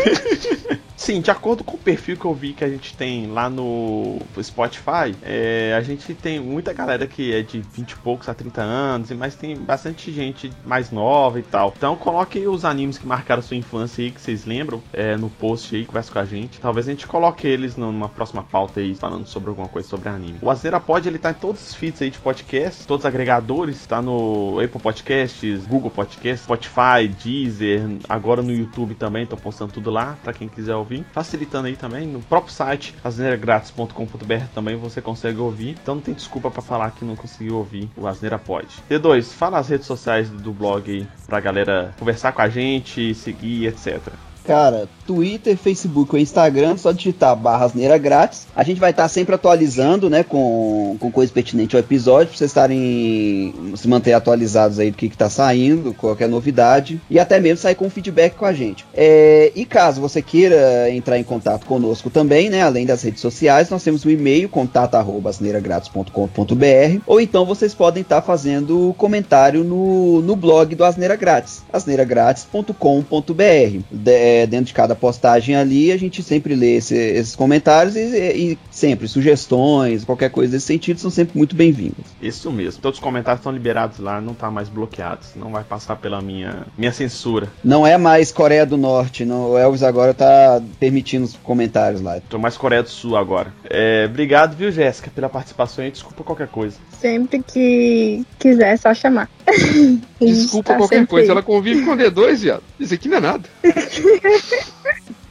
Sim, 1.00 1.22
de 1.22 1.30
acordo 1.30 1.64
com 1.64 1.76
o 1.76 1.80
perfil 1.80 2.14
que 2.14 2.26
eu 2.26 2.34
vi 2.34 2.52
que 2.52 2.62
a 2.62 2.68
gente 2.68 2.94
tem 2.94 3.26
lá 3.32 3.48
no 3.48 4.18
Spotify, 4.42 5.16
é, 5.22 5.74
a 5.74 5.80
gente 5.80 6.12
tem 6.12 6.38
muita 6.38 6.74
galera 6.74 7.06
que 7.06 7.32
é 7.34 7.40
de 7.40 7.58
20 7.58 7.92
e 7.92 7.96
poucos 7.96 8.28
a 8.28 8.34
30 8.34 8.60
anos, 8.60 9.10
mas 9.12 9.34
tem 9.34 9.56
bastante 9.56 10.12
gente 10.12 10.52
mais 10.62 10.90
nova 10.90 11.40
e 11.40 11.42
tal. 11.42 11.72
Então 11.74 11.96
coloque 11.96 12.46
os 12.46 12.66
animes 12.66 12.98
que 12.98 13.06
marcaram 13.06 13.40
sua 13.40 13.56
infância 13.56 14.04
aí, 14.04 14.10
que 14.10 14.20
vocês 14.20 14.44
lembram, 14.44 14.82
é, 14.92 15.16
no 15.16 15.30
post 15.30 15.74
aí, 15.74 15.86
conversa 15.86 16.12
com 16.12 16.18
a 16.18 16.24
gente. 16.26 16.60
Talvez 16.60 16.86
a 16.86 16.90
gente 16.90 17.06
coloque 17.06 17.46
eles 17.46 17.76
numa 17.76 18.10
próxima 18.10 18.42
pauta 18.42 18.80
aí, 18.80 18.94
falando 18.94 19.26
sobre 19.26 19.48
alguma 19.48 19.68
coisa 19.68 19.88
sobre 19.88 20.10
anime. 20.10 20.38
O 20.42 20.50
Azeira 20.50 20.78
Pod, 20.78 21.08
ele 21.08 21.18
tá 21.18 21.30
em 21.30 21.34
todos 21.34 21.66
os 21.66 21.74
feeds 21.74 22.02
aí 22.02 22.10
de 22.10 22.18
podcast, 22.18 22.86
todos 22.86 23.06
os 23.06 23.08
agregadores, 23.08 23.86
tá 23.86 24.02
no 24.02 24.60
Apple 24.62 24.82
Podcasts, 24.82 25.64
Google 25.64 25.90
Podcasts, 25.90 26.44
Spotify, 26.44 27.08
Deezer, 27.24 27.88
agora 28.06 28.42
no 28.42 28.52
YouTube 28.52 28.94
também, 28.94 29.24
tô 29.24 29.38
postando 29.38 29.72
tudo 29.72 29.90
lá, 29.90 30.18
pra 30.22 30.34
quem 30.34 30.46
quiser 30.46 30.76
ouvir. 30.76 30.89
Facilitando 31.12 31.68
aí 31.68 31.76
também, 31.76 32.06
no 32.06 32.20
próprio 32.20 32.52
site, 32.52 32.94
asneiragratis.com.br 33.02 34.44
também 34.54 34.76
você 34.76 35.00
consegue 35.00 35.38
ouvir. 35.38 35.76
Então 35.82 35.96
não 35.96 36.02
tem 36.02 36.14
desculpa 36.14 36.50
pra 36.50 36.62
falar 36.62 36.90
que 36.90 37.04
não 37.04 37.16
conseguiu 37.16 37.56
ouvir 37.56 37.88
o 37.96 38.06
Asneira 38.06 38.38
Pod. 38.38 38.66
D2, 38.90 39.32
fala 39.32 39.58
as 39.58 39.68
redes 39.68 39.86
sociais 39.86 40.28
do 40.30 40.52
blog 40.52 40.90
aí, 40.90 41.06
pra 41.26 41.40
galera 41.40 41.94
conversar 41.98 42.32
com 42.32 42.42
a 42.42 42.48
gente, 42.48 43.14
seguir, 43.14 43.66
etc. 43.66 44.00
Cara, 44.44 44.88
Twitter, 45.10 45.56
Facebook 45.56 46.14
ou 46.14 46.20
Instagram, 46.20 46.76
só 46.76 46.92
digitar 46.92 47.34
barra 47.34 47.64
asneira 47.64 47.98
grátis. 47.98 48.46
A 48.54 48.62
gente 48.62 48.78
vai 48.78 48.90
estar 48.92 49.08
sempre 49.08 49.34
atualizando, 49.34 50.08
né, 50.08 50.22
com, 50.22 50.96
com 51.00 51.10
coisa 51.10 51.32
pertinente 51.32 51.74
ao 51.74 51.80
episódio, 51.80 52.28
pra 52.28 52.36
vocês 52.38 52.48
estarem, 52.50 53.52
se 53.76 53.88
manter 53.88 54.12
atualizados 54.12 54.78
aí 54.78 54.92
do 54.92 54.96
que, 54.96 55.08
que 55.08 55.16
tá 55.16 55.28
saindo, 55.28 55.92
qualquer 55.94 56.28
novidade, 56.28 57.00
e 57.10 57.18
até 57.18 57.40
mesmo 57.40 57.56
sair 57.58 57.74
com 57.74 57.90
feedback 57.90 58.36
com 58.36 58.44
a 58.44 58.52
gente. 58.52 58.84
É, 58.94 59.50
e 59.56 59.64
caso 59.64 60.00
você 60.00 60.22
queira 60.22 60.88
entrar 60.92 61.18
em 61.18 61.24
contato 61.24 61.66
conosco 61.66 62.08
também, 62.08 62.48
né, 62.48 62.62
além 62.62 62.86
das 62.86 63.02
redes 63.02 63.20
sociais, 63.20 63.68
nós 63.68 63.82
temos 63.82 64.04
o 64.04 64.10
e-mail, 64.10 64.48
contato 64.48 64.94
arroba 64.94 65.30
asneiragratis.com.br, 65.30 67.02
ou 67.04 67.20
então 67.20 67.44
vocês 67.44 67.74
podem 67.74 68.02
estar 68.02 68.22
fazendo 68.22 68.94
comentário 68.96 69.64
no, 69.64 70.22
no 70.22 70.36
blog 70.36 70.72
do 70.76 70.84
Asneira 70.84 71.16
Grátis, 71.16 71.62
asneiragratis.com.br. 71.72 73.80
De- 73.90 74.10
é, 74.12 74.46
dentro 74.46 74.66
de 74.66 74.74
cada 74.74 74.94
postagem 75.00 75.56
ali, 75.56 75.90
a 75.90 75.96
gente 75.96 76.22
sempre 76.22 76.54
lê 76.54 76.76
esse- 76.76 76.94
esses 76.94 77.34
comentários 77.34 77.96
e, 77.96 78.00
e 78.00 78.58
sempre 78.70 79.08
sugestões, 79.08 80.04
qualquer 80.04 80.30
coisa 80.30 80.52
desse 80.52 80.66
sentido, 80.66 81.00
são 81.00 81.10
sempre 81.10 81.36
muito 81.36 81.56
bem-vindos. 81.56 82.04
Isso 82.20 82.50
mesmo. 82.52 82.80
Todos 82.82 82.98
os 82.98 83.02
comentários 83.02 83.40
estão 83.40 83.52
liberados 83.52 83.98
lá, 83.98 84.20
não 84.20 84.34
tá 84.34 84.50
mais 84.50 84.68
bloqueados. 84.68 85.28
Não 85.36 85.50
vai 85.50 85.64
passar 85.64 85.96
pela 85.96 86.20
minha, 86.20 86.66
minha 86.76 86.92
censura. 86.92 87.48
Não 87.64 87.86
é 87.86 87.96
mais 87.96 88.30
Coreia 88.30 88.66
do 88.66 88.76
Norte, 88.76 89.24
não, 89.24 89.50
o 89.52 89.58
Elvis 89.58 89.82
agora 89.82 90.12
tá 90.14 90.60
permitindo 90.78 91.24
os 91.24 91.34
comentários 91.42 92.00
lá. 92.00 92.20
Tô 92.28 92.38
mais 92.38 92.56
Coreia 92.56 92.82
do 92.82 92.88
Sul 92.90 93.16
agora. 93.16 93.52
É, 93.68 94.06
obrigado, 94.08 94.54
viu, 94.56 94.70
Jéssica, 94.70 95.10
pela 95.14 95.28
participação 95.28 95.84
e 95.84 95.90
desculpa 95.90 96.22
qualquer 96.24 96.48
coisa. 96.48 96.76
Sempre 97.00 97.42
que 97.42 98.24
quiser, 98.38 98.74
é 98.74 98.76
só 98.76 98.92
chamar. 98.92 99.28
Desculpa 100.20 100.72
tá 100.72 100.76
qualquer 100.76 101.06
coisa, 101.06 101.28
aí. 101.28 101.30
ela 101.30 101.42
convive 101.42 101.84
com 101.84 101.96
D2, 101.96 102.36
viado. 102.36 102.62
Isso 102.78 102.94
aqui 102.94 103.08
não 103.08 103.16
é 103.16 103.20
nada. 103.20 103.48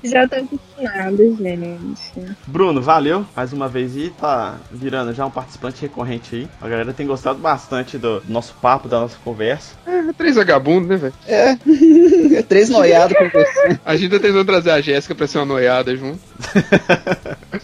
Já 0.03 0.25
tô 0.27 0.35
acostumada, 0.35 1.17
gente. 1.17 2.35
Bruno, 2.47 2.81
valeu 2.81 3.25
mais 3.35 3.51
uma 3.51 3.67
vez 3.67 3.97
e 3.97 4.09
tá 4.09 4.55
virando 4.71 5.13
já 5.13 5.25
um 5.25 5.31
participante 5.31 5.81
recorrente 5.81 6.35
aí. 6.35 6.47
A 6.61 6.69
galera 6.69 6.93
tem 6.93 7.05
gostado 7.05 7.37
bastante 7.39 7.97
do 7.97 8.23
nosso 8.27 8.53
papo, 8.61 8.87
da 8.87 9.01
nossa 9.01 9.17
conversa. 9.23 9.75
É, 9.85 10.13
três 10.13 10.37
vagabundos, 10.37 10.87
né, 10.87 10.95
velho? 10.95 11.13
É, 11.27 11.57
três 12.47 12.69
noiados 12.69 13.17
com 13.17 13.29
você. 13.29 13.79
A 13.85 13.97
gente 13.97 14.11
tá 14.11 14.19
tentando 14.19 14.45
trazer 14.45 14.71
a 14.71 14.79
Jéssica 14.79 15.13
pra 15.13 15.27
ser 15.27 15.39
uma 15.39 15.45
noiada 15.45 15.93
junto. 15.95 16.19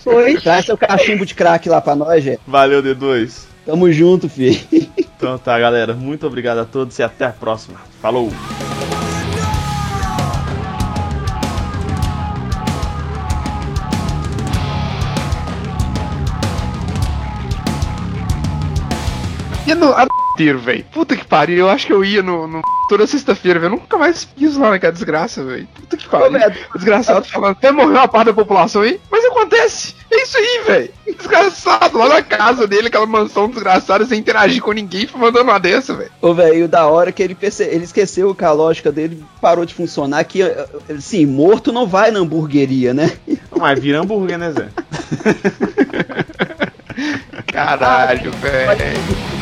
Foi. 0.03 0.35
Traz 0.35 0.65
seu 0.65 0.77
cachimbo 0.77 1.25
de 1.25 1.33
crack 1.33 1.69
lá 1.69 1.79
pra 1.79 1.95
nós, 1.95 2.21
gente. 2.21 2.41
Valeu, 2.45 2.83
D2. 2.83 3.54
Tamo 3.65 3.91
junto, 3.91 4.29
filho. 4.29 4.59
Então 5.17 5.37
tá, 5.37 5.57
galera. 5.57 5.93
Muito 5.93 6.27
obrigado 6.27 6.59
a 6.59 6.65
todos 6.65 6.99
e 6.99 7.03
até 7.03 7.25
a 7.25 7.31
próxima. 7.31 7.79
Falou! 8.01 8.29
ia 19.67 19.73
no 19.73 19.93
inteiro, 20.35 20.59
velho. 20.59 20.85
Puta 20.91 21.15
que 21.15 21.25
pariu, 21.25 21.57
eu 21.59 21.69
acho 21.69 21.87
que 21.87 21.93
eu 21.93 22.03
ia 22.03 22.21
no, 22.21 22.45
no- 22.47 22.61
toda 22.89 23.07
sexta-feira, 23.07 23.59
velho. 23.59 23.73
Eu 23.73 23.79
Nunca 23.79 23.97
mais 23.97 24.25
piso 24.25 24.59
lá 24.59 24.69
naquela 24.71 24.91
desgraça, 24.93 25.43
velho. 25.43 25.67
Puta 25.73 25.97
que 25.97 26.07
pariu. 26.07 26.39
Desgraçado 26.75 27.25
falando, 27.25 27.57
vai 27.61 27.71
morrer 27.71 27.93
uma 27.93 28.07
parte 28.07 28.27
da 28.27 28.33
população 28.33 28.81
aí? 28.83 28.99
Mas 29.09 29.25
acontece! 29.25 29.95
É 30.11 30.21
isso 30.21 30.37
aí, 30.37 30.61
velho! 30.67 30.89
Desgraçado, 31.17 31.97
lá 31.97 32.07
na 32.09 32.21
casa 32.21 32.67
dele, 32.67 32.87
aquela 32.87 33.05
mansão 33.05 33.49
desgraçada, 33.49 34.05
sem 34.05 34.19
interagir 34.19 34.61
com 34.61 34.71
ninguém, 34.71 35.09
mandando 35.15 35.49
uma 35.49 35.59
dessa, 35.59 35.93
velho. 35.95 36.11
Ô, 36.21 36.33
velho, 36.33 36.65
o 36.65 36.67
da 36.67 36.85
hora 36.87 37.11
que 37.11 37.23
ele, 37.23 37.33
perce... 37.35 37.63
ele 37.63 37.83
esqueceu 37.85 38.33
que 38.35 38.45
a 38.45 38.51
lógica 38.51 38.91
dele 38.91 39.23
parou 39.41 39.65
de 39.65 39.73
funcionar, 39.73 40.23
que, 40.25 40.41
assim, 40.95 41.25
morto 41.25 41.71
não 41.71 41.87
vai 41.87 42.11
na 42.11 42.19
hamburgueria, 42.19 42.93
né? 42.93 43.11
Mas 43.57 43.79
vira 43.79 43.99
hambúrguer, 43.99 44.37
né, 44.37 44.51
Zé? 44.51 44.67
Caralho, 47.51 48.31
velho. 48.31 49.34